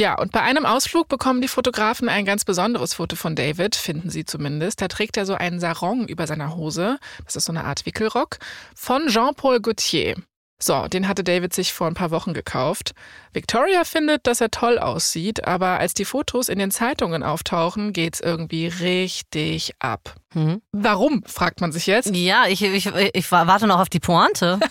Ja, 0.00 0.18
und 0.18 0.32
bei 0.32 0.40
einem 0.40 0.64
Ausflug 0.64 1.08
bekommen 1.08 1.42
die 1.42 1.48
Fotografen 1.48 2.08
ein 2.08 2.24
ganz 2.24 2.46
besonderes 2.46 2.94
Foto 2.94 3.16
von 3.16 3.36
David, 3.36 3.76
finden 3.76 4.08
sie 4.08 4.24
zumindest. 4.24 4.80
Da 4.80 4.88
trägt 4.88 5.18
er 5.18 5.26
so 5.26 5.34
einen 5.34 5.60
Sarong 5.60 6.08
über 6.08 6.26
seiner 6.26 6.56
Hose, 6.56 6.98
das 7.26 7.36
ist 7.36 7.44
so 7.44 7.52
eine 7.52 7.64
Art 7.64 7.84
Wickelrock, 7.84 8.38
von 8.74 9.08
Jean-Paul 9.08 9.60
Gaultier. 9.60 10.14
So, 10.58 10.88
den 10.88 11.06
hatte 11.06 11.22
David 11.22 11.52
sich 11.52 11.74
vor 11.74 11.86
ein 11.86 11.94
paar 11.94 12.10
Wochen 12.10 12.32
gekauft. 12.32 12.92
Victoria 13.34 13.84
findet, 13.84 14.26
dass 14.26 14.40
er 14.40 14.50
toll 14.50 14.78
aussieht, 14.78 15.44
aber 15.46 15.80
als 15.80 15.92
die 15.92 16.06
Fotos 16.06 16.48
in 16.48 16.58
den 16.58 16.70
Zeitungen 16.70 17.22
auftauchen, 17.22 17.92
geht's 17.92 18.20
irgendwie 18.20 18.68
richtig 18.68 19.72
ab. 19.80 20.19
Mhm. 20.34 20.62
Warum, 20.72 21.22
fragt 21.24 21.60
man 21.60 21.72
sich 21.72 21.86
jetzt. 21.86 22.14
Ja, 22.14 22.44
ich, 22.48 22.62
ich, 22.62 22.86
ich 22.86 23.32
warte 23.32 23.66
noch 23.66 23.80
auf 23.80 23.88
die 23.88 24.00
Pointe. 24.00 24.58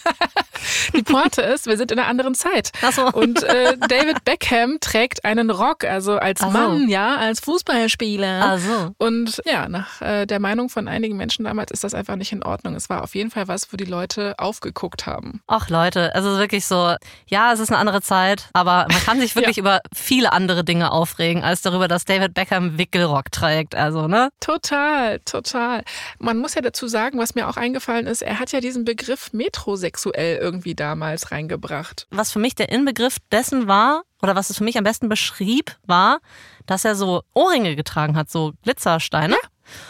Die 0.94 1.04
Pointe 1.04 1.42
ist, 1.42 1.68
wir 1.68 1.78
sind 1.78 1.92
in 1.92 2.00
einer 2.00 2.08
anderen 2.08 2.36
Zeit. 2.36 2.72
Ach 2.82 2.92
so. 2.92 3.08
Und 3.08 3.44
äh, 3.44 3.78
David 3.78 4.26
Beckham 4.26 4.78
trägt 4.82 5.24
einen 5.26 5.50
Rock, 5.50 5.84
also 5.84 6.18
als 6.18 6.42
Ach 6.42 6.48
so. 6.48 6.52
Mann, 6.52 6.90
ja, 6.90 7.16
als 7.16 7.40
Fußballspieler. 7.42 8.46
Also. 8.46 8.92
Und 8.98 9.42
ja, 9.46 9.70
nach 9.70 10.02
äh, 10.02 10.26
der 10.26 10.40
Meinung 10.40 10.70
von 10.70 10.88
einigen 10.88 11.18
Menschen 11.18 11.46
damals 11.46 11.72
ist 11.72 11.84
das 11.84 11.94
einfach 11.94 12.16
nicht 12.16 12.32
in 12.32 12.44
Ordnung. 12.44 12.76
Es 12.76 12.90
war 12.90 13.04
auf 13.04 13.16
jeden 13.16 13.32
Fall 13.32 13.48
was, 13.48 13.72
wo 13.72 13.78
die 13.78 13.86
Leute 13.86 14.36
aufgeguckt 14.38 15.06
haben. 15.06 15.42
Ach 15.48 15.70
Leute, 15.70 16.12
es 16.14 16.26
ist 16.26 16.38
wirklich 16.38 16.66
so, 16.66 16.96
ja, 17.28 17.54
es 17.54 17.60
ist 17.60 17.70
eine 17.70 17.78
andere 17.80 18.02
Zeit, 18.02 18.50
aber 18.54 18.88
man 18.90 19.02
kann 19.04 19.20
sich 19.20 19.36
wirklich 19.36 19.58
über 19.58 19.80
viele 19.94 20.34
andere 20.34 20.64
Dinge 20.64 20.92
aufregen, 20.92 21.44
als 21.44 21.62
darüber, 21.62 21.88
dass 21.88 22.06
David 22.06 22.34
Beckham 22.34 22.78
Wickelrock 22.78 23.32
trägt. 23.32 23.76
Also, 23.76 24.08
ne? 24.08 24.30
Total, 24.40 25.20
total. 25.20 25.49
Man 25.54 26.38
muss 26.38 26.56
ja 26.56 26.62
dazu 26.62 26.88
sagen, 26.88 27.20
was 27.20 27.36
mir 27.36 27.48
auch 27.48 27.58
eingefallen 27.58 28.08
ist, 28.08 28.22
er 28.22 28.40
hat 28.40 28.52
ja 28.52 28.60
diesen 28.60 28.86
Begriff 28.86 29.34
metrosexuell 29.34 30.38
irgendwie 30.38 30.76
damals 30.76 31.32
reingebracht. 31.32 32.08
Was 32.12 32.32
für 32.32 32.40
mich 32.40 32.56
der 32.56 32.70
Inbegriff 32.70 33.18
dessen 33.32 33.68
war, 33.68 34.04
oder 34.22 34.36
was 34.36 34.50
es 34.50 34.58
für 34.58 34.64
mich 34.64 34.78
am 34.78 34.84
besten 34.84 35.10
beschrieb, 35.10 35.76
war, 35.86 36.20
dass 36.66 36.86
er 36.86 36.96
so 36.96 37.24
Ohrringe 37.34 37.76
getragen 37.76 38.16
hat, 38.16 38.30
so 38.30 38.54
Glitzersteine. 38.64 39.38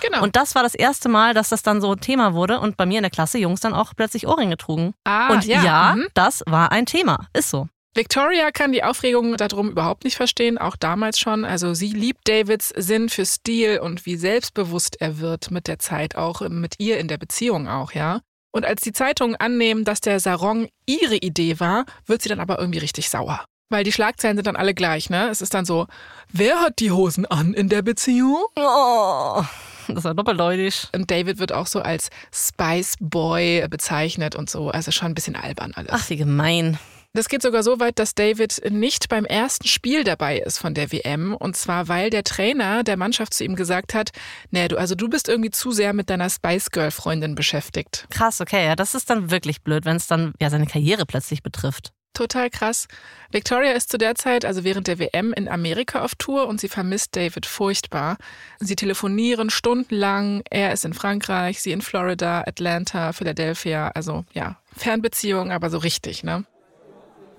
Genau. 0.01 0.23
Und 0.23 0.35
das 0.35 0.55
war 0.55 0.63
das 0.63 0.75
erste 0.75 1.09
Mal, 1.09 1.33
dass 1.33 1.49
das 1.49 1.63
dann 1.63 1.81
so 1.81 1.93
ein 1.93 2.01
Thema 2.01 2.33
wurde 2.33 2.59
und 2.59 2.77
bei 2.77 2.85
mir 2.85 2.97
in 2.97 3.03
der 3.03 3.11
Klasse 3.11 3.37
Jungs 3.37 3.61
dann 3.61 3.73
auch 3.73 3.93
plötzlich 3.95 4.27
Ohrringe 4.27 4.57
trugen. 4.57 4.93
ah, 5.05 5.31
und 5.31 5.45
ja, 5.45 5.95
mhm. 5.95 6.07
das 6.13 6.43
war 6.47 6.71
ein 6.71 6.85
Thema. 6.85 7.27
Ist 7.33 7.49
so. 7.49 7.67
Victoria 7.95 8.51
kann 8.51 8.71
die 8.71 8.83
Aufregung 8.83 9.35
darum 9.35 9.71
überhaupt 9.71 10.03
nicht 10.03 10.15
verstehen, 10.15 10.57
auch 10.57 10.75
damals 10.75 11.19
schon. 11.19 11.43
Also 11.43 11.73
sie 11.73 11.89
liebt 11.89 12.27
Davids 12.27 12.71
Sinn 12.75 13.09
für 13.09 13.25
Stil 13.25 13.79
und 13.79 14.05
wie 14.05 14.15
selbstbewusst 14.15 15.01
er 15.01 15.19
wird 15.19 15.51
mit 15.51 15.67
der 15.67 15.79
Zeit, 15.79 16.15
auch 16.15 16.41
mit 16.41 16.75
ihr 16.77 16.99
in 16.99 17.07
der 17.07 17.17
Beziehung 17.17 17.67
auch, 17.67 17.91
ja. 17.91 18.21
Und 18.51 18.65
als 18.65 18.81
die 18.81 18.93
Zeitungen 18.93 19.35
annehmen, 19.35 19.85
dass 19.85 20.01
der 20.01 20.19
Sarong 20.19 20.69
ihre 20.85 21.17
Idee 21.17 21.59
war, 21.59 21.85
wird 22.05 22.21
sie 22.21 22.29
dann 22.29 22.39
aber 22.39 22.59
irgendwie 22.59 22.79
richtig 22.79 23.09
sauer. 23.09 23.43
Weil 23.69 23.83
die 23.83 23.91
Schlagzeilen 23.91 24.37
sind 24.37 24.47
dann 24.47 24.55
alle 24.55 24.73
gleich, 24.73 25.09
ne? 25.11 25.29
Es 25.29 25.41
ist 25.41 25.53
dann 25.53 25.65
so, 25.65 25.85
wer 26.31 26.59
hat 26.59 26.79
die 26.79 26.91
Hosen 26.91 27.25
an 27.27 27.53
in 27.53 27.69
der 27.69 27.83
Beziehung? 27.83 28.43
Oh. 28.55 29.43
Das 29.87 29.97
ist 29.99 30.05
ja 30.05 30.13
doppeldeutig. 30.13 30.87
Und 30.93 31.09
David 31.09 31.39
wird 31.39 31.51
auch 31.51 31.67
so 31.67 31.81
als 31.81 32.09
Spice 32.31 32.95
Boy 32.99 33.67
bezeichnet 33.69 34.35
und 34.35 34.49
so. 34.49 34.69
Also 34.69 34.91
schon 34.91 35.07
ein 35.07 35.15
bisschen 35.15 35.35
albern 35.35 35.73
alles. 35.75 35.91
Ach, 35.91 36.09
wie 36.09 36.17
gemein. 36.17 36.79
Das 37.13 37.27
geht 37.27 37.41
sogar 37.41 37.63
so 37.63 37.79
weit, 37.79 37.97
dass 37.97 38.13
David 38.13 38.61
nicht 38.69 39.09
beim 39.09 39.25
ersten 39.25 39.67
Spiel 39.67 40.03
dabei 40.03 40.37
ist 40.37 40.59
von 40.59 40.75
der 40.75 40.91
WM. 40.91 41.33
Und 41.33 41.57
zwar, 41.57 41.87
weil 41.87 42.11
der 42.11 42.23
Trainer 42.23 42.83
der 42.83 42.97
Mannschaft 42.97 43.33
zu 43.33 43.43
ihm 43.43 43.55
gesagt 43.55 43.95
hat, 43.95 44.11
nee, 44.51 44.67
du, 44.67 44.77
also 44.77 44.93
du 44.93 45.09
bist 45.09 45.27
irgendwie 45.27 45.49
zu 45.49 45.71
sehr 45.71 45.93
mit 45.93 46.11
deiner 46.11 46.29
Spice 46.29 46.69
Girl 46.69 46.91
Freundin 46.91 47.33
beschäftigt. 47.33 48.05
Krass, 48.11 48.41
okay, 48.41 48.63
ja, 48.63 48.75
das 48.75 48.93
ist 48.93 49.09
dann 49.09 49.31
wirklich 49.31 49.63
blöd, 49.63 49.85
wenn 49.85 49.95
es 49.95 50.05
dann 50.05 50.33
ja 50.39 50.51
seine 50.51 50.67
Karriere 50.67 51.07
plötzlich 51.07 51.41
betrifft. 51.41 51.93
Total 52.13 52.49
krass. 52.49 52.87
Victoria 53.31 53.71
ist 53.71 53.89
zu 53.89 53.97
der 53.97 54.13
Zeit, 54.13 54.45
also 54.45 54.63
während 54.63 54.87
der 54.87 54.99
WM, 54.99 55.33
in 55.33 55.47
Amerika 55.47 56.01
auf 56.01 56.13
Tour 56.15 56.47
und 56.47 56.59
sie 56.59 56.67
vermisst 56.67 57.15
David 57.15 57.47
furchtbar. 57.47 58.17
Sie 58.59 58.75
telefonieren 58.75 59.49
stundenlang. 59.49 60.43
Er 60.49 60.73
ist 60.73 60.85
in 60.85 60.93
Frankreich, 60.93 61.61
sie 61.61 61.71
in 61.71 61.81
Florida, 61.81 62.43
Atlanta, 62.45 63.13
Philadelphia. 63.13 63.89
Also 63.95 64.25
ja, 64.33 64.59
Fernbeziehung, 64.75 65.51
aber 65.51 65.69
so 65.69 65.79
richtig, 65.79 66.23
ne? 66.23 66.45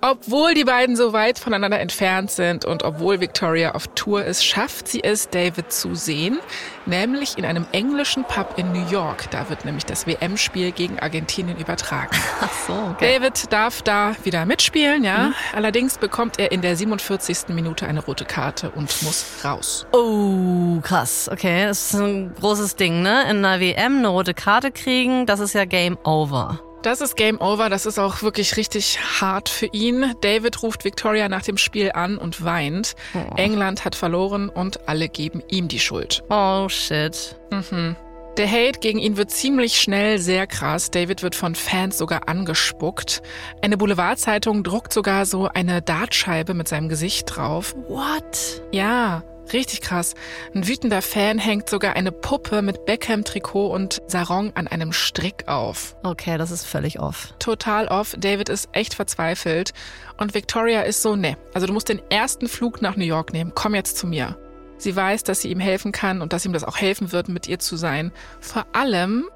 Obwohl 0.03 0.55
die 0.55 0.64
beiden 0.64 0.96
so 0.96 1.12
weit 1.12 1.38
voneinander 1.38 1.78
entfernt 1.78 2.30
sind 2.30 2.64
und 2.64 2.84
obwohl 2.84 3.20
Victoria 3.20 3.72
auf 3.72 3.86
Tour 3.88 4.24
ist, 4.24 4.44
schafft 4.44 4.88
sie 4.88 5.05
es, 5.05 5.28
David 5.28 5.72
zu 5.72 5.94
sehen, 5.94 6.38
nämlich 6.86 7.36
in 7.36 7.44
einem 7.44 7.66
englischen 7.72 8.24
Pub 8.24 8.55
in 8.57 8.72
New 8.72 8.88
York. 8.90 9.30
Da 9.30 9.51
wird 9.51 9.66
nämlich 9.66 9.84
das 9.84 10.07
WM-Spiel 10.07 10.72
gegen 10.72 10.98
Argentinien 10.98 11.59
übertragen. 11.59 12.16
Ach 12.40 12.53
so, 12.66 12.72
okay. 12.92 13.18
David 13.18 13.53
darf 13.53 13.82
da 13.82 14.16
wieder 14.24 14.46
mitspielen, 14.46 15.05
ja. 15.05 15.28
Mhm. 15.28 15.34
Allerdings 15.55 15.98
bekommt 15.98 16.38
er 16.38 16.51
in 16.51 16.62
der 16.62 16.76
47. 16.76 17.48
Minute 17.48 17.86
eine 17.86 18.03
rote 18.03 18.24
Karte 18.24 18.70
und 18.70 19.03
muss 19.03 19.26
raus. 19.44 19.86
Oh, 19.92 20.80
krass. 20.80 21.28
Okay, 21.30 21.66
das 21.66 21.92
ist 21.92 22.01
ein 22.01 22.34
großes 22.40 22.76
Ding, 22.76 23.03
ne? 23.03 23.24
In 23.30 23.44
einer 23.44 23.61
WM 23.61 23.98
eine 23.98 24.09
rote 24.09 24.32
Karte 24.32 24.70
kriegen, 24.70 25.26
das 25.26 25.40
ist 25.40 25.53
ja 25.53 25.66
Game 25.66 25.98
Over. 26.05 26.61
Das 26.83 27.03
ist 27.03 27.14
Game 27.14 27.39
Over, 27.41 27.68
das 27.68 27.85
ist 27.85 27.99
auch 27.99 28.22
wirklich 28.22 28.57
richtig 28.57 28.99
hart 29.20 29.51
für 29.51 29.66
ihn. 29.66 30.14
David 30.22 30.62
ruft 30.62 30.85
Victoria 30.85 31.28
nach 31.28 31.43
dem 31.43 31.59
Spiel 31.59 31.93
an 31.93 32.16
und 32.16 32.43
weint. 32.43 32.95
Oh. 33.12 33.35
England 33.37 33.85
hat 33.85 33.95
verloren 33.95 34.49
und 34.49 34.89
alle 34.89 35.11
geben 35.11 35.43
ihm 35.49 35.68
die 35.68 35.78
Schuld. 35.78 36.22
Oh 36.31 36.68
shit. 36.70 37.37
Mhm. 37.51 37.97
Der 38.39 38.51
Hate 38.51 38.78
gegen 38.81 38.99
ihn 38.99 39.18
wird 39.18 39.31
ziemlich 39.31 39.78
schnell 39.78 40.18
sehr 40.18 40.47
krass. 40.47 40.91
David 40.91 41.22
wird 41.22 41.35
von 41.35 41.55
Fans 41.55 41.99
sogar 41.99 42.28
angespuckt. 42.28 43.20
Eine 43.61 43.76
Boulevardzeitung 43.76 44.62
druckt 44.62 44.95
sogar 44.95 45.26
so 45.26 45.49
eine 45.49 45.83
Dartscheibe 45.83 46.55
mit 46.55 46.66
seinem 46.66 46.89
Gesicht 46.89 47.37
drauf. 47.37 47.74
What? 47.89 48.62
Ja. 48.72 49.22
Richtig 49.53 49.80
krass. 49.80 50.14
Ein 50.55 50.66
wütender 50.68 51.03
Fan 51.03 51.38
hängt 51.38 51.68
sogar 51.68 51.96
eine 51.96 52.12
Puppe 52.12 52.62
mit 52.62 52.86
Beckham-Trikot 52.86 53.66
und 53.68 54.01
Sarong 54.07 54.53
an 54.55 54.68
einem 54.68 54.92
Strick 54.92 55.48
auf. 55.48 55.96
Okay, 56.03 56.38
das 56.38 56.51
ist 56.51 56.64
völlig 56.64 57.01
off. 57.01 57.34
Total 57.38 57.88
off. 57.88 58.14
David 58.18 58.48
ist 58.48 58.68
echt 58.72 58.94
verzweifelt. 58.94 59.72
Und 60.18 60.34
Victoria 60.34 60.82
ist 60.82 61.03
so, 61.03 61.16
ne, 61.16 61.36
also 61.55 61.66
du 61.66 61.72
musst 61.72 61.88
den 61.88 62.03
ersten 62.11 62.48
Flug 62.48 62.82
nach 62.82 62.96
New 62.96 63.05
York 63.05 63.32
nehmen. 63.32 63.53
Komm 63.55 63.74
jetzt 63.74 63.96
zu 63.96 64.07
mir. 64.07 64.38
Sie 64.78 64.94
weiß, 64.96 65.24
dass 65.24 65.42
sie 65.42 65.51
ihm 65.51 65.61
helfen 65.61 65.92
kann 65.92 66.22
und 66.22 66.32
dass 66.32 66.46
ihm 66.46 66.53
das 66.53 66.64
auch 66.64 66.78
helfen 66.78 67.12
wird, 67.12 67.28
mit 67.28 67.48
ihr 67.48 67.59
zu 67.59 67.76
sein. 67.76 68.12
Vor 68.40 68.66
allem, 68.72 69.28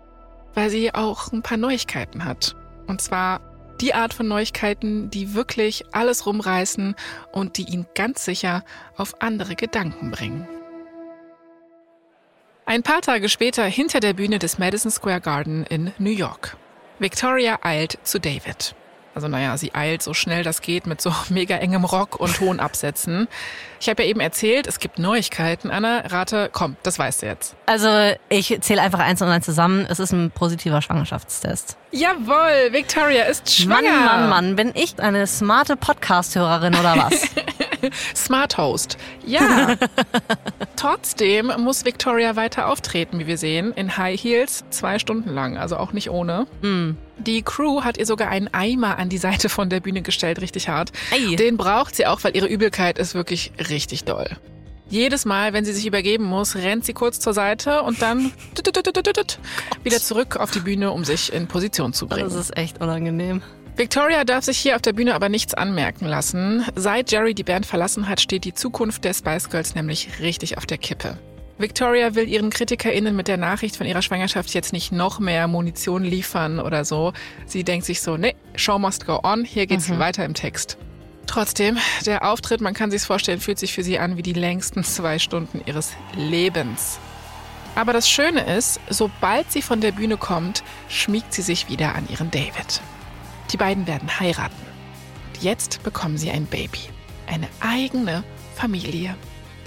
weil 0.55 0.71
sie 0.71 0.95
auch 0.95 1.33
ein 1.33 1.43
paar 1.43 1.59
Neuigkeiten 1.59 2.25
hat. 2.25 2.57
Und 2.87 3.03
zwar 3.03 3.41
die 3.81 3.95
Art 3.95 4.15
von 4.15 4.29
Neuigkeiten, 4.29 5.11
die 5.11 5.35
wirklich 5.35 5.85
alles 5.93 6.27
rumreißen 6.27 6.95
und 7.33 7.57
die 7.59 7.65
ihn 7.65 7.87
ganz 7.95 8.25
sicher 8.25 8.65
auf 8.97 9.21
andere 9.21 9.57
Gedanken 9.57 10.11
bringen. 10.11 10.49
Ein 12.67 12.83
paar 12.83 13.03
Tage 13.03 13.29
später 13.29 13.65
hinter 13.65 14.01
der 14.01 14.15
Bühne 14.15 14.39
des 14.39 14.59
Madison 14.59 14.91
Square 14.91 15.21
Garden 15.21 15.65
in 15.65 15.93
New 15.99 16.11
York. 16.11 16.57
Victoria 16.99 17.59
eilt 17.63 17.99
zu 18.05 18.19
David. 18.19 18.75
Also 19.15 19.29
naja, 19.29 19.57
sie 19.57 19.75
eilt 19.75 20.03
so 20.03 20.13
schnell 20.15 20.43
das 20.43 20.61
geht 20.61 20.87
mit 20.87 21.01
so 21.01 21.13
mega 21.29 21.57
engem 21.57 21.85
Rock 21.85 22.21
und 22.21 22.41
hohen 22.41 22.61
Absätzen. 22.61 23.29
Ich 23.81 23.89
habe 23.89 24.03
ja 24.03 24.09
eben 24.09 24.21
erzählt, 24.21 24.67
es 24.67 24.79
gibt 24.79 24.99
Neuigkeiten. 24.99 25.71
Anna, 25.71 26.01
rate, 26.07 26.49
komm, 26.53 26.77
das 26.83 26.99
weißt 26.99 27.23
du 27.23 27.27
jetzt. 27.27 27.55
Also 27.67 27.89
ich 28.29 28.57
zähle 28.63 28.81
einfach 28.81 29.01
eins 29.01 29.21
und 29.21 29.29
eins 29.29 29.45
zusammen. 29.45 29.87
Es 29.89 30.01
ist 30.01 30.13
ein 30.13 30.31
positiver 30.31 30.81
Schwangerschaftstest. 30.81 31.77
Jawohl, 31.91 32.73
Victoria 32.73 33.25
ist 33.25 33.55
schwanger. 33.55 33.91
Mann, 33.91 34.05
Mann, 34.05 34.29
Mann, 34.29 34.57
bin 34.57 34.73
ich 34.75 34.99
eine 35.01 35.27
smarte 35.27 35.77
Podcast-Hörerin 35.77 36.75
oder 36.75 36.97
was? 36.97 37.29
Smart 38.15 38.57
Host. 38.57 38.97
Ja. 39.27 39.77
Trotzdem 40.77 41.53
muss 41.59 41.85
Victoria 41.85 42.37
weiter 42.37 42.69
auftreten, 42.69 43.19
wie 43.19 43.27
wir 43.27 43.39
sehen, 43.39 43.73
in 43.73 43.97
High 43.97 44.21
Heels 44.21 44.65
zwei 44.71 44.99
Stunden 44.99 45.31
lang, 45.31 45.59
also 45.59 45.77
auch 45.77 45.93
nicht 45.93 46.11
ohne. 46.11 46.47
Mm. 46.63 46.93
Die 47.19 47.43
Crew 47.43 47.83
hat 47.83 47.97
ihr 47.97 48.07
sogar 48.07 48.29
einen 48.29 48.49
Eimer 48.53 48.99
an 48.99 49.09
die 49.09 49.19
Seite 49.19 49.49
von 49.49 49.71
der 49.71 49.81
Bühne 49.81 50.03
gestellt, 50.03 50.41
richtig 50.41 50.69
hart. 50.69 50.93
Ei. 51.13 51.37
Den 51.37 51.57
braucht 51.57 51.95
sie 51.95 52.07
auch, 52.07 52.25
weil 52.25 52.37
ihre 52.37 52.47
Übelkeit 52.47 52.99
ist 52.99 53.15
wirklich 53.15 53.53
richtig 53.71 54.05
doll. 54.05 54.29
Jedes 54.91 55.25
Mal, 55.25 55.53
wenn 55.53 55.65
sie 55.65 55.73
sich 55.73 55.87
übergeben 55.87 56.25
muss, 56.25 56.57
rennt 56.57 56.85
sie 56.85 56.93
kurz 56.93 57.19
zur 57.19 57.33
Seite 57.33 57.83
und 57.83 58.03
dann 58.03 58.33
wieder 59.83 59.99
zurück 60.01 60.37
auf 60.37 60.51
die 60.51 60.61
Bühne, 60.61 60.93
um 60.93 61.05
sich 61.05 61.33
in 61.33 61.47
Position 61.47 61.93
zu 61.93 62.07
bringen. 62.07 62.29
Das 62.29 62.35
ist 62.35 62.57
echt 62.57 62.81
unangenehm. 62.81 63.43
Victoria 63.77 64.23
darf 64.25 64.45
sich 64.45 64.59
hier 64.59 64.77
auf 64.77 64.83
der 64.83 64.93
Bühne 64.93 65.15
aber 65.15 65.29
nichts 65.29 65.53
anmerken 65.55 66.07
lassen. 66.07 66.65
Seit 66.77 67.11
Jerry 67.11 67.35
die 67.35 67.43
Band 67.43 67.67
verlassen 67.67 68.09
hat, 68.09 68.21
steht 68.21 68.45
die 68.45 68.55
Zukunft 68.55 69.05
der 69.05 69.15
Spice 69.15 69.51
Girls 69.51 69.75
nämlich 69.75 70.21
richtig 70.21 70.59
auf 70.59 70.67
der 70.67 70.79
Kippe. 70.79 71.19
Victoria 71.57 72.15
will 72.17 72.29
ihren 72.29 72.51
KritikerInnen 72.51 73.15
mit 73.15 73.29
der 73.29 73.37
Nachricht 73.37 73.77
von 73.77 73.87
ihrer 73.87 74.03
Schwangerschaft 74.03 74.53
jetzt 74.55 74.73
nicht 74.73 74.91
noch 74.91 75.21
mehr 75.21 75.47
Munition 75.47 76.03
liefern 76.03 76.59
oder 76.59 76.85
so. 76.85 77.13
Sie 77.47 77.63
denkt 77.63 77.87
sich 77.87 78.01
so, 78.01 78.17
nee, 78.17 78.35
Show 78.57 78.79
must 78.79 79.07
go 79.07 79.21
on, 79.23 79.45
hier 79.45 79.67
geht's 79.67 79.89
mhm. 79.89 80.01
weiter 80.01 80.25
im 80.25 80.35
Text. 80.35 80.77
Trotzdem, 81.27 81.79
der 82.05 82.29
Auftritt, 82.29 82.61
man 82.61 82.75
kann 82.75 82.91
sich's 82.91 83.07
vorstellen, 83.07 83.41
fühlt 83.41 83.59
sich 83.59 83.73
für 83.73 83.83
sie 83.83 83.99
an 83.99 84.17
wie 84.17 84.23
die 84.23 84.33
längsten 84.33 84.85
zwei 84.85 85.19
Stunden 85.19 85.63
ihres 85.65 85.93
Lebens. 86.17 86.99
Aber 87.77 87.93
das 87.93 88.09
Schöne 88.09 88.41
ist, 88.57 88.81
sobald 88.89 89.51
sie 89.51 89.63
von 89.63 89.81
der 89.81 89.93
Bühne 89.93 90.17
kommt, 90.17 90.63
schmiegt 90.89 91.33
sie 91.33 91.43
sich 91.43 91.69
wieder 91.69 91.95
an 91.95 92.09
ihren 92.09 92.31
David. 92.31 92.81
Die 93.53 93.57
beiden 93.57 93.87
werden 93.87 94.21
heiraten. 94.21 94.55
Jetzt 95.41 95.83
bekommen 95.83 96.19
sie 96.19 96.31
ein 96.31 96.47
Baby. 96.47 96.81
Eine 97.27 97.49
eigene 97.61 98.23
Familie. 98.55 99.17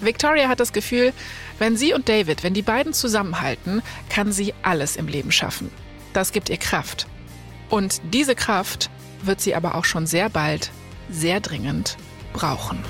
Victoria 0.02 0.48
hat 0.48 0.60
das 0.60 0.74
Gefühl, 0.74 1.14
wenn 1.60 1.78
sie 1.78 1.94
und 1.94 2.08
David, 2.10 2.44
wenn 2.44 2.54
die 2.54 2.62
beiden 2.62 2.94
zusammenhalten, 2.94 3.82
kann 4.10 4.32
sie 4.32 4.54
alles 4.64 4.96
im 4.96 5.08
Leben 5.08 5.32
schaffen. 5.32 5.72
Das 6.14 6.32
gibt 6.32 6.50
ihr 6.50 6.58
Kraft. 6.58 7.08
Und 7.70 8.02
diese 8.14 8.36
Kraft 8.36 8.90
wird 9.24 9.42
sie 9.42 9.56
aber 9.56 9.76
auch 9.76 9.86
schon 9.86 10.08
sehr 10.08 10.30
bald, 10.30 10.72
sehr 11.10 11.40
dringend 11.40 11.98
brauchen. 12.34 12.84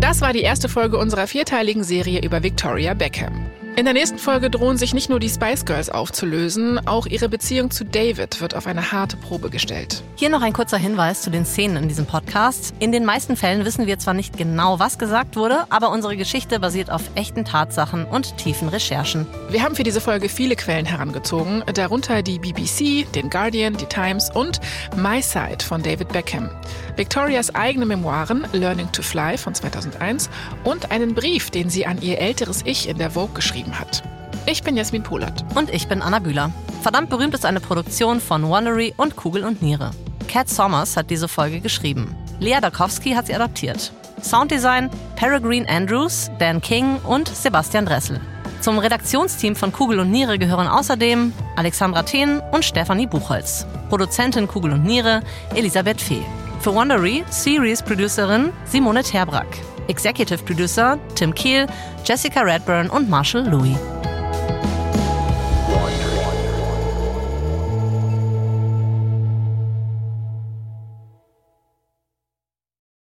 Das 0.00 0.20
war 0.20 0.32
die 0.32 0.42
erste 0.42 0.68
Folge 0.68 0.98
unserer 0.98 1.26
vierteiligen 1.26 1.82
Serie 1.82 2.24
über 2.24 2.42
Victoria 2.42 2.94
Beckham. 2.94 3.50
In 3.78 3.84
der 3.84 3.92
nächsten 3.92 4.16
Folge 4.16 4.48
drohen 4.48 4.78
sich 4.78 4.94
nicht 4.94 5.10
nur 5.10 5.20
die 5.20 5.28
Spice 5.28 5.66
Girls 5.66 5.90
aufzulösen, 5.90 6.88
auch 6.88 7.04
ihre 7.04 7.28
Beziehung 7.28 7.70
zu 7.70 7.84
David 7.84 8.40
wird 8.40 8.54
auf 8.54 8.66
eine 8.66 8.90
harte 8.90 9.18
Probe 9.18 9.50
gestellt. 9.50 10.02
Hier 10.14 10.30
noch 10.30 10.40
ein 10.40 10.54
kurzer 10.54 10.78
Hinweis 10.78 11.20
zu 11.20 11.28
den 11.28 11.44
Szenen 11.44 11.82
in 11.82 11.88
diesem 11.88 12.06
Podcast. 12.06 12.72
In 12.78 12.90
den 12.90 13.04
meisten 13.04 13.36
Fällen 13.36 13.66
wissen 13.66 13.86
wir 13.86 13.98
zwar 13.98 14.14
nicht 14.14 14.38
genau, 14.38 14.78
was 14.78 14.96
gesagt 14.96 15.36
wurde, 15.36 15.66
aber 15.68 15.90
unsere 15.90 16.16
Geschichte 16.16 16.58
basiert 16.58 16.90
auf 16.90 17.02
echten 17.16 17.44
Tatsachen 17.44 18.06
und 18.06 18.38
tiefen 18.38 18.70
Recherchen. 18.70 19.26
Wir 19.50 19.62
haben 19.62 19.76
für 19.76 19.82
diese 19.82 20.00
Folge 20.00 20.30
viele 20.30 20.56
Quellen 20.56 20.86
herangezogen, 20.86 21.62
darunter 21.74 22.22
die 22.22 22.38
BBC, 22.38 23.12
den 23.12 23.28
Guardian, 23.28 23.76
die 23.76 23.84
Times 23.84 24.30
und 24.30 24.58
My 24.96 25.20
Side 25.20 25.62
von 25.62 25.82
David 25.82 26.08
Beckham. 26.08 26.48
Victorias 26.96 27.54
eigene 27.54 27.84
Memoiren 27.84 28.46
Learning 28.54 28.90
to 28.90 29.02
Fly 29.02 29.36
von 29.36 29.54
2001 29.54 30.30
und 30.64 30.90
einen 30.90 31.14
Brief, 31.14 31.50
den 31.50 31.68
sie 31.68 31.84
an 31.84 32.00
ihr 32.00 32.18
älteres 32.18 32.62
Ich 32.64 32.88
in 32.88 32.96
der 32.96 33.10
Vogue 33.10 33.34
geschrieben 33.66 33.78
hat. 33.78 34.02
Ich 34.46 34.62
bin 34.62 34.76
Jasmin 34.76 35.02
Polat. 35.02 35.44
Und 35.54 35.70
ich 35.70 35.88
bin 35.88 36.02
Anna 36.02 36.18
Bühler. 36.18 36.50
Verdammt 36.82 37.10
berühmt 37.10 37.34
ist 37.34 37.44
eine 37.44 37.60
Produktion 37.60 38.20
von 38.20 38.48
Wondery 38.48 38.94
und 38.96 39.16
Kugel 39.16 39.44
und 39.44 39.60
Niere. 39.62 39.90
Cat 40.28 40.48
Sommers 40.48 40.96
hat 40.96 41.10
diese 41.10 41.28
Folge 41.28 41.60
geschrieben. 41.60 42.14
Lea 42.38 42.58
Darkowski 42.60 43.12
hat 43.12 43.26
sie 43.26 43.34
adaptiert. 43.34 43.92
Sounddesign 44.22 44.90
Peregrine 45.16 45.68
Andrews, 45.68 46.30
Dan 46.38 46.60
King 46.60 46.98
und 47.06 47.28
Sebastian 47.28 47.86
Dressel. 47.86 48.20
Zum 48.60 48.78
Redaktionsteam 48.78 49.54
von 49.54 49.72
Kugel 49.72 50.00
und 50.00 50.10
Niere 50.10 50.38
gehören 50.38 50.66
außerdem 50.66 51.32
Alexandra 51.56 52.02
Thehn 52.02 52.40
und 52.52 52.64
Stefanie 52.64 53.06
Buchholz. 53.06 53.66
Produzentin 53.88 54.48
Kugel 54.48 54.72
und 54.72 54.84
Niere 54.84 55.22
Elisabeth 55.54 56.00
Fee. 56.00 56.22
Für 56.60 56.74
Wondery 56.74 57.24
Series 57.30 57.82
Producerin 57.82 58.52
Simone 58.64 59.02
Terbrack. 59.02 59.46
Executive 59.88 60.44
Producer 60.44 60.98
Tim 61.14 61.34
Kehl, 61.34 61.66
Jessica 62.04 62.42
Redburn 62.42 62.90
und 62.90 63.08
Marshall 63.08 63.48
Louis. 63.48 63.76